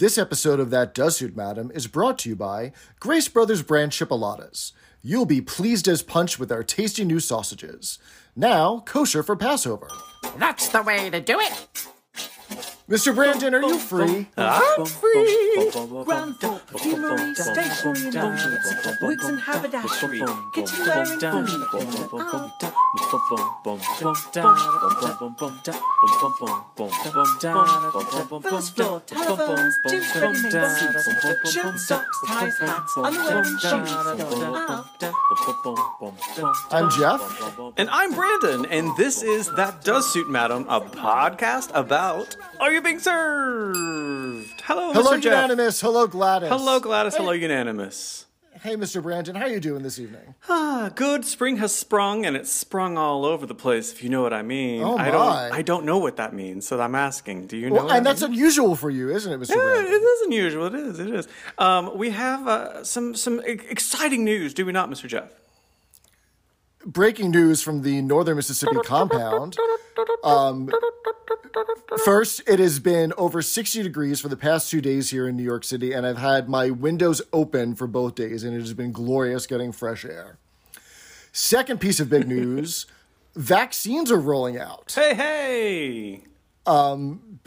This 0.00 0.16
episode 0.16 0.60
of 0.60 0.70
That 0.70 0.94
Does 0.94 1.18
Suit 1.18 1.36
Madam 1.36 1.70
is 1.74 1.86
brought 1.86 2.16
to 2.20 2.30
you 2.30 2.34
by 2.34 2.72
Grace 3.00 3.28
Brothers 3.28 3.60
brand 3.60 3.92
chipolatas. 3.92 4.72
You'll 5.02 5.26
be 5.26 5.42
pleased 5.42 5.86
as 5.86 6.00
punch 6.00 6.38
with 6.38 6.50
our 6.50 6.62
tasty 6.62 7.04
new 7.04 7.20
sausages. 7.20 7.98
Now, 8.34 8.80
kosher 8.86 9.22
for 9.22 9.36
Passover. 9.36 9.90
That's 10.38 10.68
the 10.68 10.80
way 10.80 11.10
to 11.10 11.20
do 11.20 11.38
it. 11.38 11.86
Mr. 12.90 13.14
Brandon, 13.14 13.54
are 13.54 13.62
you 13.62 13.78
free? 13.78 14.26
I'm 14.36 14.84
free. 14.84 15.70
Ground 16.04 16.40
floor, 16.40 16.60
perfumery, 16.66 17.34
stationery 17.36 18.06
and 18.06 18.14
laundry, 18.14 18.58
wigs 19.02 19.24
and 19.26 19.38
haberdashery, 19.40 20.20
kitchenware 20.52 21.04
and 21.06 21.20
furniture. 21.20 21.46
First 28.42 28.74
floor, 28.74 29.00
telephones, 29.06 29.74
juice 29.88 30.16
ready-made 30.16 30.50
suits, 30.50 31.86
socks, 31.86 32.18
ties, 32.26 32.58
hats, 32.58 32.92
underwear 32.96 33.38
and 33.38 33.60
shoes. 33.60 33.92
I'm 36.72 36.90
Jeff. 36.90 37.20
And 37.76 37.88
I'm 37.90 38.12
Brandon, 38.14 38.66
and 38.66 38.96
this 38.96 39.22
is 39.22 39.48
That 39.54 39.84
Does 39.84 40.12
Suit 40.12 40.28
Madam, 40.28 40.66
a 40.68 40.80
podcast 40.80 41.70
about 41.72 42.36
Are 42.58 42.72
You 42.72 42.79
Being 42.82 42.98
Served? 42.98 44.60
Hello, 44.62 44.92
Hello, 44.92 45.12
Mr. 45.16 45.20
Jeff. 45.22 45.80
Hello, 45.80 46.06
Gladys. 46.06 46.48
Hello, 46.48 46.80
Gladys. 46.80 47.14
Hello, 47.16 47.32
Unanimous. 47.32 48.26
Hey, 48.62 48.76
Mr. 48.76 49.02
Brandon, 49.02 49.34
how 49.36 49.44
are 49.44 49.48
you 49.48 49.60
doing 49.60 49.82
this 49.82 49.98
evening? 49.98 50.34
Ah, 50.48 50.90
good. 50.94 51.24
Spring 51.24 51.56
has 51.58 51.74
sprung, 51.74 52.26
and 52.26 52.36
it's 52.36 52.52
sprung 52.52 52.98
all 52.98 53.24
over 53.24 53.46
the 53.46 53.54
place, 53.54 53.90
if 53.92 54.02
you 54.02 54.10
know 54.10 54.20
what 54.22 54.34
I 54.34 54.42
mean. 54.42 54.82
Oh, 54.82 54.98
I 54.98 55.06
my. 55.06 55.10
don't 55.10 55.52
I 55.52 55.62
don't 55.62 55.84
know 55.86 55.96
what 55.98 56.16
that 56.16 56.34
means, 56.34 56.66
so 56.66 56.78
I'm 56.78 56.94
asking. 56.94 57.46
Do 57.46 57.56
you 57.56 57.70
know 57.70 57.76
Well, 57.76 57.90
and 57.90 58.04
that's 58.04 58.20
means? 58.20 58.34
unusual 58.36 58.76
for 58.76 58.90
you, 58.90 59.10
isn't 59.10 59.32
it, 59.32 59.40
Mr. 59.40 59.50
Yeah, 59.50 59.62
Brandon? 59.62 59.92
it 59.92 59.96
is 59.96 60.26
unusual. 60.26 60.66
It 60.66 60.74
is. 60.74 60.98
It 60.98 61.08
is. 61.10 61.28
Um, 61.56 61.96
we 61.96 62.10
have 62.10 62.46
uh, 62.46 62.84
some 62.84 63.14
some 63.14 63.40
exciting 63.46 64.24
news, 64.24 64.52
do 64.52 64.66
we 64.66 64.72
not, 64.72 64.90
Mr. 64.90 65.06
Jeff? 65.08 65.30
Breaking 66.84 67.30
news 67.30 67.62
from 67.62 67.82
the 67.82 68.00
northern 68.02 68.36
Mississippi 68.36 68.76
compound. 68.84 69.56
Um, 70.24 70.70
first, 72.04 72.42
it 72.46 72.58
has 72.58 72.78
been 72.78 73.12
over 73.16 73.42
60 73.42 73.82
degrees 73.82 74.20
for 74.20 74.28
the 74.28 74.36
past 74.36 74.70
two 74.70 74.80
days 74.80 75.10
here 75.10 75.28
in 75.28 75.36
New 75.36 75.42
York 75.42 75.64
City, 75.64 75.92
and 75.92 76.06
I've 76.06 76.18
had 76.18 76.48
my 76.48 76.70
windows 76.70 77.22
open 77.32 77.74
for 77.74 77.86
both 77.86 78.14
days, 78.14 78.44
and 78.44 78.54
it 78.54 78.60
has 78.60 78.74
been 78.74 78.92
glorious 78.92 79.46
getting 79.46 79.72
fresh 79.72 80.04
air. 80.04 80.38
Second 81.32 81.80
piece 81.80 82.00
of 82.00 82.08
big 82.08 82.26
news 82.36 82.86
vaccines 83.34 84.10
are 84.10 84.18
rolling 84.18 84.58
out. 84.58 84.92
Hey, 84.94 85.14
hey! 85.14 86.24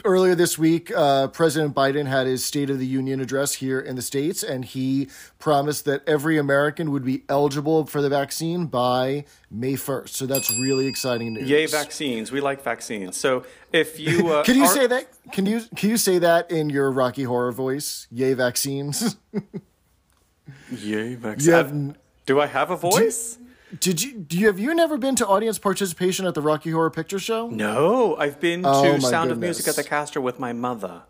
Earlier 0.06 0.34
this 0.34 0.58
week, 0.58 0.92
uh, 0.94 1.28
President 1.28 1.74
Biden 1.74 2.06
had 2.06 2.26
his 2.26 2.44
State 2.44 2.68
of 2.68 2.78
the 2.78 2.84
Union 2.86 3.20
address 3.20 3.54
here 3.54 3.80
in 3.80 3.96
the 3.96 4.02
States, 4.02 4.42
and 4.42 4.62
he 4.62 5.08
promised 5.38 5.86
that 5.86 6.06
every 6.06 6.36
American 6.36 6.90
would 6.90 7.06
be 7.06 7.22
eligible 7.30 7.86
for 7.86 8.02
the 8.02 8.10
vaccine 8.10 8.66
by 8.66 9.24
May 9.50 9.72
1st. 9.76 10.10
So 10.10 10.26
that's 10.26 10.50
really 10.60 10.88
exciting 10.88 11.32
news. 11.32 11.48
Yay, 11.48 11.64
vaccines! 11.64 12.30
We 12.30 12.42
like 12.42 12.60
vaccines. 12.62 13.16
So 13.16 13.44
if 13.72 13.98
you 13.98 14.28
uh, 14.28 14.44
Can 14.44 14.56
you 14.56 14.64
are- 14.64 14.74
say 14.74 14.86
that? 14.86 15.08
Can 15.32 15.46
you 15.46 15.62
can 15.74 15.88
you 15.88 15.96
say 15.96 16.18
that 16.18 16.50
in 16.50 16.68
your 16.68 16.90
Rocky 16.90 17.22
Horror 17.22 17.52
voice? 17.52 18.06
Yay, 18.10 18.34
vaccines! 18.34 19.16
Yay, 20.70 21.14
vaccines! 21.14 21.46
have, 21.48 21.96
Do 22.26 22.40
I 22.42 22.46
have 22.46 22.70
a 22.70 22.76
voice? 22.76 23.38
Did 23.80 24.02
you 24.02 24.12
do 24.18 24.38
you 24.38 24.46
have 24.46 24.58
you 24.58 24.74
never 24.74 24.96
been 24.98 25.16
to 25.16 25.26
audience 25.26 25.58
participation 25.58 26.26
at 26.26 26.34
the 26.34 26.40
Rocky 26.42 26.70
Horror 26.70 26.90
Picture 26.90 27.18
Show? 27.18 27.48
No, 27.48 28.16
I've 28.16 28.38
been 28.40 28.62
Oh, 28.64 28.82
to 28.84 28.92
my 29.02 29.10
Sound 29.10 29.30
of 29.30 29.38
Music 29.38 29.66
at 29.68 29.76
the 29.76 29.84
Castro 29.84 30.20
with 30.22 30.38
my 30.38 30.52
mother 30.52 31.02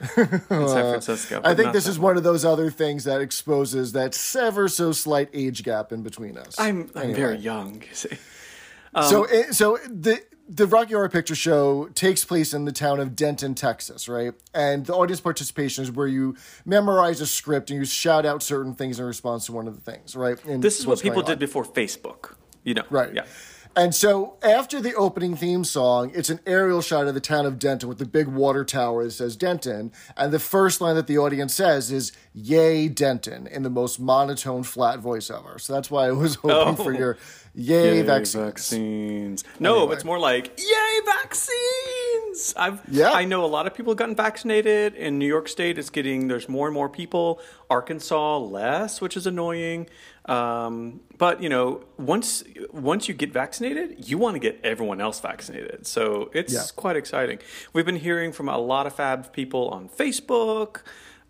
in 0.00 0.08
San 0.40 0.48
Francisco. 0.48 1.40
I 1.44 1.54
think 1.54 1.72
this 1.72 1.86
is 1.86 1.98
one 1.98 2.16
of 2.16 2.22
those 2.22 2.44
other 2.44 2.70
things 2.70 3.04
that 3.04 3.20
exposes 3.20 3.92
that 3.92 4.18
ever 4.36 4.68
so 4.68 4.92
slight 4.92 5.28
age 5.32 5.62
gap 5.62 5.92
in 5.92 6.02
between 6.02 6.36
us. 6.38 6.54
I'm 6.58 6.90
I'm 6.94 7.02
Anyway. 7.02 7.18
very 7.18 7.36
young. 7.38 7.82
You 7.82 7.94
see. 7.94 8.18
so 9.08 9.24
um, 9.24 9.28
eh, 9.30 9.50
so 9.52 9.78
the 9.88 10.20
the 10.54 10.66
Rocky 10.66 10.92
Horror 10.92 11.08
Picture 11.08 11.34
Show 11.34 11.88
takes 11.94 12.24
place 12.24 12.52
in 12.52 12.66
the 12.66 12.72
town 12.72 13.00
of 13.00 13.16
Denton, 13.16 13.54
Texas, 13.54 14.08
right? 14.08 14.34
And 14.52 14.84
the 14.84 14.94
audience 14.94 15.20
participation 15.20 15.82
is 15.82 15.90
where 15.90 16.06
you 16.06 16.36
memorize 16.66 17.20
a 17.22 17.26
script 17.26 17.70
and 17.70 17.78
you 17.78 17.86
shout 17.86 18.26
out 18.26 18.42
certain 18.42 18.74
things 18.74 19.00
in 19.00 19.06
response 19.06 19.46
to 19.46 19.52
one 19.52 19.66
of 19.66 19.74
the 19.74 19.90
things, 19.90 20.14
right? 20.14 20.42
And 20.44 20.62
This 20.62 20.78
is 20.78 20.86
what 20.86 21.00
people 21.00 21.22
did 21.22 21.38
before 21.38 21.64
Facebook. 21.64 22.34
You 22.64 22.74
know, 22.74 22.84
Right. 22.90 23.12
Yeah. 23.14 23.24
And 23.74 23.94
so 23.94 24.36
after 24.42 24.82
the 24.82 24.94
opening 24.94 25.34
theme 25.34 25.64
song, 25.64 26.12
it's 26.14 26.28
an 26.28 26.40
aerial 26.46 26.82
shot 26.82 27.06
of 27.06 27.14
the 27.14 27.20
town 27.20 27.46
of 27.46 27.58
Denton 27.58 27.88
with 27.88 27.96
the 27.96 28.04
big 28.04 28.28
water 28.28 28.64
tower 28.66 29.04
that 29.04 29.12
says 29.12 29.34
Denton. 29.34 29.92
And 30.14 30.30
the 30.30 30.38
first 30.38 30.82
line 30.82 30.94
that 30.96 31.06
the 31.06 31.16
audience 31.16 31.54
says 31.54 31.90
is, 31.90 32.12
Yay, 32.34 32.88
Denton, 32.88 33.46
in 33.46 33.62
the 33.62 33.70
most 33.70 33.98
monotone, 33.98 34.62
flat 34.62 34.98
voice 34.98 35.30
ever. 35.30 35.58
So 35.58 35.72
that's 35.72 35.90
why 35.90 36.08
I 36.08 36.12
was 36.12 36.34
hoping 36.34 36.76
for 36.76 36.94
oh. 36.94 36.98
your 36.98 37.18
Yay, 37.54 37.96
Yay, 37.98 38.02
vaccines. 38.02 38.44
vaccines. 38.44 39.44
No, 39.60 39.76
Anyway. 39.80 39.94
it's 39.96 40.04
more 40.04 40.18
like 40.18 40.58
Yay, 40.58 41.00
vaccines! 41.04 42.54
I've 42.56 42.80
Yeah. 42.88 43.10
I 43.12 43.24
know 43.26 43.44
a 43.44 43.46
lot 43.46 43.66
of 43.66 43.74
people 43.74 43.92
have 43.92 43.98
gotten 43.98 44.16
vaccinated 44.16 44.94
in 44.94 45.18
New 45.18 45.26
York 45.26 45.48
State. 45.48 45.78
It's 45.78 45.90
getting 45.90 46.28
there's 46.28 46.48
more 46.48 46.66
and 46.66 46.74
more 46.74 46.88
people. 46.88 47.40
Arkansas 47.68 48.38
less, 48.38 49.00
which 49.00 49.16
is 49.16 49.26
annoying. 49.26 49.86
Um, 50.26 51.00
but 51.18 51.42
you 51.42 51.48
know, 51.50 51.84
once 51.98 52.42
once 52.72 53.06
you 53.08 53.14
get 53.14 53.32
vaccinated, 53.32 54.08
you 54.08 54.16
want 54.18 54.34
to 54.34 54.38
get 54.40 54.58
everyone 54.64 55.00
else 55.00 55.20
vaccinated. 55.20 55.86
So 55.86 56.30
it's 56.32 56.54
Yeah. 56.54 56.62
quite 56.74 56.96
exciting. 56.96 57.38
We've 57.74 57.86
been 57.86 57.96
hearing 57.96 58.32
from 58.32 58.48
a 58.48 58.56
lot 58.58 58.86
of 58.86 58.94
fab 58.94 59.32
people 59.32 59.68
on 59.68 59.88
Facebook. 59.90 60.82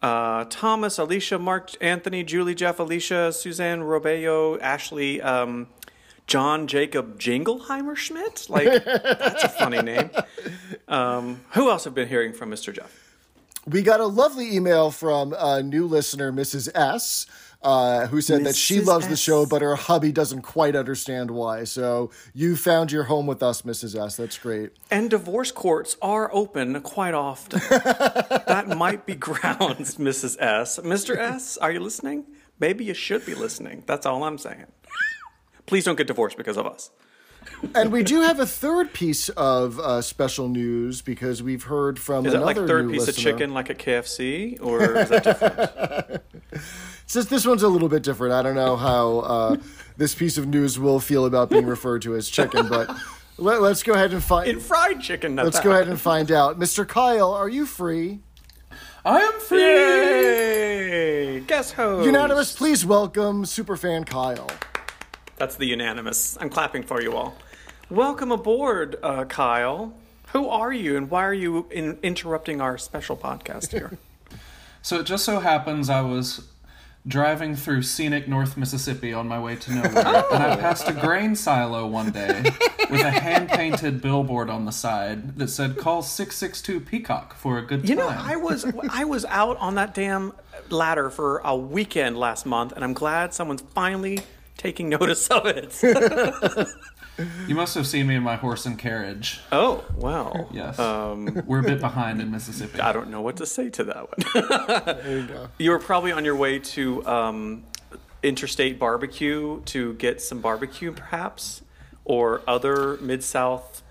Uh, 0.03 0.45
Thomas, 0.51 0.99
Alicia, 0.99 1.39
Mark, 1.39 1.71
Anthony, 1.81 2.25
Julie, 2.25 2.57
Jeff, 2.57 2.79
Alicia, 2.81 3.33
Suzanne, 3.33 3.81
Robeo, 3.83 4.61
Ashley, 4.61 5.21
um, 5.23 5.69
John 6.27 6.67
Jacob 6.67 7.19
Jingleheimer 7.19 7.97
Schmidt. 7.97 8.47
Like, 8.49 8.85
that's 8.85 9.45
a 9.45 9.49
funny 9.49 9.83
name. 9.83 10.11
Um, 10.89 11.41
who 11.51 11.71
else 11.71 11.85
have 11.85 11.95
been 11.95 12.09
hearing 12.09 12.33
from 12.33 12.51
Mr. 12.51 12.75
Jeff? 12.75 12.99
We 13.67 13.83
got 13.83 14.01
a 14.01 14.07
lovely 14.07 14.55
email 14.57 14.91
from 14.91 15.35
a 15.39 15.63
new 15.63 15.87
listener, 15.87 16.33
Mrs. 16.33 16.69
S. 16.75 17.27
Uh, 17.63 18.09
who 18.09 18.21
said 18.21 18.45
that 18.45 18.57
she 18.57 18.79
Mrs. 18.79 18.87
loves 18.87 19.07
the 19.07 19.17
show, 19.17 19.47
but 19.47 19.63
her 19.63 19.77
hubby 19.77 20.11
doesn't 20.11 20.43
quite 20.43 20.75
understand 20.75 21.31
why. 21.31 21.63
So 21.63 22.11
you 22.35 22.57
found 22.57 22.91
your 22.91 23.05
home 23.05 23.29
with 23.29 23.41
us, 23.41 23.63
Mrs. 23.63 23.95
S. 23.95 24.17
That's 24.17 24.37
great. 24.37 24.71
And 24.91 25.09
divorce 25.09 25.53
courts 25.53 25.97
are 26.03 26.29
open 26.35 26.81
quite 26.81 27.15
often. 27.15 27.61
that 27.71 28.65
might 28.77 29.07
be 29.07 29.15
grounds, 29.15 29.97
Mrs. 29.97 30.37
S. 30.41 30.81
Mr. 30.81 31.17
S, 31.17 31.57
are 31.57 31.71
you 31.71 31.79
listening? 31.79 32.25
Maybe 32.59 32.85
you 32.85 32.95
should 32.95 33.25
be 33.25 33.37
listening. 33.37 33.85
That's 33.87 34.07
all 34.07 34.25
I'm 34.25 34.39
saying. 34.39 34.67
Please 35.67 35.85
don't 35.85 35.97
get 35.97 36.07
divorced 36.07 36.37
because 36.37 36.57
of 36.57 36.67
us. 36.67 36.91
And 37.75 37.93
we 37.93 38.03
do 38.03 38.21
have 38.21 38.41
a 38.41 38.47
third 38.47 38.93
piece 38.93 39.29
of 39.31 39.79
uh, 39.79 40.03
special 40.03 40.49
news 40.49 41.03
because 41.03 41.43
we've 41.43 41.65
heard 41.65 41.99
from 41.99 42.27
Is 42.27 42.35
it 42.35 42.37
another 42.37 42.61
like 42.61 42.69
third 42.69 42.87
new 42.87 42.93
piece 42.93 43.07
listener. 43.07 43.31
of 43.31 43.39
chicken 43.39 43.55
like 43.55 43.71
at 43.71 43.79
KFC? 43.79 44.59
Or 44.63 44.99
is 44.99 45.09
that 45.09 45.25
different? 45.25 46.23
Since 47.07 47.27
this 47.27 47.47
one's 47.47 47.63
a 47.63 47.69
little 47.69 47.89
bit 47.89 48.03
different, 48.03 48.33
I 48.35 48.43
don't 48.43 48.55
know 48.55 48.77
how 48.77 49.19
uh, 49.21 49.57
this 49.97 50.15
piece 50.15 50.39
of 50.39 50.47
news 50.47 50.79
will 50.79 51.01
feel 51.01 51.27
about 51.27 51.51
being 51.51 51.67
referred 51.67 52.03
to 52.03 52.15
as 52.15 52.29
chicken, 52.29 52.69
but 52.69 52.89
let, 53.39 53.61
us 53.63 53.83
go 53.83 53.93
ahead 53.93 54.13
and 54.13 54.23
find 54.23 54.49
in 54.49 54.61
fried 54.61 55.01
chicken. 55.01 55.37
Let's 55.37 55.61
go 55.61 55.73
ahead 55.73 55.89
and 55.89 56.01
find 56.01 56.31
out. 56.31 56.59
Mr. 56.59 56.87
Kyle, 56.87 57.33
are 57.33 57.49
you 57.49 57.67
free? 57.67 58.21
I 59.05 59.21
am 59.21 59.41
free. 59.41 59.61
Yay! 59.61 61.41
Guess 61.41 61.73
host. 61.73 62.07
Unanimous, 62.07 62.55
please 62.55 62.87
welcome 62.87 63.45
superfan 63.45 64.07
Kyle. 64.07 64.49
That's 65.43 65.57
the 65.57 65.67
unanimous. 65.67 66.39
I'm 66.41 66.51
clapping 66.51 66.85
for 66.85 67.03
you 67.03 67.17
all. 67.17 67.35
Welcome 67.91 68.31
aboard, 68.31 68.95
uh, 69.03 69.25
Kyle. 69.25 69.93
Who 70.29 70.49
are 70.49 70.73
you, 70.73 70.97
and 70.97 71.11
why 71.11 71.25
are 71.25 71.35
you 71.35 71.67
in- 71.69 71.99
interrupting 72.01 72.61
our 72.61 72.79
special 72.79 73.17
podcast 73.17 73.73
here? 73.73 73.99
So 74.83 75.01
it 75.01 75.05
just 75.05 75.25
so 75.25 75.39
happens 75.41 75.89
I 75.91 76.01
was 76.01 76.47
driving 77.07 77.55
through 77.55 77.83
scenic 77.83 78.27
North 78.27 78.57
Mississippi 78.57 79.13
on 79.13 79.29
my 79.29 79.39
way 79.41 79.55
to 79.55 79.75
nowhere, 79.75 80.25
and 80.33 80.43
I 80.43 80.57
passed 80.57 80.89
a 80.89 80.93
grain 80.93 81.37
silo 81.37 81.87
one 81.87 82.11
day 82.11 82.43
with 82.91 83.01
a 83.01 83.11
hand 83.11 83.49
painted 83.49 84.01
billboard 84.01 84.51
on 84.51 84.65
the 84.65 84.73
side 84.73 85.39
that 85.39 85.49
said 85.49 85.77
"Call 85.77 86.03
six 86.03 86.37
six 86.37 86.61
two 86.61 86.81
Peacock 86.81 87.35
for 87.35 87.59
a 87.59 87.63
good 87.63 87.83
time." 87.83 87.91
You 87.91 87.95
know, 87.95 88.09
I 88.09 88.35
was 88.35 88.65
I 88.91 89.05
was 89.05 89.25
out 89.27 89.57
on 89.59 89.77
that 89.77 89.95
damn 89.95 90.33
ladder 90.69 91.11
for 91.11 91.39
a 91.45 91.57
weekend 91.57 92.17
last 92.17 92.45
month, 92.45 92.73
and 92.73 92.83
I'm 92.85 92.93
glad 92.93 93.35
someone's 93.35 93.63
finally 93.63 94.19
taking 94.57 94.89
notice 94.89 95.29
of 95.29 95.47
it. 95.47 96.69
You 97.47 97.55
must 97.55 97.75
have 97.75 97.87
seen 97.87 98.07
me 98.07 98.15
in 98.15 98.23
my 98.23 98.37
horse 98.37 98.65
and 98.65 98.79
carriage. 98.79 99.39
oh 99.53 99.85
wow! 99.97 100.49
Yes, 100.51 100.79
Um, 100.79 101.43
we're 101.47 101.61
a 101.61 101.63
bit 101.63 101.79
behind 101.79 102.23
in 102.23 102.31
Mississippi. 102.31 102.81
I 102.81 102.91
don't 102.93 103.11
know 103.11 103.21
what 103.21 103.37
to 103.37 103.45
say 103.47 103.69
to 103.69 103.85
that 103.85 104.07
one. 104.09 104.87
There 105.03 105.19
you 105.19 105.27
go. 105.27 105.49
You 105.59 105.71
were 105.73 105.79
probably 105.79 106.11
on 106.11 106.25
your 106.25 106.35
way 106.37 106.59
to 106.59 107.07
um, 107.07 107.65
Interstate 108.23 108.79
Barbecue 108.79 109.61
to 109.67 109.93
get 109.95 110.23
some 110.23 110.41
barbecue, 110.41 110.91
perhaps, 110.91 111.61
or 112.07 112.41
other 112.49 112.97
Mid 113.03 113.23
South 113.23 113.83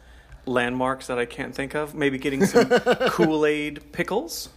landmarks 0.47 1.05
that 1.05 1.19
I 1.19 1.25
can't 1.25 1.53
think 1.53 1.75
of. 1.75 1.93
Maybe 1.93 2.17
getting 2.17 2.43
some 2.47 2.67
Kool 3.09 3.45
Aid 3.45 3.91
pickles. 3.91 4.49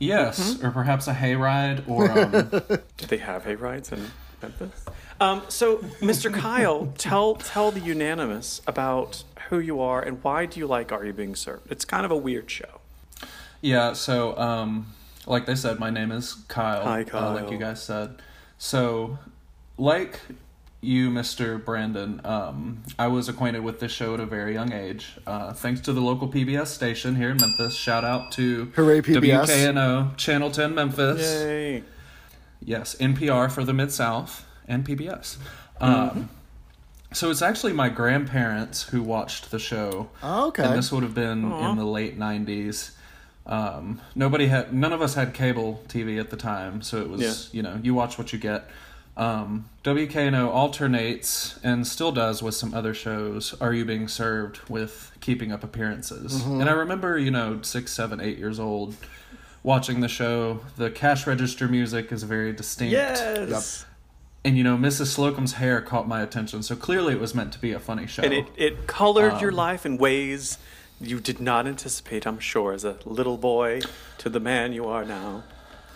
Yes, 0.00 0.60
or 0.64 0.72
perhaps 0.72 1.06
a 1.06 1.14
hayride, 1.14 1.88
or 1.88 2.10
um, 2.10 2.80
Do 2.96 3.06
they 3.06 3.18
have 3.18 3.44
hay 3.44 3.54
rides 3.54 3.92
in 3.92 4.10
Memphis? 4.42 4.84
Um, 5.20 5.42
so, 5.48 5.76
Mr. 6.00 6.32
Kyle, 6.32 6.92
tell 6.96 7.34
tell 7.34 7.70
the 7.70 7.80
unanimous 7.80 8.62
about 8.66 9.22
who 9.50 9.58
you 9.58 9.80
are 9.80 10.00
and 10.00 10.22
why 10.24 10.46
do 10.46 10.58
you 10.58 10.66
like 10.66 10.92
Are 10.92 11.04
You 11.04 11.12
Being 11.12 11.36
Served? 11.36 11.70
It's 11.70 11.84
kind 11.84 12.06
of 12.06 12.10
a 12.10 12.16
weird 12.16 12.50
show. 12.50 12.80
Yeah, 13.60 13.92
so 13.92 14.36
um, 14.38 14.94
like 15.26 15.44
they 15.44 15.54
said, 15.54 15.78
my 15.78 15.90
name 15.90 16.10
is 16.10 16.32
Kyle. 16.48 16.84
Hi, 16.84 17.04
Uh, 17.12 17.34
like 17.34 17.50
you 17.50 17.58
guys 17.58 17.82
said. 17.82 18.22
So, 18.56 19.18
like 19.76 20.20
you, 20.80 21.10
Mr. 21.10 21.62
Brandon, 21.62 22.22
um, 22.24 22.82
I 22.98 23.08
was 23.08 23.28
acquainted 23.28 23.62
with 23.62 23.80
this 23.80 23.92
show 23.92 24.14
at 24.14 24.20
a 24.20 24.26
very 24.26 24.54
young 24.54 24.72
age, 24.72 25.18
uh, 25.26 25.52
thanks 25.52 25.82
to 25.82 25.92
the 25.92 26.00
local 26.00 26.28
PBS 26.28 26.68
station 26.68 27.16
here 27.16 27.28
in 27.30 27.36
Memphis. 27.36 27.74
Shout 27.74 28.04
out 28.04 28.32
to 28.32 28.72
Hooray, 28.76 29.02
PBS. 29.02 29.46
WKNO 29.46 30.16
Channel 30.16 30.50
10 30.50 30.74
Memphis. 30.74 31.20
Yay! 31.20 31.84
Yes, 32.64 32.94
NPR 32.98 33.50
for 33.50 33.64
the 33.64 33.74
Mid 33.74 33.92
South 33.92 34.46
and 34.70 34.86
PBS. 34.86 35.36
Mm-hmm. 35.80 35.84
Um, 35.84 36.30
so 37.12 37.30
it's 37.30 37.42
actually 37.42 37.72
my 37.72 37.88
grandparents 37.88 38.84
who 38.84 39.02
watched 39.02 39.50
the 39.50 39.58
show. 39.58 40.08
Oh, 40.22 40.48
okay. 40.48 40.62
And 40.62 40.78
this 40.78 40.92
would 40.92 41.02
have 41.02 41.14
been 41.14 41.50
in 41.52 41.76
the 41.76 41.84
late 41.84 42.18
'90s. 42.18 42.92
Um, 43.46 44.00
nobody 44.14 44.46
had, 44.46 44.72
none 44.72 44.92
of 44.92 45.02
us 45.02 45.14
had 45.14 45.34
cable 45.34 45.82
TV 45.88 46.20
at 46.20 46.30
the 46.30 46.36
time, 46.36 46.82
so 46.82 47.00
it 47.00 47.08
was, 47.08 47.20
Yeah. 47.20 47.56
you 47.56 47.62
know, 47.62 47.80
you 47.82 47.94
watch 47.94 48.16
what 48.16 48.32
you 48.32 48.38
get. 48.38 48.68
Um, 49.16 49.68
WKNO 49.82 50.48
alternates 50.50 51.58
and 51.64 51.84
still 51.86 52.12
does 52.12 52.42
with 52.42 52.54
some 52.54 52.72
other 52.74 52.94
shows. 52.94 53.54
Are 53.60 53.72
you 53.74 53.84
being 53.84 54.06
served 54.06 54.60
with 54.68 55.10
Keeping 55.20 55.50
Up 55.50 55.64
Appearances? 55.64 56.42
Mm-hmm. 56.42 56.60
And 56.60 56.70
I 56.70 56.74
remember, 56.74 57.18
you 57.18 57.32
know, 57.32 57.60
six, 57.62 57.92
seven, 57.92 58.20
eight 58.20 58.38
years 58.38 58.60
old, 58.60 58.94
watching 59.64 60.00
the 60.00 60.08
show. 60.08 60.60
The 60.76 60.90
cash 60.90 61.26
register 61.26 61.66
music 61.66 62.12
is 62.12 62.22
very 62.22 62.52
distinct 62.52 62.92
Yes. 62.92 63.84
And 64.44 64.56
you 64.56 64.64
know 64.64 64.76
mrs 64.76 65.06
slocum's 65.06 65.54
hair 65.54 65.80
caught 65.80 66.08
my 66.08 66.22
attention 66.22 66.62
so 66.62 66.74
clearly 66.74 67.12
it 67.12 67.20
was 67.20 67.34
meant 67.34 67.52
to 67.52 67.58
be 67.58 67.72
a 67.72 67.78
funny 67.80 68.06
show. 68.06 68.22
And 68.22 68.32
it, 68.32 68.46
it 68.56 68.86
colored 68.86 69.34
Um, 69.34 69.40
your 69.40 69.52
life 69.52 69.84
in 69.84 69.98
ways 69.98 70.56
you 71.02 71.18
did 71.20 71.40
not 71.40 71.66
anticipate, 71.66 72.26
I'm 72.26 72.38
sure, 72.38 72.72
as 72.74 72.84
a 72.84 72.98
little 73.06 73.38
boy 73.38 73.80
to 74.18 74.28
the 74.28 74.40
man 74.40 74.72
you 74.74 74.86
are 74.86 75.04
now. 75.04 75.44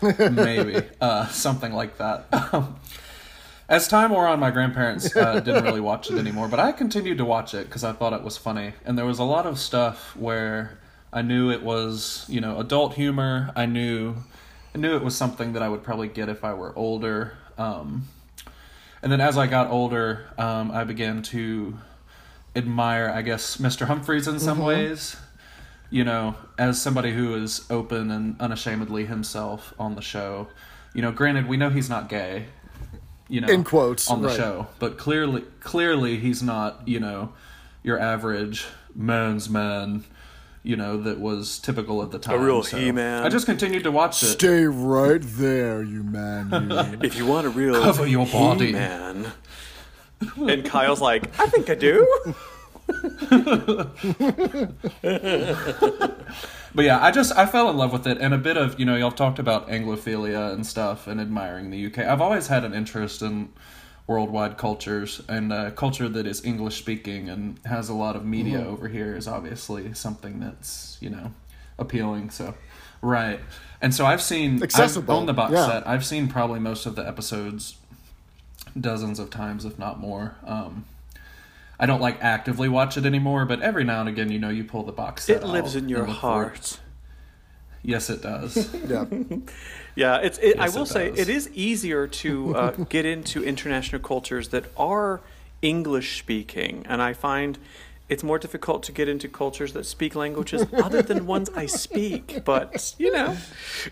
maybe. 0.00 0.76
Uh, 1.00 1.26
something 1.28 1.72
like 1.72 1.98
that. 1.98 2.26
Um, 2.32 2.76
as 3.68 3.88
time 3.88 4.10
wore 4.10 4.26
on 4.26 4.40
my 4.40 4.50
grandparents 4.50 5.14
uh, 5.16 5.40
didn't 5.40 5.64
really 5.64 5.80
watch 5.80 6.10
it 6.10 6.18
anymore 6.18 6.48
but 6.48 6.60
i 6.60 6.70
continued 6.72 7.16
to 7.16 7.24
watch 7.24 7.54
it 7.54 7.64
because 7.66 7.82
i 7.84 7.92
thought 7.92 8.12
it 8.12 8.22
was 8.22 8.36
funny. 8.36 8.74
And 8.84 8.96
there 8.98 9.06
was 9.06 9.18
a 9.18 9.24
lot 9.24 9.46
of 9.46 9.58
stuff 9.58 10.14
where 10.16 10.78
i 11.12 11.22
knew 11.22 11.50
it 11.50 11.62
was 11.62 12.26
you 12.28 12.40
know 12.40 12.58
adult 12.60 12.94
humor. 12.94 13.50
I 13.56 13.64
knew 13.66 14.16
i 14.74 14.78
knew 14.78 14.94
it 14.96 15.02
was 15.02 15.14
something 15.16 15.52
that 15.54 15.62
i 15.62 15.68
would 15.68 15.82
probably 15.82 16.08
get 16.08 16.28
if 16.28 16.44
i 16.44 16.52
were 16.54 16.72
older. 16.76 17.38
Um, 17.56 18.08
and 19.04 19.12
then 19.12 19.20
as 19.20 19.38
i 19.38 19.46
got 19.46 19.70
older 19.70 20.26
um, 20.38 20.72
i 20.72 20.82
began 20.82 21.22
to 21.22 21.76
admire 22.56 23.08
i 23.10 23.22
guess 23.22 23.58
mr 23.58 23.86
humphries 23.86 24.26
in 24.26 24.40
some 24.40 24.58
ways. 24.58 25.16
You 25.90 26.02
know, 26.02 26.34
as 26.58 26.82
somebody 26.82 27.12
who 27.12 27.36
is 27.36 27.66
open 27.70 28.10
and 28.10 28.40
unashamedly 28.40 29.06
himself 29.06 29.72
on 29.78 29.94
the 29.94 30.00
show, 30.02 30.48
you 30.92 31.02
know, 31.02 31.12
granted 31.12 31.46
we 31.46 31.56
know 31.56 31.70
he's 31.70 31.88
not 31.88 32.08
gay, 32.08 32.46
you 33.28 33.40
know, 33.40 33.46
In 33.46 33.62
quotes, 33.62 34.10
on 34.10 34.20
the 34.20 34.28
right. 34.28 34.36
show, 34.36 34.66
but 34.80 34.98
clearly, 34.98 35.42
clearly 35.60 36.16
he's 36.16 36.42
not, 36.42 36.88
you 36.88 36.98
know, 36.98 37.32
your 37.84 38.00
average 38.00 38.66
man's 38.94 39.48
man, 39.48 40.02
you 40.64 40.74
know, 40.76 40.96
that 41.02 41.20
was 41.20 41.58
typical 41.60 42.02
at 42.02 42.10
the 42.10 42.18
time. 42.18 42.40
A 42.40 42.44
real 42.44 42.62
So 42.64 42.76
He-Man. 42.78 43.22
I 43.22 43.28
just 43.28 43.46
continued 43.46 43.84
to 43.84 43.92
watch 43.92 44.22
it. 44.22 44.26
Stay 44.26 44.64
right 44.64 45.20
there, 45.22 45.82
you 45.82 46.02
man. 46.02 46.50
You. 46.50 46.98
If 47.06 47.16
you 47.16 47.26
want 47.26 47.46
a 47.46 47.50
real 47.50 47.80
Cover 47.80 48.06
your 48.06 48.26
body. 48.26 48.72
man. 48.72 49.32
And 50.36 50.64
Kyle's 50.64 51.00
like, 51.02 51.38
I 51.38 51.46
think 51.46 51.68
I 51.70 51.74
do. 51.74 52.06
But 56.76 56.84
yeah, 56.84 57.00
I 57.00 57.12
just 57.12 57.32
I 57.36 57.46
fell 57.46 57.70
in 57.70 57.76
love 57.76 57.92
with 57.92 58.04
it, 58.06 58.18
and 58.18 58.34
a 58.34 58.38
bit 58.38 58.56
of 58.56 58.80
you 58.80 58.84
know 58.84 58.96
y'all 58.96 59.12
talked 59.12 59.38
about 59.38 59.68
Anglophilia 59.68 60.52
and 60.52 60.66
stuff, 60.66 61.06
and 61.06 61.20
admiring 61.20 61.70
the 61.70 61.86
UK. 61.86 61.98
I've 61.98 62.20
always 62.20 62.48
had 62.48 62.64
an 62.64 62.74
interest 62.74 63.22
in 63.22 63.50
worldwide 64.06 64.58
cultures, 64.58 65.22
and 65.28 65.52
a 65.52 65.70
culture 65.70 66.08
that 66.08 66.26
is 66.26 66.44
English 66.44 66.78
speaking 66.78 67.28
and 67.28 67.58
has 67.64 67.88
a 67.88 67.94
lot 67.94 68.16
of 68.16 68.24
media 68.24 68.58
Mm-hmm. 68.58 68.70
over 68.70 68.88
here 68.88 69.16
is 69.16 69.26
obviously 69.26 69.94
something 69.94 70.40
that's 70.40 70.98
you 71.00 71.10
know 71.10 71.32
appealing. 71.78 72.30
So 72.30 72.54
right, 73.00 73.40
and 73.80 73.94
so 73.94 74.04
I've 74.06 74.22
seen 74.22 74.62
Accessible, 74.62 75.12
I've 75.12 75.18
owned 75.18 75.28
the 75.28 75.32
box 75.32 75.52
yeah. 75.52 75.66
set. 75.66 75.88
I've 75.88 76.04
seen 76.04 76.28
probably 76.28 76.60
most 76.60 76.86
of 76.86 76.96
the 76.96 77.06
episodes 77.06 77.76
dozens 78.78 79.18
of 79.18 79.30
times, 79.30 79.64
if 79.64 79.78
not 79.78 80.00
more. 80.00 80.36
Um, 80.44 80.84
I 81.78 81.86
don't 81.86 82.00
like 82.00 82.22
actively 82.22 82.68
watch 82.68 82.96
it 82.96 83.04
anymore, 83.04 83.44
but 83.46 83.60
every 83.60 83.84
now 83.84 84.00
and 84.00 84.08
again, 84.08 84.30
you 84.30 84.38
know, 84.38 84.48
you 84.48 84.64
pull 84.64 84.84
the 84.84 84.92
box 84.92 85.24
set. 85.24 85.42
It 85.42 85.46
lives 85.46 85.74
in 85.74 85.88
your 85.88 86.04
heart. 86.06 86.78
Yes, 87.84 88.08
it 88.08 88.22
does. 88.22 88.74
yeah. 88.88 89.04
Yeah, 89.94 90.16
it's. 90.16 90.38
It, 90.38 90.58
I 90.58 90.70
will 90.70 90.82
it 90.82 90.88
say 90.88 91.08
it 91.10 91.28
is 91.28 91.50
easier 91.52 92.06
to 92.08 92.56
uh, 92.56 92.70
get 92.88 93.04
into 93.04 93.44
international 93.44 94.00
cultures 94.00 94.48
that 94.48 94.64
are 94.76 95.20
English 95.60 96.18
speaking, 96.18 96.84
and 96.88 97.02
I 97.02 97.12
find 97.12 97.58
it's 98.08 98.22
more 98.22 98.38
difficult 98.38 98.82
to 98.84 98.92
get 98.92 99.08
into 99.08 99.28
cultures 99.28 99.72
that 99.72 99.84
speak 99.86 100.14
languages 100.14 100.66
other 100.74 101.00
than 101.02 101.26
ones 101.26 101.48
I 101.56 101.66
speak. 101.66 102.44
But 102.44 102.94
you 102.98 103.10
know, 103.12 103.36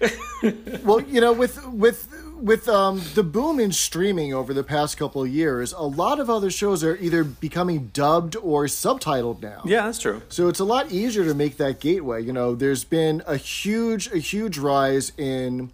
Well, 0.84 1.00
you 1.00 1.20
know, 1.20 1.32
with 1.32 1.66
with 1.68 2.08
with 2.40 2.68
um, 2.68 3.00
the 3.14 3.22
boom 3.22 3.60
in 3.60 3.70
streaming 3.72 4.34
over 4.34 4.52
the 4.52 4.64
past 4.64 4.96
couple 4.96 5.22
of 5.22 5.28
years, 5.28 5.72
a 5.72 5.82
lot 5.82 6.18
of 6.18 6.28
other 6.28 6.50
shows 6.50 6.82
are 6.82 6.96
either 6.96 7.22
becoming 7.22 7.88
dubbed 7.92 8.34
or 8.36 8.64
subtitled 8.64 9.40
now. 9.40 9.62
yeah, 9.64 9.86
that's 9.86 10.00
true. 10.00 10.22
So 10.28 10.48
it's 10.48 10.58
a 10.60 10.64
lot 10.64 10.90
easier 10.90 11.24
to 11.24 11.34
make 11.34 11.56
that 11.58 11.78
gateway. 11.80 12.22
You 12.22 12.32
know, 12.32 12.54
there's 12.56 12.82
been 12.84 13.22
a 13.26 13.36
huge, 13.36 14.08
a 14.12 14.18
huge 14.18 14.58
rise 14.58 15.12
in 15.16 15.70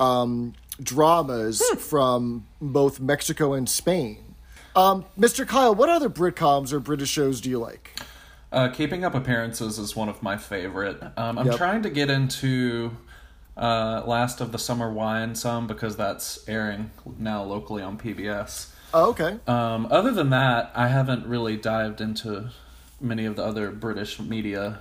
um, 0.00 0.54
dramas 0.82 1.62
from 1.78 2.46
both 2.60 3.00
Mexico 3.00 3.52
and 3.52 3.68
Spain. 3.68 4.27
Um, 4.78 5.04
Mr. 5.18 5.44
Kyle, 5.44 5.74
what 5.74 5.88
other 5.88 6.08
Britcoms 6.08 6.72
or 6.72 6.78
British 6.78 7.08
shows 7.10 7.40
do 7.40 7.50
you 7.50 7.58
like? 7.58 7.98
Uh, 8.52 8.68
Keeping 8.68 9.04
Up 9.04 9.12
Appearances 9.12 9.76
is 9.76 9.96
one 9.96 10.08
of 10.08 10.22
my 10.22 10.36
favorite. 10.36 11.02
Um, 11.16 11.36
I'm 11.36 11.46
Yep. 11.46 11.56
trying 11.56 11.82
to 11.82 11.90
get 11.90 12.08
into 12.10 12.92
uh, 13.56 14.04
Last 14.06 14.40
of 14.40 14.52
the 14.52 14.58
Summer 14.58 14.92
Wine 14.92 15.34
some 15.34 15.66
because 15.66 15.96
that's 15.96 16.48
airing 16.48 16.92
now 17.18 17.42
locally 17.42 17.82
on 17.82 17.98
PBS. 17.98 18.68
Oh, 18.94 19.10
okay. 19.10 19.38
Um, 19.48 19.88
other 19.90 20.12
than 20.12 20.30
that, 20.30 20.70
I 20.76 20.86
haven't 20.86 21.26
really 21.26 21.56
dived 21.56 22.00
into 22.00 22.50
many 23.00 23.24
of 23.24 23.34
the 23.34 23.44
other 23.44 23.72
British 23.72 24.20
media. 24.20 24.78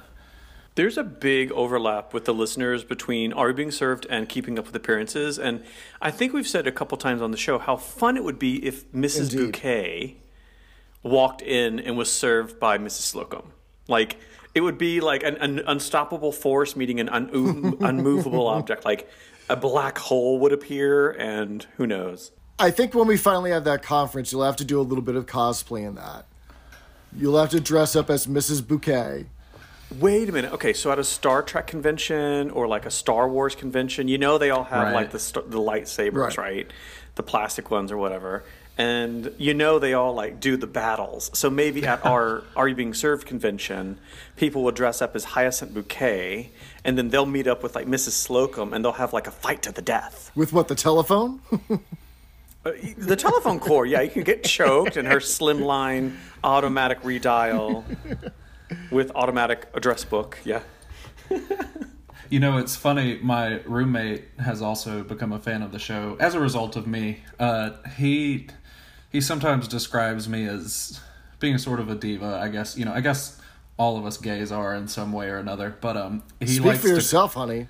There's 0.77 0.96
a 0.96 1.03
big 1.03 1.51
overlap 1.53 2.13
with 2.13 2.25
the 2.25 2.36
listeners 2.36 2.84
between 2.84 3.34
Are 3.34 3.48
You 3.48 3.55
Being 3.55 3.72
Served 3.72 4.05
and 4.12 4.29
Keeping 4.29 4.60
Up 4.60 4.67
with 4.67 4.75
Appearances. 4.75 5.39
And 5.39 5.63
I 6.00 6.12
think 6.12 6.34
we've 6.34 6.48
said 6.48 6.67
a 6.67 6.72
couple 6.72 7.00
times 7.00 7.19
on 7.19 7.31
the 7.31 7.38
show 7.38 7.57
how 7.57 7.77
fun 7.77 8.15
it 8.15 8.24
would 8.24 8.38
be 8.38 8.63
if 8.63 8.88
Mrs. 8.91 9.31
Indeed. 9.34 9.38
Bouquet 9.38 10.17
walked 11.01 11.41
in 11.41 11.79
and 11.79 11.98
was 11.98 12.13
served 12.13 12.60
by 12.60 12.77
Mrs. 12.77 13.01
Slocum. 13.01 13.53
Like, 13.88 14.17
it 14.53 14.62
would 14.62 14.77
be 14.77 15.01
like 15.01 15.24
an, 15.24 15.38
an 15.38 15.63
unstoppable 15.65 16.31
force 16.31 16.75
meeting 16.75 17.00
an 17.00 17.10
un- 17.10 17.77
unmovable 17.81 18.46
object. 18.46 18.86
Like, 18.86 19.10
a 19.50 19.55
black 19.55 19.98
hole 19.98 20.38
would 20.41 20.53
appear, 20.53 21.10
and 21.10 21.65
who 21.77 21.88
knows? 21.88 22.34
I 22.60 22.69
think 22.69 22.93
when 22.93 23.07
we 23.07 23.17
finally 23.17 23.50
have 23.50 23.63
that 23.63 23.81
conference, 23.81 24.31
you'll 24.31 24.43
have 24.43 24.57
to 24.57 24.65
do 24.65 24.79
a 24.79 24.84
little 24.84 25.03
bit 25.03 25.15
of 25.15 25.25
cosplay 25.25 25.88
in 25.88 25.96
that. 25.96 26.25
You'll 27.17 27.39
have 27.39 27.50
to 27.50 27.60
dress 27.60 27.96
up 27.96 28.12
as 28.12 28.27
Mrs. 28.27 28.67
Bouquet. 28.67 29.25
Wait 30.00 30.27
a 30.27 30.32
minute. 30.32 30.51
Okay, 30.53 30.74
so 30.74 30.91
at 30.91 31.00
a 31.00 31.03
Star 31.03 31.41
Trek 31.41 31.67
convention 31.67 32.51
or 32.51 32.67
like 32.67 32.86
a 32.86 32.91
Star 32.91 33.29
Wars 33.29 33.56
convention, 33.56 34.08
you 34.08 34.17
know 34.17 34.38
they 34.38 34.50
all 34.50 34.65
have 34.65 34.84
Right. 34.88 34.94
like 34.94 35.12
the 35.12 35.20
st- 35.20 35.50
the 35.50 35.60
lightsabers, 35.60 36.13
Right. 36.13 36.38
right. 36.38 36.72
The 37.15 37.24
plastic 37.24 37.72
ones 37.72 37.91
or 37.91 37.98
whatever. 37.98 38.44
And 38.77 39.34
you 39.39 39.53
know 39.56 39.79
they 39.79 39.94
all 39.94 40.13
like 40.13 40.39
do 40.39 40.56
the 40.58 40.67
battles. 40.67 41.32
So 41.34 41.50
maybe 41.50 41.86
at 41.88 42.06
our 42.06 42.44
Are 42.56 42.67
You 42.67 42.75
Being 42.75 42.94
Served 42.94 43.25
convention, 43.25 43.98
people 44.36 44.62
will 44.62 44.72
dress 44.72 45.01
up 45.01 45.15
as 45.15 45.24
Hyacinth 45.24 45.74
Bouquet, 45.74 46.51
and 46.84 46.98
then 46.98 47.10
they'll 47.10 47.25
meet 47.25 47.48
up 47.48 47.63
with 47.63 47.74
like 47.74 47.88
Mrs. 47.88 48.12
Slocum, 48.12 48.74
and 48.74 48.84
they'll 48.84 48.91
have 48.91 49.13
like 49.13 49.25
a 49.25 49.32
fight 49.32 49.62
to 49.63 49.72
the 49.72 49.82
death. 49.82 50.32
With 50.36 50.51
what, 50.53 50.67
the 50.67 50.75
telephone? 50.75 51.39
Uh, 52.65 52.72
the 52.98 53.15
telephone 53.15 53.60
cord, 53.60 53.89
yeah, 53.89 54.01
you 54.01 54.10
can 54.12 54.24
get 54.24 54.44
choked, 54.44 54.98
and 54.98 55.08
her 55.08 55.20
slimline 55.22 56.17
automatic 56.44 57.01
redial 57.03 57.84
with 58.91 59.12
automatic 59.15 59.67
address 59.74 60.03
book, 60.03 60.38
yeah. 60.43 60.62
You 62.29 62.41
know, 62.41 62.57
it's 62.57 62.75
funny. 62.75 63.19
My 63.21 63.62
roommate 63.65 64.25
has 64.39 64.62
also 64.62 65.01
become 65.01 65.31
a 65.31 65.39
fan 65.39 65.62
of 65.62 65.71
the 65.71 65.79
show 65.79 66.17
as 66.19 66.36
a 66.36 66.41
result 66.41 66.75
of 66.75 66.86
me. 66.86 67.24
Uh, 67.39 67.69
he 67.95 68.47
he 69.13 69.21
sometimes 69.21 69.65
describes 69.67 70.27
me 70.27 70.45
as 70.45 71.00
being 71.39 71.57
sort 71.57 71.79
of 71.79 71.89
a 71.89 71.95
diva. 71.95 72.38
I 72.43 72.50
guess 72.50 72.77
you 72.77 72.83
know. 72.83 72.91
I 72.91 73.00
guess 73.00 73.39
all 73.77 73.97
of 73.97 74.05
us 74.05 74.17
gays 74.17 74.51
are 74.51 74.75
in 74.75 74.89
some 74.89 75.13
way 75.13 75.29
or 75.29 75.38
another. 75.38 75.77
But 75.79 75.95
um, 75.95 76.24
he 76.41 76.47
Speak 76.47 76.65
likes 76.65 76.81
for 76.81 76.88
to 76.89 76.93
yourself, 76.95 77.33
honey. 77.36 77.67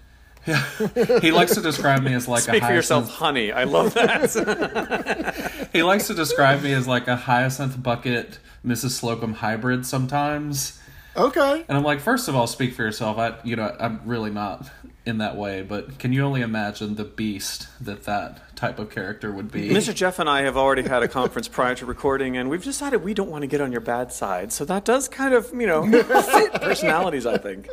He 1.21 1.31
likes 1.31 1.53
to 1.55 1.61
describe 1.61 2.01
me 2.01 2.13
as 2.13 2.27
like 2.27 2.41
Speak 2.43 2.63
a 2.63 2.65
for 2.67 2.73
yourself, 2.73 3.03
hyacinth. 3.05 3.19
honey. 3.19 3.51
I 3.51 3.65
love 3.65 3.93
that. 3.93 5.69
He 5.73 5.83
likes 5.83 6.07
to 6.07 6.13
describe 6.15 6.63
me 6.63 6.73
as 6.73 6.87
like 6.87 7.07
a 7.07 7.15
hyacinth 7.15 7.83
bucket 7.83 8.39
Mrs. 8.65 8.91
Slocum 8.91 9.33
hybrid 9.33 9.85
sometimes. 9.85 10.79
Okay. 11.17 11.65
And 11.67 11.77
I'm 11.77 11.83
like, 11.83 11.99
first 11.99 12.27
of 12.27 12.35
all, 12.35 12.47
speak 12.47 12.73
for 12.73 12.83
yourself. 12.83 13.17
I, 13.17 13.35
you 13.43 13.55
know, 13.55 13.75
I'm 13.79 14.01
really 14.05 14.29
not 14.29 14.69
in 15.05 15.17
that 15.19 15.35
way, 15.35 15.63
but 15.63 15.97
can 15.97 16.13
you 16.13 16.23
only 16.23 16.41
imagine 16.41 16.95
the 16.95 17.05
beast 17.05 17.67
that 17.81 18.03
that 18.03 18.55
type 18.55 18.77
of 18.77 18.91
character 18.91 19.31
would 19.31 19.51
be? 19.51 19.69
Mr. 19.69 19.95
Jeff 19.95 20.19
and 20.19 20.29
I 20.29 20.41
have 20.41 20.57
already 20.57 20.83
had 20.83 21.01
a 21.01 21.07
conference 21.07 21.47
prior 21.47 21.75
to 21.75 21.85
recording, 21.85 22.37
and 22.37 22.49
we've 22.49 22.63
decided 22.63 23.03
we 23.03 23.13
don't 23.13 23.29
want 23.29 23.41
to 23.41 23.47
get 23.47 23.61
on 23.61 23.71
your 23.71 23.81
bad 23.81 24.11
side. 24.11 24.51
So 24.51 24.65
that 24.65 24.85
does 24.85 25.07
kind 25.07 25.33
of, 25.33 25.51
you 25.53 25.65
know, 25.65 25.83
fit 25.89 26.53
personalities, 26.53 27.25
I 27.25 27.37
think. 27.37 27.67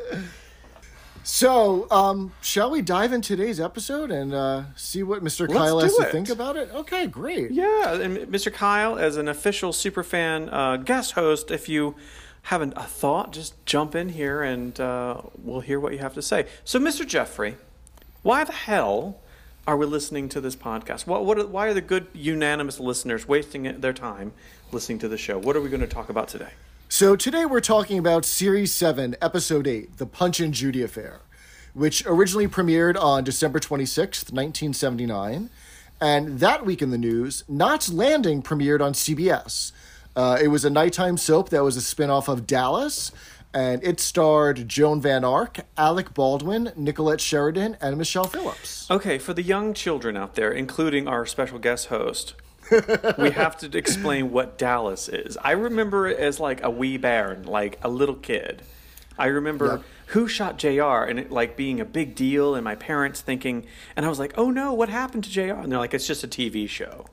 So, 1.27 1.91
um, 1.91 2.33
shall 2.43 2.71
we 2.71 2.83
dive 2.83 3.15
in 3.15 3.23
today's 3.23 3.59
episode 3.59 4.11
and 4.11 4.35
uh, 4.35 4.65
see 4.77 5.03
what 5.03 5.25
Mr. 5.25 5.51
Kyle 5.51 5.81
has 5.81 5.95
do 5.97 6.05
to 6.05 6.11
think 6.11 6.29
about 6.29 6.57
it? 6.57 6.71
Okay, 6.75 7.07
great. 7.07 7.51
Yeah, 7.51 7.95
and 7.95 8.19
Mr. 8.29 8.53
Kyle, 8.53 8.99
as 8.99 9.17
an 9.17 9.27
official 9.27 9.73
superfan 9.73 10.51
uh, 10.53 10.77
guest 10.77 11.13
host, 11.13 11.51
if 11.51 11.67
you 11.67 11.95
haven't 12.45 12.75
a 12.77 12.83
thought, 12.85 13.33
just 13.33 13.55
jump 13.65 13.95
in 13.95 14.11
here 14.11 14.43
and 14.43 14.79
uh, 14.79 15.21
we'll 15.43 15.61
hear 15.61 15.81
what 15.81 15.93
you 15.93 15.99
have 15.99 16.15
to 16.15 16.23
say. 16.23 16.47
So, 16.63 16.79
Mr. 16.79 17.07
Jeffrey, 17.07 17.57
why 18.23 18.45
the 18.45 18.53
hell 18.53 19.21
are 19.67 19.79
we 19.79 19.87
listening 19.87 20.29
to 20.29 20.43
this 20.43 20.55
podcast? 20.55 21.07
What, 21.07 21.25
what, 21.25 21.49
why 21.49 21.69
are 21.69 21.75
the 21.75 21.81
good, 21.81 22.07
unanimous 22.13 22.79
listeners 22.79 23.27
wasting 23.27 23.81
their 23.81 23.95
time 23.95 24.33
listening 24.73 24.99
to 24.99 25.09
the 25.09 25.17
show? 25.17 25.39
What 25.39 25.57
are 25.57 25.63
we 25.63 25.71
going 25.71 25.81
to 25.81 25.87
talk 25.87 26.11
about 26.11 26.29
today? 26.29 26.51
So 26.91 27.17
today 27.17 27.47
we're 27.47 27.61
talking 27.61 27.99
about 27.99 28.27
Series 28.27 28.73
7, 28.75 29.17
Episode 29.23 29.67
8, 29.67 29.97
The 29.97 30.07
Punch 30.07 30.39
and 30.39 30.53
Judy 30.53 30.83
Affair, 30.83 31.21
which 31.73 32.05
originally 32.07 32.47
premiered 32.47 33.01
on 33.01 33.25
December 33.25 33.59
26th, 33.59 34.31
1979. 34.31 35.49
And 35.99 36.41
that 36.41 36.67
week 36.67 36.83
in 36.83 36.91
the 36.91 36.99
news, 36.99 37.43
Knots 37.49 37.91
Landing 37.91 38.43
premiered 38.43 38.83
on 38.83 38.93
CBS. 38.93 39.73
Uh, 40.16 40.38
it 40.40 40.49
was 40.49 40.64
a 40.64 40.71
nighttime 40.71 41.16
soap 41.16 41.49
that 41.50 41.62
was 41.64 41.76
a 41.76 41.80
spin-off 41.80 42.28
of 42.28 42.47
Dallas, 42.47 43.11
and 43.52 43.83
it 43.85 44.00
starred 44.00 44.68
Joan 44.68 45.00
Van 45.00 45.25
Ark, 45.25 45.61
Alec 45.76 46.14
Baldwin, 46.14 46.73
Nicolette 46.76 47.21
Sheridan, 47.21 47.76
and 47.80 47.97
Michelle 47.99 48.25
Phillips. 48.25 48.88
Okay, 48.90 49.18
for 49.18 49.33
the 49.35 49.42
young 49.42 49.75
children 49.75 50.16
out 50.16 50.35
there, 50.35 50.50
including 50.52 51.09
our 51.09 51.26
special 51.26 51.59
guest 51.59 51.87
host, 51.87 52.35
we 53.18 53.30
have 53.33 53.56
to 53.59 53.76
explain 53.76 54.30
what 54.33 54.56
Dallas 54.59 55.09
is. 55.09 55.37
I 55.42 55.52
remember 55.52 56.06
it 56.09 56.18
as 56.18 56.40
like 56.40 56.62
a 56.62 56.71
wee 56.71 56.97
bairn, 56.97 57.44
like 57.44 57.78
a 57.83 57.88
little 57.88 58.14
kid. 58.16 58.62
I 59.18 59.26
remember 59.26 59.66
Yep. 59.66 59.83
who 60.06 60.26
shot 60.28 60.59
JR 60.59 61.04
and 61.09 61.21
it 61.21 61.30
like 61.30 61.56
being 61.56 61.78
a 61.80 61.85
big 61.85 62.14
deal, 62.16 62.54
and 62.54 62.64
my 62.64 62.75
parents 62.75 63.21
thinking, 63.21 63.66
and 63.94 64.04
I 64.04 64.09
was 64.09 64.18
like, 64.18 64.33
oh 64.37 64.50
no, 64.50 64.73
what 64.73 64.88
happened 64.88 65.25
to 65.25 65.30
JR? 65.30 65.52
And 65.54 65.71
they're 65.71 65.78
like, 65.78 65.94
it's 65.94 66.06
just 66.06 66.25
a 66.25 66.28
TV 66.28 66.68
show. 66.68 67.06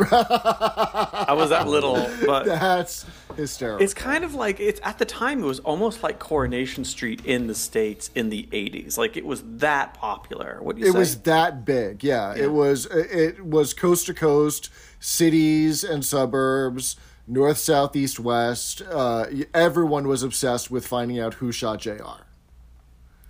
I 0.00 1.32
was 1.36 1.50
that 1.50 1.66
little, 1.66 2.08
but 2.26 2.46
That's 2.46 3.04
hysterical. 3.36 3.82
it's 3.82 3.94
kind 3.94 4.24
of 4.24 4.34
like 4.34 4.60
it's 4.60 4.80
at 4.82 4.98
the 4.98 5.04
time 5.04 5.42
it 5.42 5.46
was 5.46 5.60
almost 5.60 6.02
like 6.02 6.18
Coronation 6.18 6.84
Street 6.84 7.24
in 7.24 7.46
the 7.46 7.54
states 7.54 8.10
in 8.14 8.30
the 8.30 8.48
'80s. 8.52 8.98
Like 8.98 9.16
it 9.16 9.24
was 9.24 9.42
that 9.58 9.94
popular. 9.94 10.58
What 10.60 10.76
do 10.76 10.82
you 10.82 10.88
it 10.88 10.92
say? 10.92 10.98
was 10.98 11.20
that 11.22 11.64
big 11.64 12.02
yeah, 12.02 12.34
it 12.34 12.52
was 12.52 12.86
it 12.86 13.44
was 13.44 13.74
coast 13.74 14.06
to 14.06 14.14
coast 14.14 14.70
cities 15.00 15.84
and 15.84 16.04
suburbs 16.04 16.96
north 17.26 17.56
south 17.56 17.96
east 17.96 18.20
west 18.20 18.82
uh, 18.82 19.24
everyone 19.54 20.06
was 20.06 20.22
obsessed 20.22 20.70
with 20.70 20.86
finding 20.86 21.18
out 21.18 21.34
who 21.34 21.50
shot 21.50 21.80
jr 21.80 22.20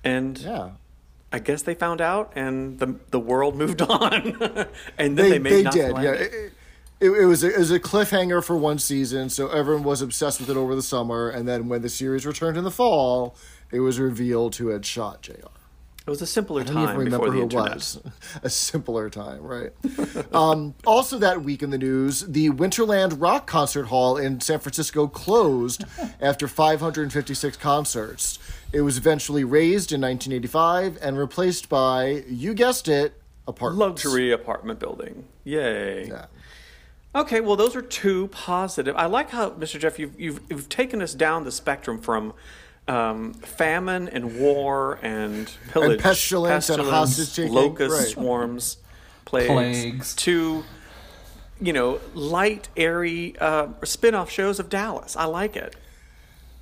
and 0.03 0.39
yeah 0.39 0.71
I 1.35 1.41
guess 1.41 1.63
they 1.63 1.75
found 1.75 2.01
out, 2.01 2.33
and 2.37 2.79
the 2.79 2.95
the 3.11 3.19
world 3.19 3.57
moved 3.63 3.83
on, 3.83 4.13
and 4.99 5.17
then 5.17 5.17
they, 5.17 5.31
they, 5.31 5.39
made 5.41 5.67
they 5.67 5.71
did 5.71 5.97
yeah 5.97 6.13
it, 6.13 6.53
it, 7.05 7.11
it 7.23 7.27
was 7.27 7.45
a, 7.45 7.53
it 7.53 7.59
was 7.59 7.71
a 7.71 7.81
cliffhanger 7.81 8.43
for 8.43 8.57
one 8.57 8.79
season 8.79 9.29
so 9.29 9.49
everyone 9.49 9.85
was 9.85 10.01
obsessed 10.03 10.41
with 10.41 10.51
it 10.51 10.57
over 10.57 10.75
the 10.75 10.83
summer 10.83 11.29
and 11.29 11.47
then 11.47 11.69
when 11.69 11.83
the 11.83 11.89
series 11.89 12.25
returned 12.27 12.57
in 12.57 12.65
the 12.65 12.71
fall 12.71 13.37
it 13.73 13.81
was 13.81 13.99
revealed 13.99 14.57
who 14.57 14.69
had 14.69 14.85
shot 14.87 15.23
jr 15.23 15.33
It 16.07 16.11
was 16.11 16.21
a 16.23 16.27
simpler 16.27 16.61
I 16.63 16.65
don't 16.65 16.77
even 16.77 16.87
time 16.89 16.99
remember 16.99 17.19
before 17.19 17.31
the 17.31 17.37
who 17.39 17.43
internet. 17.45 17.75
was. 17.75 18.01
A 18.43 18.51
simpler 18.51 19.09
time, 19.09 19.41
right? 19.43 19.73
um, 20.35 20.75
also, 20.87 21.19
that 21.19 21.43
week 21.43 21.63
in 21.63 21.71
the 21.71 21.79
news, 21.79 22.21
the 22.21 22.51
Winterland 22.51 23.17
Rock 23.19 23.47
Concert 23.47 23.85
Hall 23.87 24.19
in 24.19 24.39
San 24.41 24.59
Francisco 24.61 25.07
closed 25.09 25.85
after 26.21 26.47
556 26.47 27.57
concerts. 27.57 28.39
It 28.71 28.83
was 28.83 28.99
eventually 28.99 29.45
razed 29.45 29.93
in 29.93 30.01
1985 30.03 30.99
and 31.01 31.17
replaced 31.17 31.71
by, 31.71 32.23
you 32.29 32.53
guessed 32.53 32.87
it, 32.87 33.15
apartments. 33.49 34.05
Luxury 34.05 34.31
apartment 34.31 34.79
building. 34.81 35.25
Yay. 35.45 36.09
Yeah. 36.09 36.27
Okay, 37.15 37.41
well, 37.41 37.55
those 37.55 37.77
are 37.77 37.83
two 37.83 38.29
positive. 38.29 38.97
I 38.97 39.07
like 39.07 39.31
how, 39.31 39.51
Mr. 39.51 39.79
Jeff, 39.79 39.99
you've, 39.99 40.19
you've, 40.19 40.41
you've 40.51 40.69
taken 40.69 41.01
us 41.01 41.15
down 41.15 41.45
the 41.45 41.53
spectrum 41.53 42.01
from 42.01 42.35
um, 42.89 43.35
famine 43.35 44.09
and 44.09 44.39
war 44.39 44.99
and 45.01 45.51
pillage, 45.71 46.01
pestilence 46.01 46.69
and 46.71 46.83
hostage-taking, 46.83 47.53
locust 47.53 47.97
right. 47.97 48.09
swarms, 48.09 48.79
plagues, 49.25 49.49
Plagues. 49.49 50.15
to, 50.17 50.65
you 51.61 51.73
know, 51.73 52.01
light, 52.15 52.69
airy 52.77 53.37
uh, 53.39 53.69
spin 53.85 54.15
off 54.15 54.29
shows 54.29 54.59
of 54.59 54.69
Dallas. 54.69 55.17
I 55.17 55.25
like 55.27 55.57
it. 55.57 55.77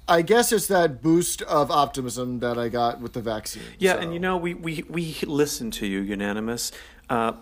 I 0.07 0.21
guess 0.21 0.53
it's 0.53 0.67
that 0.67 1.01
boost 1.01 1.41
of 1.43 1.71
optimism 1.71 2.41
that 2.41 2.59
I 2.59 2.69
got 2.69 3.01
with 3.01 3.15
the 3.15 3.23
vaccine. 3.23 3.63
Yeah, 3.79 3.95
so. 3.95 4.01
and 4.01 4.13
you 4.13 4.21
know, 4.21 4.37
we, 4.37 4.53
we, 4.53 4.85
we 4.89 5.17
listen 5.27 5.71
to 5.73 5.87
you, 5.87 6.01
unanimous. 6.01 6.73
Uh, 7.09 7.33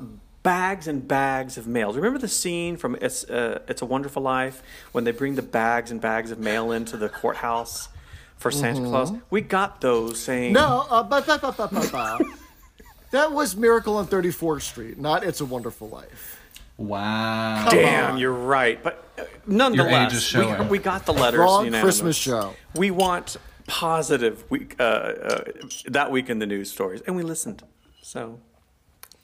bags 0.43 0.87
and 0.87 1.07
bags 1.07 1.59
of 1.59 1.67
mail. 1.67 1.93
Remember 1.93 2.19
the 2.19 2.29
scene 2.29 2.77
from 2.77 2.97
It's, 3.01 3.25
uh, 3.25 3.61
it's 3.69 3.83
a 3.83 3.87
Wonderful 3.87 4.23
Life 4.23 4.63
when 4.93 5.05
they 5.05 5.13
bring 5.13 5.35
the 5.35 5.43
bags 5.43 5.91
and 5.91 6.01
bags 6.01 6.31
of 6.31 6.39
mail 6.39 6.73
into 6.73 6.97
the 6.97 7.09
courthouse 7.09 7.89
for 8.37 8.51
Santa 8.51 8.83
Claus? 8.83 9.13
We 9.29 9.43
got 9.43 9.81
those 9.81 10.21
saying. 10.21 10.53
No, 10.53 10.87
uh, 10.89 11.03
that 13.11 13.33
was 13.33 13.57
Miracle 13.57 13.97
on 13.97 14.07
34th 14.07 14.63
Street, 14.63 14.99
not 14.99 15.25
It's 15.25 15.41
a 15.41 15.45
Wonderful 15.45 15.89
Life. 15.89 16.39
Wow. 16.79 17.69
Damn, 17.71 18.13
on. 18.13 18.19
you're 18.19 18.33
right. 18.33 18.83
But 18.83 19.05
uh, 19.19 19.25
nonetheless, 19.47 20.13
age 20.13 20.17
is 20.17 20.35
we, 20.35 20.67
we 20.67 20.79
got 20.79 21.05
the 21.05 21.13
letters. 21.13 21.41
Wrong 21.41 21.67
unanimous. 21.67 21.85
Christmas 21.85 22.17
show. 22.17 22.55
We 22.75 22.91
want 22.91 23.37
positive 23.67 24.51
week, 24.51 24.77
uh, 24.81 24.83
uh, 24.83 25.45
that 25.89 26.11
week 26.11 26.31
in 26.31 26.39
the 26.39 26.47
news 26.47 26.73
stories, 26.73 27.03
and 27.07 27.15
we 27.15 27.23
listened. 27.23 27.63
So 28.01 28.41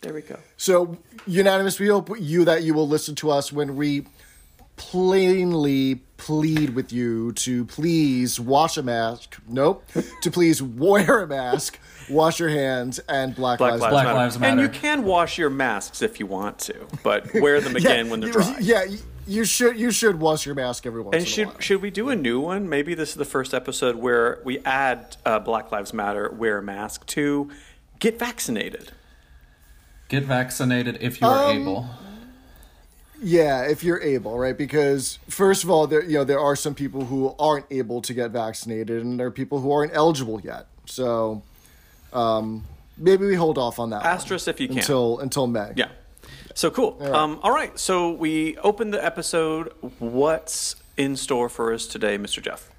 there 0.01 0.15
we 0.15 0.23
go. 0.23 0.39
So, 0.57 0.99
unanimous, 1.27 1.79
we 1.81 1.89
hope 1.89 2.11
you 2.19 2.45
that 2.45 2.63
you 2.63 2.75
will 2.75 2.89
listen 2.89 3.15
to 3.17 3.31
us 3.31 3.53
when 3.53 3.77
we 3.77 4.07
plainly 4.77 5.97
plead 6.17 6.71
with 6.71 6.93
you 6.93 7.33
to 7.33 7.65
please 7.65 8.39
wash 8.39 8.77
a 8.77 8.83
mask. 8.83 9.37
Nope. 9.49 9.85
to 10.23 10.31
please 10.31 10.63
wear 10.63 11.21
a 11.23 11.27
mask, 11.27 11.79
wash 12.09 12.39
your 12.39 12.49
hands, 12.49 12.99
and 13.09 13.35
Black, 13.35 13.59
Black 13.59 13.73
Lives, 13.73 13.83
Lives, 13.83 13.93
Black 13.93 14.05
Matter. 14.07 14.19
Lives 14.19 14.37
And 14.37 14.61
you 14.61 14.69
can 14.69 15.05
wash 15.05 15.39
your 15.39 15.51
masks 15.51 16.03
if 16.03 16.21
you 16.21 16.27
want 16.27 16.59
to, 16.61 16.87
but 17.03 17.33
wear 17.35 17.61
them 17.61 17.77
again 17.77 18.11
when 18.11 18.21
they're 18.21 18.33
dry. 18.33 18.57
Yeah, 18.61 18.85
you 19.27 19.45
should 19.45 19.79
you 19.79 19.91
should 19.91 20.21
wash 20.21 20.47
your 20.47 20.55
mask 20.55 20.87
every 20.87 21.03
once 21.03 21.15
And 21.15 21.23
in 21.23 21.27
a 21.27 21.31
should 21.31 21.47
while. 21.49 21.61
should 21.61 21.83
we 21.83 21.91
do 21.91 22.11
a 22.11 22.17
new 22.17 22.41
one? 22.41 22.69
Maybe 22.69 22.95
this 22.95 23.11
is 23.11 23.17
the 23.17 23.25
first 23.25 23.55
episode 23.55 23.97
where 23.97 24.41
we 24.45 24.61
add 24.61 25.17
uh, 25.25 25.39
Black 25.41 25.73
Lives 25.73 25.93
Matter, 25.93 26.31
wear 26.31 26.59
a 26.59 26.63
mask 26.63 27.07
to 27.07 27.51
get 27.99 28.19
vaccinated. 28.19 28.93
Get 30.09 30.25
vaccinated 30.25 30.99
if 31.01 31.21
you 31.21 31.27
are 31.27 31.51
Um, 31.51 31.57
able. 31.63 31.87
Yeah, 33.23 33.63
if 33.63 33.83
you're 33.83 34.01
able, 34.03 34.39
right? 34.39 34.57
Because 34.57 35.19
first 35.29 35.65
of 35.65 35.71
all, 35.71 35.87
there 35.87 36.05
you 36.05 36.19
know 36.19 36.25
there 36.25 36.39
are 36.39 36.55
some 36.55 36.75
people 36.75 37.07
who 37.07 37.35
aren't 37.39 37.65
able 37.71 38.03
to 38.03 38.13
get 38.15 38.31
vaccinated, 38.31 39.03
and 39.03 39.19
there 39.19 39.27
are 39.27 39.31
people 39.31 39.61
who 39.61 39.73
aren't 39.73 39.95
eligible 39.97 40.39
yet. 40.41 40.67
So, 40.85 41.43
um, 42.13 42.65
maybe 42.99 43.25
we 43.27 43.35
hold 43.35 43.57
off 43.59 43.79
on 43.79 43.91
that. 43.91 44.03
one 44.03 44.07
Asterisk 44.07 44.49
if 44.49 44.61
you 44.61 44.69
can. 44.69 44.79
until 44.79 45.19
until 45.21 45.47
May. 45.47 45.73
Yeah. 45.77 45.89
So 46.55 46.71
cool. 46.71 47.03
Um, 47.03 47.39
all 47.43 47.53
right. 47.53 47.79
So 47.79 48.11
we 48.13 48.57
open 48.59 48.91
the 48.91 49.03
episode. 49.05 49.73
What's 49.99 50.77
in 50.97 51.17
store 51.17 51.49
for 51.49 51.73
us 51.73 51.87
today, 51.87 52.17
Mr. 52.19 52.43
Jeff? 52.43 52.71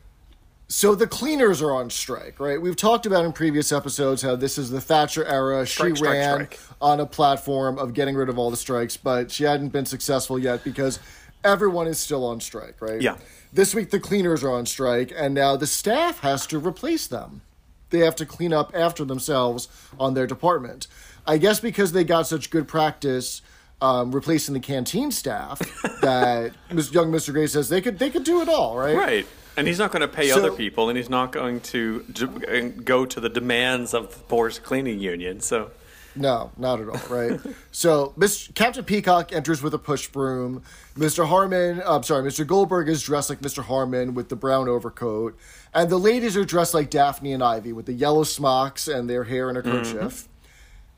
So 0.69 0.95
the 0.95 1.07
cleaners 1.07 1.61
are 1.61 1.71
on 1.71 1.89
strike, 1.89 2.39
right? 2.39 2.61
We've 2.61 2.75
talked 2.75 3.05
about 3.05 3.23
in 3.23 3.31
previous 3.31 3.71
episodes 3.71 4.21
how 4.21 4.35
this 4.35 4.57
is 4.57 4.69
the 4.69 4.81
Thatcher 4.81 5.23
era. 5.23 5.65
Strike, 5.65 5.91
she 5.91 5.95
strike, 5.97 6.11
ran 6.11 6.35
strike. 6.35 6.59
on 6.81 6.99
a 6.99 7.05
platform 7.05 7.77
of 7.77 7.93
getting 7.93 8.15
rid 8.15 8.27
of 8.27 8.37
all 8.37 8.51
the 8.51 8.57
strikes, 8.57 8.97
but 8.97 9.31
she 9.31 9.45
hadn't 9.45 9.69
been 9.69 9.85
successful 9.85 10.37
yet 10.37 10.65
because 10.65 10.99
everyone 11.43 11.87
is 11.87 11.97
still 11.97 12.25
on 12.25 12.41
strike, 12.41 12.81
right? 12.81 13.01
Yeah. 13.01 13.17
This 13.53 13.73
week 13.73 13.91
the 13.91 13.99
cleaners 13.99 14.43
are 14.43 14.51
on 14.51 14.65
strike, 14.65 15.13
and 15.15 15.33
now 15.33 15.55
the 15.55 15.67
staff 15.67 16.19
has 16.19 16.45
to 16.47 16.59
replace 16.59 17.07
them. 17.07 17.41
They 17.89 17.99
have 17.99 18.17
to 18.17 18.25
clean 18.25 18.51
up 18.51 18.71
after 18.75 19.05
themselves 19.05 19.69
on 19.97 20.15
their 20.15 20.27
department. 20.27 20.87
I 21.25 21.37
guess 21.37 21.61
because 21.61 21.93
they 21.93 22.03
got 22.03 22.27
such 22.27 22.49
good 22.49 22.67
practice 22.67 23.41
um, 23.81 24.11
replacing 24.11 24.53
the 24.53 24.59
canteen 24.59 25.11
staff 25.11 25.59
that 26.01 26.53
young 26.69 27.11
Mr. 27.11 27.31
Grace 27.31 27.53
says 27.53 27.69
they 27.69 27.81
could 27.81 27.99
they 27.99 28.09
could 28.09 28.25
do 28.25 28.41
it 28.41 28.49
all, 28.49 28.77
right? 28.77 28.95
Right. 28.95 29.27
And 29.57 29.67
he's 29.67 29.79
not 29.79 29.91
going 29.91 30.01
to 30.01 30.07
pay 30.07 30.29
So- 30.29 30.37
other 30.37 30.51
people, 30.51 30.87
and 30.89 30.97
he's 30.97 31.09
not 31.09 31.31
going 31.31 31.59
to 31.61 32.03
d- 32.13 32.69
go 32.83 33.05
to 33.05 33.19
the 33.19 33.29
demands 33.29 33.93
of 33.93 34.13
the 34.13 34.19
Boar's 34.25 34.59
Cleaning 34.59 34.99
Union. 34.99 35.39
So, 35.41 35.71
No, 36.15 36.51
not 36.57 36.79
at 36.79 36.87
all, 36.89 37.01
right? 37.15 37.39
so 37.71 38.13
Miss, 38.15 38.49
Captain 38.55 38.83
Peacock 38.83 39.33
enters 39.33 39.61
with 39.61 39.73
a 39.73 39.77
push 39.79 40.07
broom. 40.07 40.63
Mr. 40.95 41.27
Harmon, 41.27 41.81
I'm 41.85 42.03
sorry, 42.03 42.23
Mr. 42.29 42.45
Goldberg 42.45 42.87
is 42.89 43.01
dressed 43.03 43.29
like 43.29 43.39
Mr. 43.41 43.63
Harmon 43.63 44.13
with 44.13 44.29
the 44.29 44.35
brown 44.35 44.67
overcoat. 44.69 45.37
And 45.73 45.89
the 45.89 45.97
ladies 45.99 46.35
are 46.37 46.45
dressed 46.45 46.73
like 46.73 46.89
Daphne 46.89 47.33
and 47.33 47.43
Ivy 47.43 47.73
with 47.73 47.85
the 47.87 47.93
yellow 47.93 48.23
smocks 48.23 48.87
and 48.87 49.09
their 49.09 49.23
hair 49.25 49.49
in 49.49 49.57
a 49.57 49.61
kerchief. 49.61 49.93
Mm-hmm. 49.93 50.31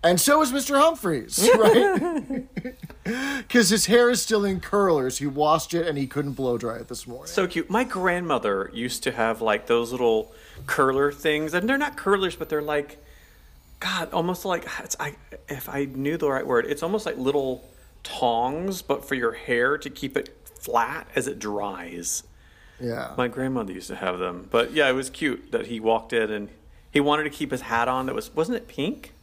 And 0.04 0.20
so 0.20 0.42
is 0.42 0.52
Mr. 0.54 0.80
Humphries, 0.80 1.50
right? 1.58 2.44
Because 3.04 3.70
his 3.70 3.88
hair 3.88 4.12
is 4.12 4.22
still 4.22 4.46
in 4.46 4.60
curlers. 4.60 5.18
He 5.18 5.26
washed 5.26 5.74
it 5.74 5.88
and 5.88 5.98
he 5.98 6.06
couldn't 6.06 6.34
blow 6.34 6.60
dry 6.60 6.76
it 6.76 6.90
this 6.90 7.08
morning. 7.08 7.26
so 7.26 7.48
cute. 7.48 7.68
My 7.68 7.84
grandmother 7.84 8.70
used 8.72 9.02
to 9.04 9.12
have 9.12 9.42
like 9.42 9.66
those 9.66 9.92
little 9.92 10.32
curler 10.68 11.12
things, 11.12 11.56
and 11.56 11.68
they're 11.68 11.78
not 11.80 11.98
curlers, 11.98 12.36
but 12.36 12.50
they're 12.50 12.62
like, 12.62 13.04
God, 13.80 14.14
almost 14.14 14.46
like 14.46 14.68
it's, 14.84 14.96
I. 15.00 15.16
If 15.48 15.68
I 15.70 15.86
knew 15.86 16.18
the 16.18 16.30
right 16.30 16.46
word, 16.46 16.68
it's 16.68 16.84
almost 16.84 17.08
like 17.08 17.18
little 17.18 17.68
tongs, 18.04 18.84
but 18.84 19.04
for 19.08 19.16
your 19.16 19.32
hair 19.32 19.76
to 19.80 19.90
keep 19.90 20.16
it 20.16 20.38
flat 20.60 21.08
as 21.16 21.28
it 21.28 21.40
dries. 21.40 22.22
yeah. 22.80 23.14
My 23.18 23.28
grandmother 23.28 23.74
used 23.74 23.88
to 23.88 23.96
have 23.96 24.20
them, 24.20 24.48
but 24.52 24.72
yeah, 24.74 24.88
it 24.88 24.94
was 24.94 25.10
cute 25.10 25.52
that 25.52 25.66
he 25.68 25.80
walked 25.80 26.14
in 26.14 26.30
and 26.30 26.50
he 26.92 27.00
wanted 27.00 27.24
to 27.24 27.32
keep 27.32 27.50
his 27.50 27.62
hat 27.62 27.88
on. 27.88 28.06
That 28.06 28.14
was 28.14 28.36
wasn't 28.36 28.58
it 28.58 28.68
pink? 28.68 29.14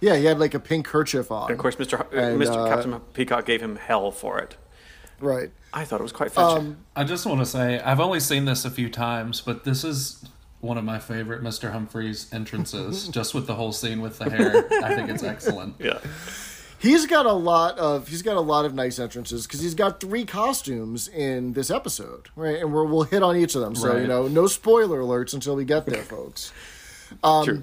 Yeah, 0.00 0.16
he 0.16 0.24
had 0.26 0.38
like 0.38 0.54
a 0.54 0.60
pink 0.60 0.86
kerchief 0.86 1.30
on. 1.30 1.44
And 1.50 1.52
of 1.52 1.58
course, 1.58 1.76
Mr. 1.76 1.98
Hu- 2.10 2.16
And, 2.16 2.40
Mr. 2.40 2.56
uh, 2.66 2.68
Captain 2.68 3.00
Peacock 3.14 3.44
gave 3.46 3.60
him 3.60 3.76
hell 3.76 4.10
for 4.10 4.38
it. 4.38 4.56
Right. 5.20 5.50
I 5.72 5.84
thought 5.84 6.00
it 6.00 6.04
was 6.04 6.12
quite 6.12 6.30
fetching. 6.32 6.76
I 6.96 7.04
just 7.04 7.26
want 7.26 7.40
to 7.40 7.46
say 7.46 7.80
I've 7.80 8.00
only 8.00 8.20
seen 8.20 8.44
this 8.44 8.64
a 8.64 8.70
few 8.70 8.88
times, 8.88 9.40
but 9.40 9.64
this 9.64 9.82
is 9.84 10.24
one 10.60 10.78
of 10.78 10.84
my 10.84 10.98
favorite 10.98 11.42
Mr. 11.42 11.72
Humphries 11.72 12.28
entrances. 12.32 13.08
just 13.18 13.34
with 13.34 13.46
the 13.46 13.54
whole 13.54 13.72
scene 13.72 14.00
with 14.00 14.18
the 14.18 14.30
hair, 14.30 14.66
I 14.84 14.94
think 14.94 15.10
it's 15.10 15.22
excellent. 15.22 15.74
yeah, 15.78 15.98
He's 16.80 17.06
got 17.06 17.26
a 17.26 17.32
lot 17.32 17.76
of 17.78 18.06
he's 18.06 18.22
got 18.22 18.36
a 18.36 18.40
lot 18.40 18.64
of 18.64 18.72
nice 18.74 19.00
entrances 19.00 19.46
because 19.46 19.60
he's 19.60 19.74
got 19.74 19.98
three 20.00 20.24
costumes 20.24 21.08
in 21.08 21.52
this 21.54 21.70
episode, 21.72 22.28
right? 22.36 22.58
And 22.60 22.72
we're, 22.72 22.84
we'll 22.84 23.02
hit 23.02 23.22
on 23.24 23.36
each 23.36 23.56
of 23.56 23.60
them. 23.62 23.74
So 23.74 23.96
you 23.96 24.06
know, 24.06 24.28
no 24.28 24.46
spoiler 24.46 25.00
alerts 25.00 25.34
until 25.34 25.56
we 25.56 25.64
get 25.64 25.86
there, 25.86 26.02
folks. 26.02 26.52
Um, 27.24 27.44
True. 27.44 27.62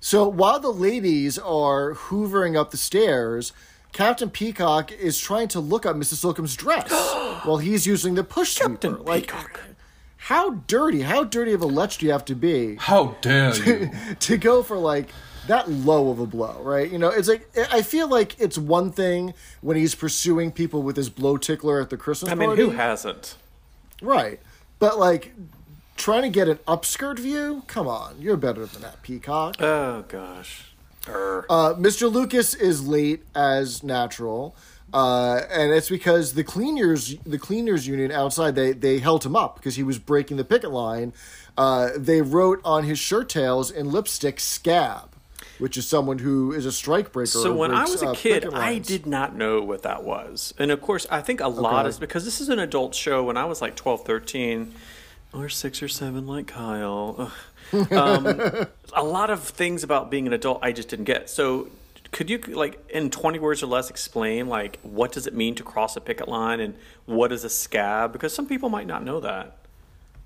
So 0.00 0.26
while 0.26 0.58
the 0.60 0.72
ladies 0.72 1.38
are 1.38 1.94
hoovering 1.94 2.56
up 2.56 2.70
the 2.70 2.76
stairs, 2.76 3.52
Captain 3.92 4.30
Peacock 4.30 4.90
is 4.92 5.18
trying 5.18 5.48
to 5.48 5.60
look 5.60 5.84
up 5.84 5.96
Mrs. 5.96 6.14
Slocum's 6.24 6.56
dress 6.56 6.90
while 7.44 7.58
he's 7.58 7.86
using 7.86 8.14
the 8.14 8.24
push 8.24 8.52
sweeper. 8.56 8.70
Captain 8.72 9.04
Like, 9.04 9.24
Peacock. 9.28 9.60
how 10.16 10.50
dirty? 10.66 11.02
How 11.02 11.24
dirty 11.24 11.52
of 11.52 11.60
a 11.62 11.66
lech 11.66 11.98
do 11.98 12.06
you 12.06 12.12
have 12.12 12.24
to 12.26 12.34
be? 12.34 12.76
How 12.76 13.16
dare 13.20 13.54
you? 13.56 13.90
to 14.20 14.36
go 14.38 14.62
for 14.62 14.78
like 14.78 15.10
that 15.48 15.68
low 15.70 16.10
of 16.10 16.18
a 16.20 16.26
blow, 16.26 16.60
right? 16.62 16.90
You 16.90 16.98
know, 16.98 17.08
it's 17.08 17.28
like 17.28 17.50
I 17.72 17.82
feel 17.82 18.08
like 18.08 18.38
it's 18.40 18.56
one 18.56 18.92
thing 18.92 19.34
when 19.60 19.76
he's 19.76 19.94
pursuing 19.94 20.50
people 20.52 20.82
with 20.82 20.96
his 20.96 21.10
blow 21.10 21.36
tickler 21.36 21.80
at 21.80 21.90
the 21.90 21.96
Christmas 21.96 22.30
I 22.30 22.34
mean, 22.36 22.48
party, 22.50 22.62
who 22.62 22.70
hasn't? 22.70 23.36
right? 24.00 24.40
But 24.78 24.98
like 24.98 25.32
trying 26.00 26.22
to 26.22 26.28
get 26.30 26.48
an 26.48 26.56
upskirt 26.66 27.18
view, 27.18 27.62
come 27.66 27.86
on, 27.86 28.16
you're 28.20 28.36
better 28.36 28.66
than 28.66 28.82
that, 28.82 29.02
Peacock. 29.02 29.60
Oh 29.60 30.04
gosh. 30.08 30.64
Err. 31.08 31.46
Uh, 31.48 31.74
Mr. 31.74 32.10
Lucas 32.12 32.54
is 32.54 32.86
late 32.86 33.22
as 33.34 33.82
natural. 33.82 34.54
Uh, 34.92 35.42
and 35.50 35.72
it's 35.72 35.88
because 35.88 36.34
the 36.34 36.42
cleaners, 36.42 37.16
the 37.24 37.38
cleaners 37.38 37.86
union 37.86 38.10
outside, 38.10 38.56
they 38.56 38.72
they 38.72 38.98
held 38.98 39.24
him 39.24 39.36
up 39.36 39.54
because 39.54 39.76
he 39.76 39.84
was 39.84 39.98
breaking 40.00 40.36
the 40.36 40.44
picket 40.44 40.72
line. 40.72 41.12
Uh, 41.56 41.90
they 41.96 42.20
wrote 42.22 42.60
on 42.64 42.82
his 42.84 42.98
shirt 42.98 43.28
tails 43.28 43.70
in 43.70 43.92
lipstick 43.92 44.40
"scab," 44.40 45.10
which 45.60 45.76
is 45.76 45.86
someone 45.86 46.18
who 46.18 46.52
is 46.52 46.66
a 46.66 46.72
strike 46.72 47.12
breaker. 47.12 47.26
So 47.28 47.54
when 47.54 47.72
I 47.72 47.84
was 47.84 48.02
a 48.02 48.08
uh, 48.08 48.14
kid, 48.14 48.52
I 48.52 48.78
did 48.78 49.06
not 49.06 49.36
know 49.36 49.62
what 49.62 49.82
that 49.84 50.02
was. 50.02 50.54
And 50.58 50.72
of 50.72 50.82
course, 50.82 51.06
I 51.08 51.20
think 51.20 51.40
a 51.40 51.46
lot 51.46 51.82
Okay. 51.82 51.88
is 51.90 51.98
because 52.00 52.24
this 52.24 52.40
is 52.40 52.48
an 52.48 52.58
adult 52.58 52.92
show. 52.96 53.22
When 53.22 53.36
I 53.36 53.44
was 53.44 53.62
like 53.62 53.76
12, 53.76 54.04
13, 54.04 54.74
or 55.32 55.48
6 55.48 55.82
or 55.82 55.88
7 55.88 56.26
like 56.26 56.46
Kyle. 56.46 57.32
Um, 57.72 58.26
a 58.92 59.02
lot 59.02 59.30
of 59.30 59.42
things 59.42 59.84
about 59.84 60.10
being 60.10 60.26
an 60.26 60.32
adult 60.32 60.60
I 60.62 60.72
just 60.72 60.88
didn't 60.88 61.04
get. 61.04 61.30
So 61.30 61.68
could 62.12 62.28
you 62.28 62.38
like 62.38 62.84
in 62.90 63.10
20 63.10 63.38
words 63.38 63.62
or 63.62 63.66
less 63.66 63.90
explain 63.90 64.48
like 64.48 64.80
what 64.82 65.12
does 65.12 65.26
it 65.26 65.34
mean 65.34 65.54
to 65.54 65.62
cross 65.62 65.96
a 65.96 66.00
picket 66.00 66.26
line 66.28 66.58
and 66.58 66.74
what 67.06 67.30
is 67.32 67.44
a 67.44 67.48
scab 67.50 68.12
because 68.12 68.34
some 68.34 68.46
people 68.46 68.68
might 68.68 68.86
not 68.86 69.04
know 69.04 69.20
that. 69.20 69.56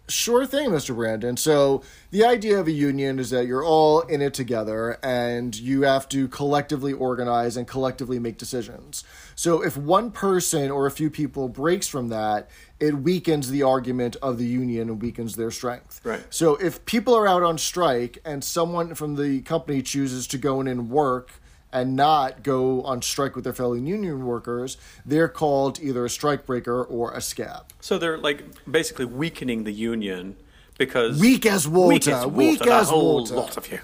Sure 0.07 0.45
thing, 0.45 0.69
Mr. 0.69 0.95
Brandon. 0.95 1.35
So, 1.39 1.83
the 2.11 2.27
idea 2.27 2.61
of 2.61 2.67
a 2.67 2.73
union 2.73 3.19
is 3.19 3.31
that 3.31 3.47
you're 3.47 3.65
all 3.65 4.01
in 4.03 4.21
it 4.21 4.35
together 4.35 4.99
and 5.03 5.57
you 5.59 5.83
have 5.83 6.11
to 6.11 6.29
collectively 6.29 6.93
organize 6.93 7.57
and 7.57 7.67
collectively 7.67 8.19
make 8.19 8.37
decisions. 8.37 9.03
So, 9.35 9.63
if 9.63 9.79
one 9.79 10.11
person 10.11 10.71
or 10.71 10.87
a 10.87 10.91
few 10.91 11.09
people 11.09 11.49
breaks 11.49 11.89
from 11.89 12.09
that, 12.09 12.51
it 12.79 12.99
weakens 12.99 13.49
the 13.49 13.63
argument 13.63 14.17
of 14.21 14.37
the 14.37 14.45
union 14.45 14.91
and 14.91 15.01
weakens 15.01 15.37
their 15.37 15.51
strength. 15.51 16.03
Right. 16.05 16.23
So, 16.29 16.57
if 16.57 16.85
people 16.85 17.15
are 17.15 17.27
out 17.27 17.43
on 17.43 17.57
strike 17.57 18.19
and 18.27 18.45
someone 18.45 18.95
from 18.95 19.17
the 19.17 19.41
company 19.41 19.81
chooses 19.81 20.27
to 20.27 20.39
go 20.39 20.61
in 20.61 20.69
and 20.69 20.91
work 20.91 21.41
and 21.75 21.95
not 21.97 22.43
go 22.43 22.83
on 22.85 23.03
strike 23.03 23.35
with 23.35 23.45
their 23.45 23.53
fellow 23.53 23.75
union 23.75 24.25
workers, 24.25 24.79
they're 25.05 25.29
called 25.29 25.79
either 25.81 26.05
a 26.07 26.09
strike 26.11 26.47
breaker 26.47 26.83
or 26.85 27.13
a 27.13 27.21
scab. 27.21 27.65
So 27.81 27.99
they're 27.99 28.17
like 28.17 28.45
basically 28.71 29.05
weakening 29.05 29.65
the 29.65 29.73
union 29.73 30.37
because 30.79 31.21
Weak 31.21 31.45
as 31.45 31.69
water, 31.69 31.89
Weak 31.89 32.07
as 32.09 32.15
water. 32.25 32.29
weak 32.29 32.61
a 32.67 32.73
as 32.73 32.89
whole 32.89 33.21
water. 33.21 33.35
lot 33.35 33.57
of 33.57 33.71
you. 33.71 33.81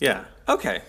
Yeah. 0.00 0.24
Okay. 0.48 0.82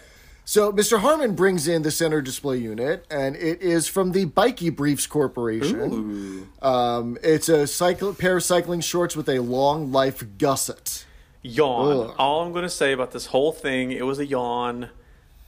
So 0.45 0.71
Mr. 0.73 0.99
Harmon 0.99 1.35
brings 1.35 1.67
in 1.67 1.83
the 1.83 1.91
center 1.91 2.21
display 2.21 2.57
unit, 2.57 3.05
and 3.09 3.35
it 3.37 3.61
is 3.61 3.87
from 3.87 4.11
the 4.11 4.25
Bikey 4.25 4.69
Briefs 4.71 5.07
Corporation. 5.07 6.49
Um, 6.61 7.17
it's 7.23 7.47
a 7.47 7.65
cycle 7.65 8.13
pair 8.13 8.37
of 8.37 8.43
cycling 8.43 8.81
shorts 8.81 9.15
with 9.15 9.29
a 9.29 9.39
long 9.39 9.91
life 9.91 10.21
gusset. 10.37 11.05
Yawn. 11.43 12.09
Ugh. 12.09 12.15
All 12.17 12.43
I'm 12.45 12.51
going 12.51 12.63
to 12.63 12.69
say 12.69 12.91
about 12.91 13.11
this 13.11 13.27
whole 13.27 13.51
thing, 13.53 13.91
it 13.91 14.05
was 14.05 14.19
a 14.19 14.25
yawn. 14.25 14.89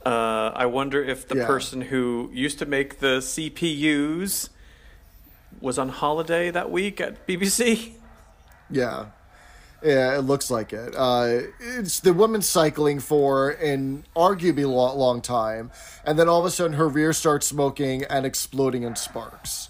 Uh, 0.06 0.52
I 0.54 0.66
wonder 0.66 1.02
if 1.02 1.26
the 1.26 1.38
Yeah. 1.38 1.46
person 1.46 1.80
who 1.82 2.30
used 2.32 2.60
to 2.60 2.66
make 2.66 3.00
the 3.00 3.20
CPUs 3.20 4.50
was 5.60 5.78
on 5.78 5.88
holiday 5.88 6.50
that 6.52 6.70
week 6.70 7.00
at 7.00 7.26
BBC. 7.26 7.94
Yeah. 8.70 9.06
Yeah, 9.82 10.16
it 10.16 10.20
looks 10.22 10.48
like 10.50 10.72
it. 10.72 10.94
Uh, 10.96 11.48
it's 11.60 11.98
the 12.00 12.12
woman 12.12 12.40
cycling 12.42 13.00
for 13.00 13.50
an 13.50 14.04
arguably 14.14 14.64
long, 14.68 14.96
long 14.96 15.20
time, 15.20 15.70
and 16.04 16.18
then 16.18 16.28
all 16.28 16.38
of 16.40 16.46
a 16.46 16.50
sudden 16.50 16.74
her 16.76 16.88
rear 16.88 17.12
starts 17.12 17.46
smoking 17.48 18.04
and 18.04 18.24
exploding 18.24 18.84
in 18.84 18.94
sparks. 18.96 19.68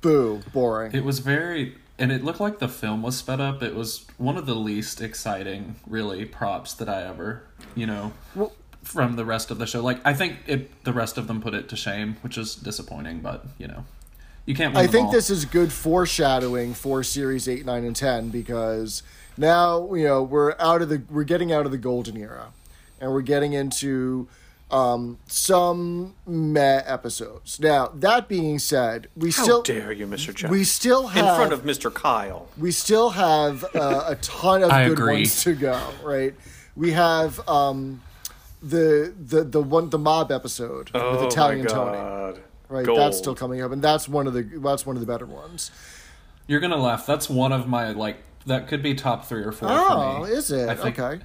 Boo, 0.00 0.40
boring. 0.52 0.92
It 0.92 1.04
was 1.04 1.18
very, 1.18 1.76
and 1.98 2.10
it 2.10 2.24
looked 2.24 2.40
like 2.40 2.58
the 2.58 2.68
film 2.68 3.02
was 3.02 3.18
sped 3.18 3.40
up. 3.40 3.62
It 3.62 3.74
was 3.74 4.06
one 4.16 4.36
of 4.38 4.46
the 4.46 4.54
least 4.56 5.00
exciting, 5.02 5.76
really, 5.86 6.24
props 6.24 6.72
that 6.74 6.88
I 6.88 7.02
ever, 7.04 7.42
you 7.74 7.86
know, 7.86 8.12
from 8.82 9.16
the 9.16 9.24
rest 9.24 9.50
of 9.50 9.58
the 9.58 9.66
show. 9.66 9.82
Like, 9.82 10.00
I 10.04 10.14
think 10.14 10.36
it, 10.46 10.84
the 10.84 10.92
rest 10.92 11.18
of 11.18 11.26
them 11.26 11.40
put 11.40 11.54
it 11.54 11.68
to 11.68 11.76
shame, 11.76 12.16
which 12.22 12.36
is 12.38 12.54
disappointing, 12.54 13.20
but, 13.20 13.44
you 13.58 13.68
know, 13.68 13.84
you 14.46 14.54
can't 14.54 14.74
win 14.74 14.82
I 14.82 14.86
them 14.86 14.92
think 14.92 15.06
all. 15.06 15.12
this 15.12 15.30
is 15.30 15.44
good 15.44 15.72
foreshadowing 15.72 16.74
for 16.74 17.02
series 17.02 17.46
8, 17.48 17.64
9 17.66 17.84
and 17.84 17.94
10 17.94 18.30
because 18.30 19.02
now, 19.36 19.92
you 19.94 20.04
know, 20.04 20.22
we're 20.22 20.54
out 20.58 20.82
of 20.82 20.88
the 20.88 21.02
we're 21.10 21.24
getting 21.24 21.52
out 21.52 21.66
of 21.66 21.72
the 21.72 21.78
golden 21.78 22.16
era 22.16 22.48
and 23.00 23.12
we're 23.12 23.20
getting 23.20 23.52
into 23.52 24.28
um, 24.70 25.18
some 25.26 26.14
meh 26.26 26.82
episodes. 26.86 27.60
Now, 27.60 27.88
that 27.94 28.28
being 28.28 28.58
said, 28.58 29.08
we 29.16 29.30
How 29.30 29.42
still 29.42 29.62
dare 29.62 29.92
you, 29.92 30.06
Mr. 30.06 30.34
Jeff? 30.34 30.50
we 30.50 30.64
still 30.64 31.08
in 31.08 31.24
front 31.24 31.52
of 31.52 31.62
Mr. 31.62 31.92
Kyle. 31.92 32.48
we 32.56 32.70
still 32.70 33.10
have 33.10 33.64
uh, 33.74 34.04
a 34.06 34.16
ton 34.16 34.62
of 34.62 34.70
good 34.70 34.92
agree. 34.92 35.12
ones 35.14 35.42
to 35.44 35.54
go, 35.54 35.80
right? 36.02 36.34
We 36.76 36.92
have 36.92 37.46
um, 37.48 38.00
the 38.62 39.14
the 39.18 39.44
the 39.44 39.60
one 39.62 39.90
the 39.90 39.98
mob 39.98 40.30
episode 40.30 40.90
with 40.92 41.02
oh 41.02 41.26
Italian 41.26 41.64
my 41.64 41.70
Tony. 41.70 41.96
God. 41.98 42.40
Right, 42.68 42.86
Gold. 42.86 42.98
that's 43.00 43.18
still 43.18 43.34
coming 43.34 43.62
up, 43.62 43.72
and 43.72 43.82
that's 43.82 44.08
one 44.08 44.26
of 44.28 44.32
the 44.32 44.42
that's 44.42 44.86
one 44.86 44.96
of 44.96 45.00
the 45.00 45.06
better 45.12 45.26
ones. 45.26 45.70
You're 46.46 46.60
gonna 46.60 46.76
laugh. 46.76 47.04
That's 47.06 47.28
one 47.28 47.52
of 47.52 47.66
my 47.68 47.90
like. 47.92 48.18
That 48.46 48.68
could 48.68 48.82
be 48.82 48.94
top 48.94 49.26
three 49.26 49.42
or 49.42 49.52
four 49.52 49.68
Oh, 49.70 50.22
for 50.22 50.26
me. 50.30 50.32
is 50.34 50.50
it? 50.50 50.68
I 50.70 50.74
think, 50.74 50.98
okay. 50.98 51.22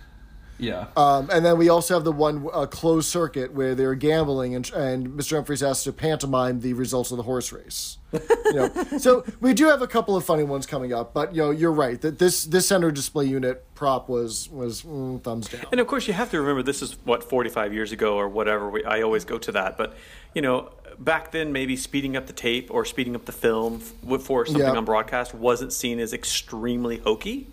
Yeah. 0.58 0.88
Um, 0.96 1.30
and 1.32 1.46
then 1.46 1.58
we 1.58 1.68
also 1.70 1.96
have 1.96 2.04
the 2.06 2.12
one 2.12 2.48
uh, 2.54 2.66
closed 2.66 3.10
circuit 3.10 3.54
where 3.54 3.76
they're 3.76 3.96
gambling, 3.96 4.56
and, 4.56 4.72
and 4.72 5.08
Mr. 5.10 5.34
Humphries 5.34 5.60
has 5.60 5.84
to 5.84 5.92
pantomime 5.92 6.62
the 6.62 6.74
results 6.74 7.12
of 7.12 7.18
the 7.18 7.24
horse 7.24 7.52
race. 7.52 7.98
You 8.14 8.54
know, 8.54 8.70
so 8.98 9.26
we 9.42 9.54
do 9.54 9.66
have 9.66 9.82
a 9.82 9.88
couple 9.88 10.16
of 10.16 10.24
funny 10.24 10.44
ones 10.44 10.66
coming 10.66 10.94
up, 10.94 11.14
but 11.14 11.36
you 11.36 11.42
know, 11.42 11.52
you're 11.52 11.74
right 11.74 12.00
that 12.02 12.20
this 12.20 12.46
this 12.46 12.68
center 12.68 12.90
display 12.90 13.26
unit 13.26 13.66
prop 13.76 14.08
was 14.08 14.50
was 14.50 14.84
mm, 14.84 15.22
thumbs 15.22 15.50
down. 15.50 15.66
And 15.72 15.82
of 15.82 15.88
course, 15.88 16.08
you 16.08 16.14
have 16.14 16.32
to 16.32 16.40
remember 16.40 16.64
this 16.64 16.82
is 16.82 16.94
what 17.04 17.24
45 17.24 17.74
years 17.74 17.92
ago 17.92 18.16
or 18.16 18.30
whatever. 18.30 18.70
We, 18.70 18.86
I 18.86 19.02
always 19.02 19.26
go 19.26 19.38
to 19.38 19.52
that, 19.52 19.78
but 19.78 19.96
you 20.34 20.42
know, 20.42 20.72
back 20.98 21.32
then 21.32 21.52
maybe 21.52 21.76
speeding 21.76 22.16
up 22.16 22.28
the 22.28 22.34
tape 22.34 22.70
or 22.72 22.86
speeding 22.86 23.16
up 23.16 23.26
the 23.26 23.34
film 23.34 23.80
for 23.80 24.46
something 24.46 24.62
Yeah. 24.62 24.72
on 24.72 24.86
broadcast 24.86 25.34
wasn't 25.34 25.74
seen 25.74 26.00
as 26.00 26.14
extremely 26.14 26.98
hokey. 27.00 27.48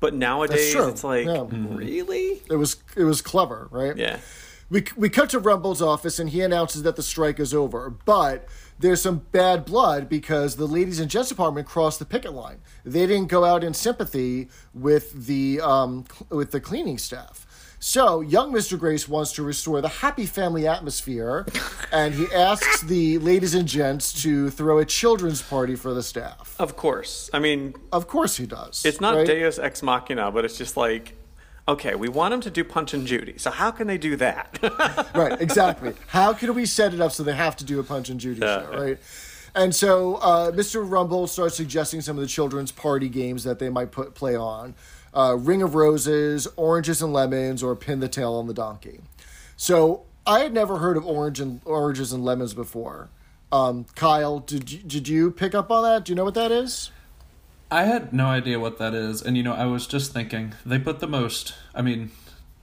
But 0.00 0.14
nowadays, 0.14 0.74
it's 0.74 1.04
like, 1.04 1.26
Yeah. 1.26 1.44
really? 1.50 2.42
It 2.50 2.56
was 2.56 2.76
it 2.96 3.04
was 3.04 3.22
clever, 3.22 3.68
right? 3.70 3.96
Yeah. 3.96 4.18
We, 4.68 4.84
we 4.96 5.08
cut 5.08 5.30
to 5.30 5.38
Rumbold's 5.38 5.80
office 5.80 6.18
and 6.18 6.30
he 6.30 6.40
announces 6.40 6.82
that 6.82 6.96
the 6.96 7.02
strike 7.02 7.38
is 7.38 7.54
over, 7.54 7.88
but 7.88 8.48
there's 8.80 9.00
some 9.00 9.18
bad 9.30 9.64
blood 9.64 10.08
because 10.08 10.56
the 10.56 10.66
ladies 10.66 10.98
and 10.98 11.08
gents 11.08 11.28
department 11.28 11.68
crossed 11.68 12.00
the 12.00 12.04
picket 12.04 12.32
line. 12.32 12.58
They 12.84 13.06
didn't 13.06 13.28
go 13.28 13.44
out 13.44 13.62
in 13.62 13.74
sympathy 13.74 14.48
with 14.74 15.26
the 15.26 15.60
um, 15.60 16.04
with 16.30 16.50
the 16.50 16.60
cleaning 16.60 16.98
staff. 16.98 17.45
So 17.88 18.20
young 18.20 18.52
Mr. 18.52 18.76
Grace 18.76 19.08
wants 19.08 19.30
to 19.34 19.44
restore 19.44 19.80
the 19.80 19.86
happy 19.88 20.26
family 20.26 20.66
atmosphere, 20.66 21.46
and 21.92 22.12
he 22.12 22.26
asks 22.34 22.80
the 22.80 23.18
ladies 23.18 23.54
and 23.54 23.68
gents 23.68 24.12
to 24.24 24.50
throw 24.50 24.78
a 24.78 24.84
children's 24.84 25.40
party 25.40 25.76
for 25.76 25.94
the 25.94 26.02
staff. 26.02 26.56
Of 26.58 26.74
course. 26.74 27.30
I 27.32 27.38
mean, 27.38 27.76
Of 27.92 28.08
course 28.08 28.38
he 28.38 28.44
does. 28.46 28.84
it's 28.84 29.00
not 29.00 29.14
right? 29.14 29.24
Deus 29.24 29.60
Ex 29.60 29.84
Machina, 29.84 30.32
but 30.32 30.44
it's 30.44 30.58
just 30.58 30.76
like, 30.76 31.14
okay, 31.68 31.94
we 31.94 32.08
want 32.08 32.32
them 32.32 32.40
to 32.40 32.50
do 32.50 32.64
Punch 32.64 32.92
and 32.92 33.06
Judy. 33.06 33.38
So 33.38 33.52
how 33.52 33.70
can 33.70 33.86
they 33.86 33.98
do 33.98 34.16
that? 34.16 34.58
right, 35.14 35.40
exactly. 35.40 35.94
How 36.08 36.32
can 36.32 36.56
we 36.56 36.66
set 36.66 36.92
it 36.92 37.00
up 37.00 37.12
so 37.12 37.22
they 37.22 37.36
have 37.36 37.54
to 37.58 37.64
do 37.64 37.78
a 37.78 37.84
Punch 37.84 38.08
and 38.08 38.18
Judy 38.18 38.40
Yeah. 38.40 38.62
show, 38.62 38.78
right? 38.80 38.98
And 39.54 39.72
so 39.72 40.16
uh, 40.16 40.50
Mr. 40.50 40.84
Rumbold 40.84 41.28
starts 41.28 41.56
suggesting 41.56 42.00
some 42.00 42.16
of 42.16 42.20
the 42.22 42.28
children's 42.28 42.72
party 42.72 43.08
games 43.08 43.44
that 43.44 43.60
they 43.60 43.70
might 43.70 43.92
put 43.92 44.16
play 44.16 44.34
on. 44.34 44.74
Uh, 45.16 45.34
Ring 45.34 45.62
of 45.62 45.74
Roses, 45.74 46.46
Oranges 46.56 47.00
and 47.00 47.12
Lemons, 47.12 47.62
or 47.62 47.74
Pin 47.74 48.00
the 48.00 48.08
Tail 48.08 48.34
on 48.34 48.46
the 48.46 48.54
Donkey. 48.54 49.00
So 49.56 50.02
I 50.26 50.40
had 50.40 50.52
never 50.52 50.78
heard 50.78 50.96
of 50.98 51.06
orange 51.06 51.40
and 51.40 51.60
oranges 51.64 52.12
and 52.12 52.22
lemons 52.24 52.52
before. 52.52 53.08
Um, 53.50 53.86
Kyle, 53.94 54.40
did 54.40 54.70
you, 54.70 54.78
did 54.80 55.08
you 55.08 55.30
pick 55.30 55.54
up 55.54 55.70
on 55.70 55.84
that? 55.84 56.04
Do 56.04 56.12
you 56.12 56.16
know 56.16 56.24
what 56.24 56.34
that 56.34 56.52
is? 56.52 56.90
I 57.70 57.84
had 57.84 58.12
no 58.12 58.26
idea 58.26 58.60
what 58.60 58.78
that 58.78 58.92
is, 58.94 59.22
and 59.22 59.36
you 59.36 59.42
know, 59.42 59.54
I 59.54 59.64
was 59.66 59.86
just 59.86 60.12
thinking 60.12 60.54
they 60.64 60.78
put 60.78 61.00
the 61.00 61.08
most. 61.08 61.54
I 61.74 61.82
mean, 61.82 62.10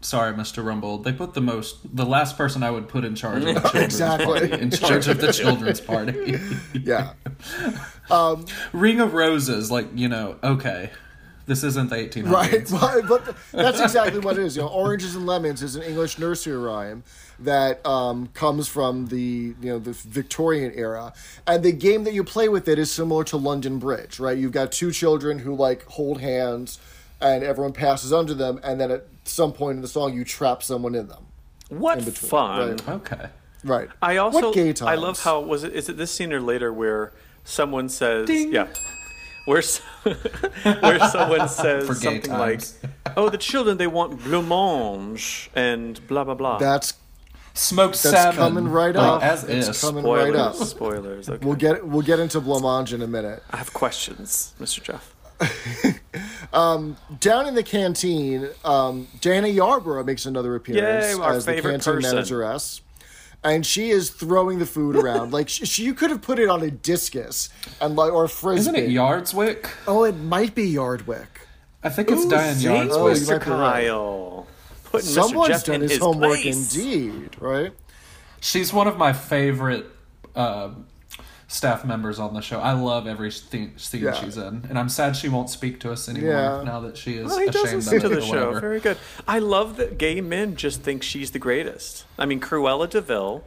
sorry, 0.01 0.33
Mr. 0.33 0.63
Rumbold, 0.63 1.03
they 1.03 1.11
put 1.11 1.33
the 1.33 1.41
most. 1.41 1.95
The 1.95 2.05
last 2.05 2.37
person 2.37 2.63
I 2.63 2.71
would 2.71 2.87
put 2.87 3.03
in 3.03 3.15
charge 3.15 3.43
of 3.43 3.55
the 3.55 3.59
children's 3.69 3.83
Exactly. 3.85 4.25
party, 4.47 4.61
in 4.61 4.71
charge 4.71 5.07
of 5.07 5.19
the 5.19 5.33
children's 5.33 5.81
party. 5.81 6.39
Yeah. 6.73 7.13
Ring 8.73 8.99
of 8.99 9.13
Roses, 9.13 9.71
like 9.71 9.87
you 9.95 10.07
know, 10.07 10.37
okay, 10.43 10.91
this 11.45 11.63
isn't 11.63 11.89
the 11.89 11.95
1800s. 11.95 12.31
Right, 12.31 13.07
but, 13.07 13.25
but 13.25 13.35
that's 13.51 13.79
exactly 13.79 14.19
what 14.19 14.37
it 14.37 14.43
is. 14.45 14.55
You 14.55 14.63
know, 14.63 14.69
oranges 14.69 15.15
and 15.15 15.25
lemons 15.25 15.61
is 15.61 15.75
an 15.75 15.83
English 15.83 16.17
nursery 16.19 16.57
rhyme 16.57 17.03
that 17.39 17.85
um, 17.85 18.27
comes 18.27 18.67
from 18.67 19.07
the 19.07 19.53
you 19.59 19.69
know 19.69 19.79
the 19.79 19.91
Victorian 19.93 20.71
era, 20.75 21.13
and 21.45 21.63
the 21.63 21.71
game 21.71 22.03
that 22.05 22.13
you 22.13 22.23
play 22.23 22.47
with 22.49 22.67
it 22.67 22.79
is 22.79 22.91
similar 22.91 23.23
to 23.25 23.37
London 23.37 23.79
Bridge. 23.79 24.19
Right, 24.19 24.37
you've 24.37 24.51
got 24.51 24.71
two 24.71 24.91
children 24.91 25.39
who 25.39 25.55
like 25.55 25.83
hold 25.85 26.21
hands, 26.21 26.79
and 27.19 27.43
everyone 27.43 27.73
passes 27.73 28.13
under 28.13 28.33
them, 28.33 28.59
and 28.63 28.79
then 28.79 28.91
at 28.91 29.05
some 29.25 29.51
point 29.53 29.77
in 29.77 29.81
the 29.81 29.87
song 29.87 30.13
you 30.13 30.23
trap 30.23 30.63
someone 30.63 30.95
in 30.95 31.07
them. 31.07 31.25
what 31.69 31.99
In 31.99 32.05
between, 32.05 32.29
fun. 32.29 32.69
right. 32.69 32.89
Okay. 32.89 33.27
Right. 33.63 33.89
I 34.01 34.17
also 34.17 34.47
what 34.47 34.53
gay 34.53 34.73
I 34.81 34.95
love 34.95 35.21
how 35.23 35.39
was 35.39 35.63
it 35.63 35.73
is 35.73 35.87
it 35.89 35.95
this 35.97 36.11
scene 36.11 36.33
or 36.33 36.41
later 36.41 36.71
where 36.73 37.13
someone 37.45 37.87
says 37.89 38.27
Ding. 38.27 38.51
yeah 38.53 38.67
where 39.45 39.59
s- 39.59 39.79
where 40.03 40.99
someone 41.09 41.47
says 41.61 41.85
For 41.87 41.93
gay 41.95 42.21
something 42.21 42.31
like 42.31 42.61
oh 43.17 43.29
the 43.29 43.37
children 43.37 43.77
they 43.77 43.87
want 43.87 44.19
blancmange 44.19 45.49
and 45.55 46.05
blah 46.07 46.23
blah 46.23 46.35
blah 46.35 46.57
that's 46.57 46.93
Smoked 47.55 48.01
That's 48.01 48.15
salmon. 48.15 48.35
coming 48.35 48.67
right 48.67 48.95
like, 48.95 49.05
up. 49.07 49.21
As 49.21 49.43
It's 49.43 49.67
is. 49.67 49.79
coming 49.81 50.01
spoilers 50.03 50.33
right 50.33 50.39
up. 50.41 50.55
spoilers 50.55 51.29
okay 51.29 51.45
We'll 51.45 51.55
get 51.55 51.85
we'll 51.87 52.01
get 52.01 52.19
into 52.19 52.41
blancmange 52.41 52.93
in 52.93 53.03
a 53.03 53.07
minute. 53.07 53.43
I 53.51 53.57
have 53.57 53.71
questions 53.73 54.55
Mr. 54.59 54.81
Jeff 54.81 55.13
Down 56.51 57.47
in 57.47 57.55
the 57.55 57.63
canteen, 57.63 58.49
um, 58.65 59.07
Dana 59.21 59.47
Yarborough 59.47 60.03
makes 60.03 60.25
another 60.25 60.55
appearance 60.55 61.15
Yay, 61.17 61.21
our 61.21 61.33
as 61.33 61.45
the 61.45 61.53
canteen 61.53 61.79
person. 61.95 62.01
manageress. 62.01 62.81
And 63.43 63.65
she 63.65 63.89
is 63.89 64.09
throwing 64.09 64.59
the 64.59 64.65
food 64.65 64.95
around 64.95 65.33
like 65.33 65.49
she, 65.49 65.65
she, 65.65 65.83
you 65.83 65.93
could 65.93 66.09
have 66.11 66.21
put 66.21 66.39
it 66.39 66.47
on 66.47 66.61
a 66.61 66.71
discus 66.71 67.49
and 67.81 67.95
like 67.95 68.13
or 68.13 68.23
a 68.23 68.29
frisbee. 68.29 68.61
Isn't 68.61 68.75
it 68.75 68.89
Yardswick? 68.89 69.69
Oh, 69.85 70.03
it 70.05 70.15
might 70.15 70.55
be 70.55 70.63
Yardwick. 70.63 71.41
I 71.83 71.89
think 71.89 72.09
it's 72.09 72.25
Diane 72.25 72.55
Thanks, 72.55 72.95
Oh, 72.95 73.07
you 73.09 73.13
Mr. 73.15 73.43
be 73.43 73.51
right. 73.51 73.83
Kyle 73.87 74.47
putting 74.85 75.09
Mr. 75.09 75.13
Someone's 75.13 75.47
Jeff 75.49 75.65
done 75.65 75.81
his, 75.81 75.91
his 75.91 75.99
homework 75.99 76.39
place. 76.39 76.75
indeed, 76.75 77.35
right? 77.41 77.73
She's 78.39 78.71
one 78.71 78.87
of 78.87 78.97
my 78.97 79.11
favorite 79.11 79.87
uh, 80.35 80.69
staff 81.53 81.85
members 81.85 82.17
on 82.19 82.33
the 82.33 82.41
show. 82.41 82.59
I 82.59 82.73
love 82.73 83.05
every 83.05 83.31
scene 83.31 83.77
scene 83.77 84.01
Yeah. 84.03 84.13
she's 84.13 84.37
in, 84.37 84.65
and 84.69 84.77
I'm 84.79 84.89
sad 84.89 85.15
she 85.15 85.29
won't 85.29 85.49
speak 85.49 85.79
to 85.81 85.91
us 85.91 86.09
anymore 86.09 86.31
Yeah. 86.31 86.63
now 86.63 86.79
that 86.81 86.97
she 86.97 87.17
is 87.17 87.27
Well, 87.27 87.39
he 87.39 87.45
does 87.45 87.63
ashamed 87.65 87.75
listen 87.75 87.95
of 87.97 88.01
to 88.03 88.09
the 88.09 88.17
or 88.17 88.21
show. 88.21 88.45
whatever. 88.47 88.59
Very 88.59 88.79
good. 88.79 88.97
I 89.27 89.39
love 89.39 89.75
that 89.77 89.97
gay 89.97 90.19
men 90.19 90.55
just 90.55 90.81
think 90.81 91.03
she's 91.03 91.31
the 91.31 91.39
greatest. 91.39 92.05
I 92.17 92.25
mean, 92.25 92.39
Cruella 92.39 92.89
de 92.89 93.01
Vil, 93.01 93.43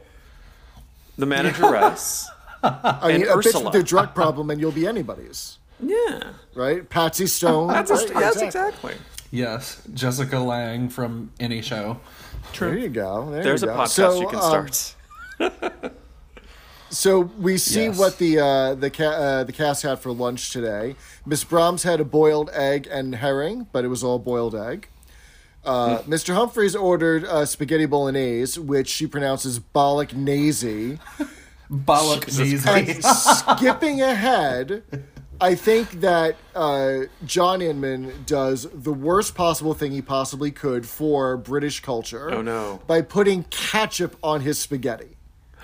the 1.17 1.25
manageress. 1.25 2.29
I 2.63 3.07
mean, 3.07 3.15
And 3.21 3.23
a 3.25 3.33
bitch 3.35 3.63
with 3.65 3.75
a 3.75 3.83
drug 3.83 4.15
problem 4.15 4.49
and 4.49 4.59
you'll 4.61 4.71
be 4.71 4.87
anybody's, 4.87 5.57
yeah, 5.79 6.31
right? 6.55 6.89
Patsy 6.89 7.27
Stone. 7.27 7.67
that's 7.67 7.91
right? 7.91 8.09
yes, 8.15 8.41
exactly. 8.41 8.95
Yes, 9.31 9.81
Jessica 9.93 10.39
Lange 10.39 10.89
from 10.89 11.31
any 11.39 11.61
show. 11.61 11.99
There 12.57 12.77
you 12.77 12.87
go. 12.89 13.29
There 13.29 13.43
There's 13.43 13.61
you 13.61 13.69
a 13.69 13.73
podcast 13.73 13.87
So, 13.89 14.21
you 14.21 14.27
can 14.27 14.39
um, 14.39 14.71
start. 14.71 15.93
So 16.89 17.19
we 17.19 17.57
see 17.57 17.85
Yes. 17.85 17.97
what 17.99 18.17
the 18.17 18.39
uh, 18.39 18.75
the 18.75 18.89
ca- 18.89 19.03
uh, 19.05 19.43
the 19.43 19.51
cast 19.51 19.83
had 19.83 19.99
for 19.99 20.11
lunch 20.11 20.51
today. 20.51 20.95
Miss 21.25 21.43
Brahms 21.43 21.83
had 21.83 21.99
a 21.99 22.05
boiled 22.05 22.49
egg 22.53 22.87
and 22.89 23.15
herring, 23.15 23.67
but 23.71 23.83
it 23.83 23.89
was 23.89 24.03
all 24.03 24.19
boiled 24.19 24.55
egg. 24.55 24.87
Uh, 25.65 25.99
Mr. 26.03 26.33
Humphries 26.33 26.75
ordered 26.77 27.25
uh, 27.25 27.45
spaghetti 27.45 27.85
bolognese, 27.85 28.57
which 28.59 28.87
she 28.87 29.05
pronounces 29.05 29.59
bolognese. 29.59 30.97
Bollock 31.69 32.65
And 32.65 33.03
skipping 33.03 34.01
ahead, 34.01 34.83
I 35.41 35.55
think 35.55 35.99
that 35.99 36.37
uh, 36.55 36.99
John 37.25 37.61
Inman 37.61 38.23
does 38.25 38.65
the 38.73 38.93
worst 38.93 39.35
possible 39.35 39.73
thing 39.73 39.91
he 39.91 40.01
possibly 40.01 40.51
could 40.51 40.85
for 40.85 41.35
British 41.35 41.81
culture. 41.81 42.31
Oh, 42.33 42.41
no. 42.41 42.79
By 42.87 43.01
putting 43.01 43.43
ketchup 43.49 44.15
on 44.23 44.39
his 44.39 44.57
spaghetti. 44.57 45.16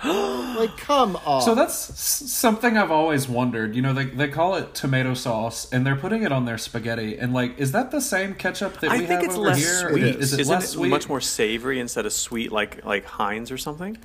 like, 0.58 0.76
come 0.76 1.16
on. 1.24 1.42
So 1.42 1.54
that's 1.54 1.74
something 1.74 2.76
I've 2.76 2.90
always 2.90 3.28
wondered. 3.28 3.74
You 3.74 3.82
know, 3.82 3.92
they 3.92 4.04
they 4.06 4.28
call 4.28 4.54
it 4.56 4.74
tomato 4.74 5.14
sauce, 5.14 5.70
and 5.72 5.86
they're 5.86 5.96
putting 5.96 6.22
it 6.22 6.32
on 6.32 6.44
their 6.44 6.58
spaghetti. 6.58 7.18
And 7.18 7.32
like, 7.32 7.58
is 7.58 7.72
that 7.72 7.90
the 7.90 8.00
same 8.00 8.34
ketchup 8.34 8.80
that 8.80 8.90
I 8.90 8.98
we 8.98 9.06
think 9.06 9.20
have 9.22 9.30
it's 9.30 9.34
over 9.38 9.48
less 9.48 9.58
here? 9.58 9.90
sweet. 9.90 10.16
Is 10.16 10.32
it 10.32 10.40
Isn't 10.40 10.52
less 10.54 10.64
it 10.64 10.68
sweet? 10.68 10.88
much 10.90 11.08
more 11.08 11.20
savory 11.20 11.80
instead 11.80 12.06
of 12.06 12.12
sweet, 12.12 12.52
like 12.52 12.84
like 12.84 13.04
Heinz 13.04 13.50
or 13.50 13.58
something? 13.58 13.98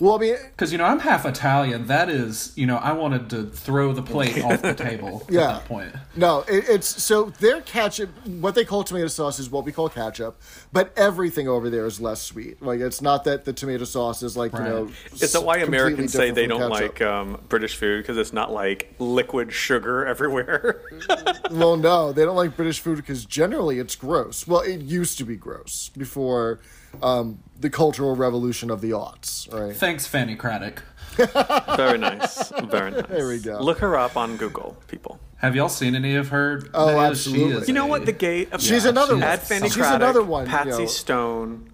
Well, 0.00 0.16
I 0.16 0.18
mean, 0.18 0.36
Because 0.50 0.72
you 0.72 0.78
know, 0.78 0.84
I'm 0.84 0.98
half 0.98 1.24
Italian. 1.24 1.86
That 1.86 2.08
is, 2.08 2.52
you 2.56 2.66
know, 2.66 2.76
I 2.76 2.92
wanted 2.92 3.30
to 3.30 3.44
throw 3.44 3.92
the 3.92 4.02
plate 4.02 4.42
off 4.42 4.60
the 4.62 4.74
table 4.74 5.24
Yeah. 5.28 5.40
at 5.42 5.48
that 5.60 5.64
point. 5.66 5.92
No, 6.16 6.40
it, 6.48 6.64
it's 6.68 7.02
so 7.02 7.26
their 7.38 7.60
ketchup. 7.60 8.10
What 8.26 8.54
they 8.54 8.64
call 8.64 8.82
tomato 8.84 9.06
sauce 9.06 9.38
is 9.38 9.50
what 9.50 9.64
we 9.64 9.72
call 9.72 9.88
ketchup, 9.88 10.40
but 10.72 10.92
everything 10.96 11.48
over 11.48 11.70
there 11.70 11.86
is 11.86 12.00
less 12.00 12.20
sweet. 12.22 12.60
Like 12.62 12.80
it's 12.80 13.00
not 13.00 13.24
that 13.24 13.44
the 13.44 13.52
tomato 13.52 13.84
sauce 13.84 14.22
is 14.22 14.36
like 14.36 14.52
you 14.52 14.58
know. 14.60 14.90
Is 15.12 15.32
that 15.32 15.42
why 15.44 15.58
Americans 15.58 16.12
say 16.12 16.30
they 16.32 16.46
don't 16.46 16.60
different 16.70 16.96
from 16.98 17.28
like 17.30 17.36
um, 17.36 17.40
British 17.48 17.76
food 17.76 18.02
because 18.02 18.16
it's 18.16 18.32
not 18.32 18.52
like 18.52 18.94
liquid 18.98 19.52
sugar 19.52 20.04
everywhere? 20.14 20.82
Well, 21.50 21.76
no, 21.76 22.12
they 22.12 22.24
don't 22.24 22.36
like 22.36 22.56
British 22.56 22.80
food 22.80 22.96
because 22.96 23.24
generally 23.24 23.78
it's 23.78 23.94
gross. 23.94 24.46
Well, 24.46 24.60
it 24.62 24.80
used 24.80 25.18
to 25.18 25.24
be 25.24 25.36
gross 25.36 25.90
before 25.96 26.58
um, 27.02 27.38
the 27.58 27.70
Cultural 27.70 28.14
Revolution 28.16 28.70
of 28.70 28.80
the 28.80 28.90
aughts, 28.90 29.52
right? 29.52 29.74
Thanks, 29.76 30.06
Fanny 30.06 30.36
Cradock. 30.36 30.78
Very 31.76 31.98
nice. 31.98 32.50
Very 32.64 32.90
nice. 32.90 33.06
There 33.06 33.28
we 33.28 33.38
go. 33.38 33.58
Look 33.60 33.78
her 33.78 33.96
up 33.96 34.16
on 34.16 34.36
Google, 34.36 34.76
people. 34.88 35.20
Have 35.36 35.54
y'all 35.54 35.68
seen 35.68 35.94
any 35.94 36.16
of 36.16 36.28
her? 36.30 36.62
Oh, 36.74 36.86
videos? 36.86 37.06
absolutely. 37.10 37.52
She 37.54 37.60
is 37.62 37.68
You 37.68 37.74
know 37.74 37.84
a- 37.84 37.88
what? 37.88 38.06
The 38.06 38.12
gay. 38.12 38.46
She's 38.58 38.84
another 38.84 39.12
she's- 39.14 39.20
one. 39.20 39.22
Add 39.22 39.40
Fanny 39.42 39.68
She's 39.68 39.76
Cradock, 39.82 39.94
another 39.96 40.22
one. 40.22 40.46
you 40.46 40.50
Patsy 40.50 40.70
know. 40.70 40.86
Stone. 40.86 41.70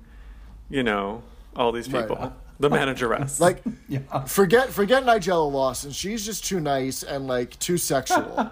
You 0.68 0.82
know 0.82 1.22
all 1.56 1.72
these 1.72 1.90
Right. 1.90 2.06
people. 2.06 2.32
The 2.58 2.68
manageress. 2.68 3.40
Like, 3.40 3.62
Yeah. 3.88 4.00
forget 4.26 4.68
forget 4.70 5.04
Nigella 5.04 5.50
Lawson. 5.50 5.90
She's 5.92 6.26
just 6.26 6.44
too 6.44 6.60
nice 6.60 7.02
and 7.02 7.26
like 7.26 7.58
too 7.58 7.78
sexual. 7.78 8.50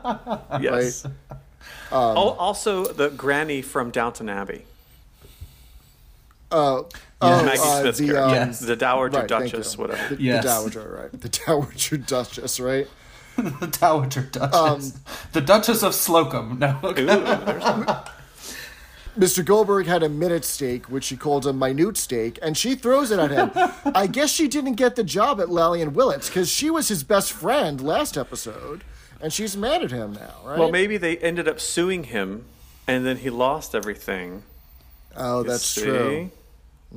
yes. 0.61 1.05
Um, 1.05 2.17
also, 2.17 2.87
the 2.87 3.11
granny 3.11 3.61
from 3.63 3.91
Downton 3.91 4.29
Abbey. 4.31 4.65
Oh, 6.51 6.89
Maggie 7.21 7.61
uh, 7.61 7.81
Smith's 7.81 7.99
the, 7.99 8.07
character. 8.07 8.25
um, 8.25 8.31
Yes. 8.35 8.61
The 8.61 8.77
Dowager 8.77 9.19
right, 9.19 9.29
Duchess, 9.29 9.77
whatever. 9.77 10.15
The, 10.15 10.23
Yes. 10.23 10.45
the 10.45 10.49
Dowager, 10.49 10.99
right? 11.13 11.21
The 11.21 11.29
Dowager 11.29 11.97
Duchess, 11.97 12.61
right? 12.61 12.87
the 13.37 13.67
Dowager 13.81 14.23
Duchess. 14.23 14.55
Um, 14.55 14.93
the 15.33 15.41
Duchess 15.41 15.83
of 15.83 15.95
Slocum. 15.95 16.59
No. 16.59 16.79
Ooh. 16.85 16.91
Mr. 19.19 19.45
Goldberg 19.45 19.87
had 19.87 20.03
a 20.05 20.09
minute 20.09 20.45
steak, 20.45 20.87
which 20.87 21.03
she 21.05 21.17
called 21.17 21.45
a 21.45 21.53
minute 21.53 21.97
steak, 21.97 22.39
and 22.41 22.57
she 22.57 22.77
throws 22.77 23.11
it 23.11 23.19
at 23.19 23.31
him. 23.33 23.51
I 23.95 24.07
guess 24.07 24.31
she 24.31 24.47
didn't 24.47 24.75
get 24.75 24.95
the 24.95 25.03
job 25.03 25.41
at 25.41 25.49
Lally 25.49 25.83
and 25.83 25.93
Willits 25.95 26.29
because 26.29 26.49
she 26.49 26.71
was 26.71 26.87
his 26.87 27.03
best 27.03 27.33
friend 27.33 27.81
last 27.81 28.17
episode, 28.17 28.85
and 29.21 29.33
she's 29.33 29.57
mad 29.57 29.83
at 29.83 29.91
him 29.91 30.13
now, 30.13 30.35
right? 30.45 30.57
Well, 30.59 30.71
maybe 30.71 30.99
they 30.99 31.17
ended 31.19 31.49
up 31.49 31.59
suing 31.59 32.05
him, 32.05 32.45
and 32.87 33.05
then 33.05 33.17
he 33.19 33.29
lost 33.31 33.75
everything. 33.75 34.45
oh, 35.17 35.43
You 35.43 35.49
that's 35.49 35.65
see? 35.65 35.83
true. 35.83 36.31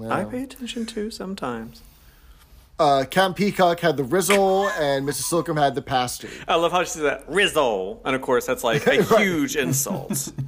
I 0.10 0.24
pay 0.24 0.44
attention 0.44 0.86
too 0.86 1.12
sometimes. 1.12 1.82
Uh, 2.80 3.04
Count 3.06 3.36
Peacock 3.36 3.80
had 3.82 3.96
the 3.96 4.04
rissole, 4.04 4.72
and 4.80 5.08
Mrs. 5.08 5.24
Slocum 5.24 5.56
had 5.58 5.76
the 5.76 5.84
pasty. 5.84 6.30
I 6.48 6.56
love 6.56 6.72
how 6.72 6.82
she 6.84 6.90
says 6.90 7.04
that 7.04 7.26
Rizzo, 7.28 8.00
and 8.04 8.16
of 8.16 8.22
course 8.24 8.48
that's 8.48 8.64
like 8.64 8.88
a 8.88 9.04
huge 9.18 9.56
insult. 9.56 10.32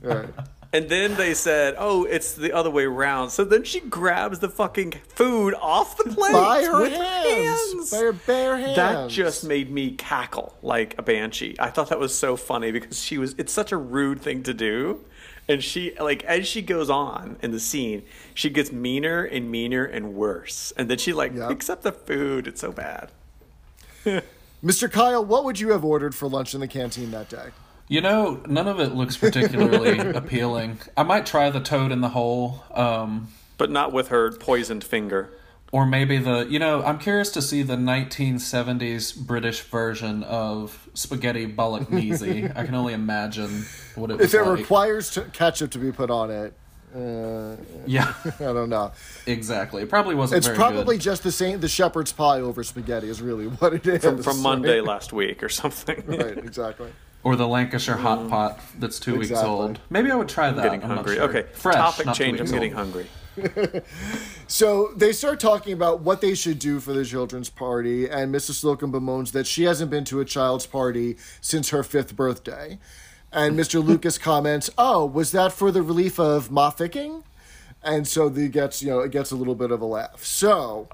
Right. 0.00 0.28
And 0.72 0.88
then 0.88 1.16
they 1.16 1.34
said, 1.34 1.74
"Oh, 1.78 2.04
it's 2.04 2.34
the 2.34 2.52
other 2.52 2.70
way 2.70 2.84
around." 2.84 3.30
So 3.30 3.44
then 3.44 3.62
she 3.64 3.78
grabs 3.80 4.38
the 4.38 4.48
fucking 4.48 4.92
food 5.08 5.54
off 5.60 5.96
the 5.96 6.04
plate 6.04 6.32
By 6.32 6.62
her 6.64 6.80
with 6.80 6.92
hands. 6.92 7.72
hands. 7.72 7.90
By 7.90 7.98
her 7.98 8.12
bare 8.12 8.56
hands. 8.56 8.76
That 8.76 9.10
just 9.10 9.44
made 9.44 9.70
me 9.70 9.90
cackle 9.92 10.56
like 10.62 10.96
a 10.98 11.02
banshee. 11.02 11.56
I 11.58 11.68
thought 11.70 11.88
that 11.90 11.98
was 11.98 12.16
so 12.16 12.36
funny 12.36 12.70
because 12.72 13.00
she 13.02 13.18
was 13.18 13.34
it's 13.38 13.52
such 13.52 13.70
a 13.70 13.76
rude 13.76 14.20
thing 14.22 14.42
to 14.44 14.54
do. 14.54 15.04
And 15.48 15.62
she 15.62 15.92
like 15.98 16.22
as 16.24 16.46
she 16.46 16.62
goes 16.62 16.88
on 16.88 17.36
in 17.42 17.50
the 17.50 17.60
scene, 17.60 18.02
she 18.34 18.48
gets 18.48 18.70
meaner 18.72 19.24
and 19.24 19.50
meaner 19.50 19.84
and 19.84 20.14
worse. 20.14 20.72
And 20.76 20.88
then 20.88 20.98
she 20.98 21.12
like 21.12 21.34
Yep. 21.34 21.48
picks 21.48 21.68
up 21.68 21.82
the 21.82 21.92
food. 21.92 22.46
It's 22.46 22.60
so 22.60 22.72
bad. 22.72 23.10
Mr. 24.64 24.90
Kyle, 24.90 25.24
what 25.24 25.44
would 25.44 25.58
you 25.58 25.70
have 25.72 25.84
ordered 25.84 26.14
for 26.14 26.28
lunch 26.28 26.54
in 26.54 26.60
the 26.60 26.68
canteen 26.68 27.10
that 27.10 27.28
day? 27.28 27.48
You 27.88 28.00
know, 28.00 28.40
none 28.46 28.68
of 28.68 28.78
it 28.80 28.94
looks 28.94 29.16
particularly 29.16 29.98
appealing. 30.14 30.78
I 30.96 31.02
might 31.02 31.26
try 31.26 31.50
the 31.50 31.60
toad 31.60 31.90
in 31.92 32.00
the 32.00 32.10
hole, 32.10 32.62
um, 32.72 33.28
But 33.58 33.70
not 33.70 33.92
with 33.92 34.08
her 34.08 34.30
poisoned 34.32 34.84
finger. 34.84 35.30
Or 35.72 35.84
maybe 35.86 36.18
the. 36.18 36.46
You 36.48 36.58
know, 36.58 36.82
I'm 36.84 36.98
curious 36.98 37.30
to 37.32 37.42
see 37.42 37.62
the 37.62 37.76
1970s 37.76 39.16
British 39.26 39.62
version 39.62 40.22
of 40.24 40.88
spaghetti 40.94 41.46
bolognese. 41.46 42.44
I 42.56 42.64
can 42.64 42.74
only 42.74 42.92
imagine 42.94 43.64
what 43.94 44.10
it 44.10 44.18
was 44.18 44.26
If 44.26 44.34
it 44.40 44.44
like. 44.46 44.58
requires 44.58 45.10
to, 45.12 45.22
ketchup 45.22 45.70
to 45.72 45.78
be 45.78 45.90
put 45.90 46.10
on 46.10 46.30
it, 46.30 46.54
uh, 46.94 47.56
yeah, 47.86 48.12
I 48.38 48.52
don't 48.52 48.68
know. 48.68 48.92
exactly. 49.26 49.82
It 49.82 49.88
probably 49.88 50.14
wasn't. 50.14 50.38
It's 50.38 50.46
very 50.46 50.56
probably 50.58 50.96
good. 50.96 51.02
just 51.02 51.22
the 51.22 51.32
same. 51.32 51.60
The 51.60 51.68
shepherd's 51.68 52.12
pie 52.12 52.40
over 52.40 52.62
spaghetti 52.62 53.08
is 53.08 53.22
really 53.22 53.46
what 53.58 53.72
it 53.72 53.86
is. 53.86 54.02
From, 54.04 54.22
from 54.22 54.40
Monday 54.42 54.80
last 54.82 55.12
week 55.12 55.42
or 55.42 55.48
something. 55.48 56.02
right, 56.06 56.36
exactly. 56.36 56.90
or 57.24 57.34
the 57.36 57.48
Lancashire 57.48 57.96
hot 57.96 58.28
pot 58.28 58.60
that's 58.78 59.00
two 59.00 59.18
weeks 59.18 59.32
old. 59.32 59.80
Maybe 59.88 60.10
I 60.10 60.16
would 60.16 60.28
try 60.28 60.50
that. 60.50 60.62
getting 60.62 60.82
I'm 60.84 60.90
hungry. 60.96 61.14
sure. 61.14 61.24
Okay. 61.30 61.44
Fresh, 61.54 61.76
Topic 61.76 62.12
change. 62.12 62.40
I'm 62.40 62.46
getting 62.46 62.72
old. 62.74 62.78
hungry. 62.92 63.06
So 64.46 64.92
they 64.94 65.12
start 65.12 65.40
talking 65.40 65.72
about 65.72 66.02
what 66.02 66.20
they 66.20 66.34
should 66.34 66.58
do 66.58 66.78
for 66.78 66.92
the 66.92 67.06
children's 67.06 67.48
party, 67.48 68.06
and 68.06 68.34
Mrs. 68.34 68.56
Slocum 68.56 68.92
bemoans 68.92 69.32
that 69.32 69.46
she 69.46 69.62
hasn't 69.62 69.90
been 69.90 70.04
to 70.04 70.20
a 70.20 70.26
child's 70.26 70.66
party 70.66 71.16
since 71.40 71.70
her 71.70 71.82
fifth 71.82 72.14
birthday. 72.14 72.78
And 73.32 73.58
Mr. 73.58 73.82
Lucas 73.86 74.18
comments, 74.18 74.68
"Oh, 74.76 75.06
was 75.06 75.32
that 75.32 75.52
for 75.52 75.70
the 75.70 75.80
relief 75.80 76.20
of 76.20 76.50
Mafeking?" 76.50 77.24
And 77.82 78.06
so 78.06 78.28
the 78.28 78.48
gets 78.48 78.82
you 78.82 78.90
know 78.90 79.00
it 79.00 79.10
gets 79.10 79.30
a 79.30 79.36
little 79.36 79.54
bit 79.54 79.70
of 79.70 79.80
a 79.80 79.86
laugh. 79.86 80.22
So 80.22 80.88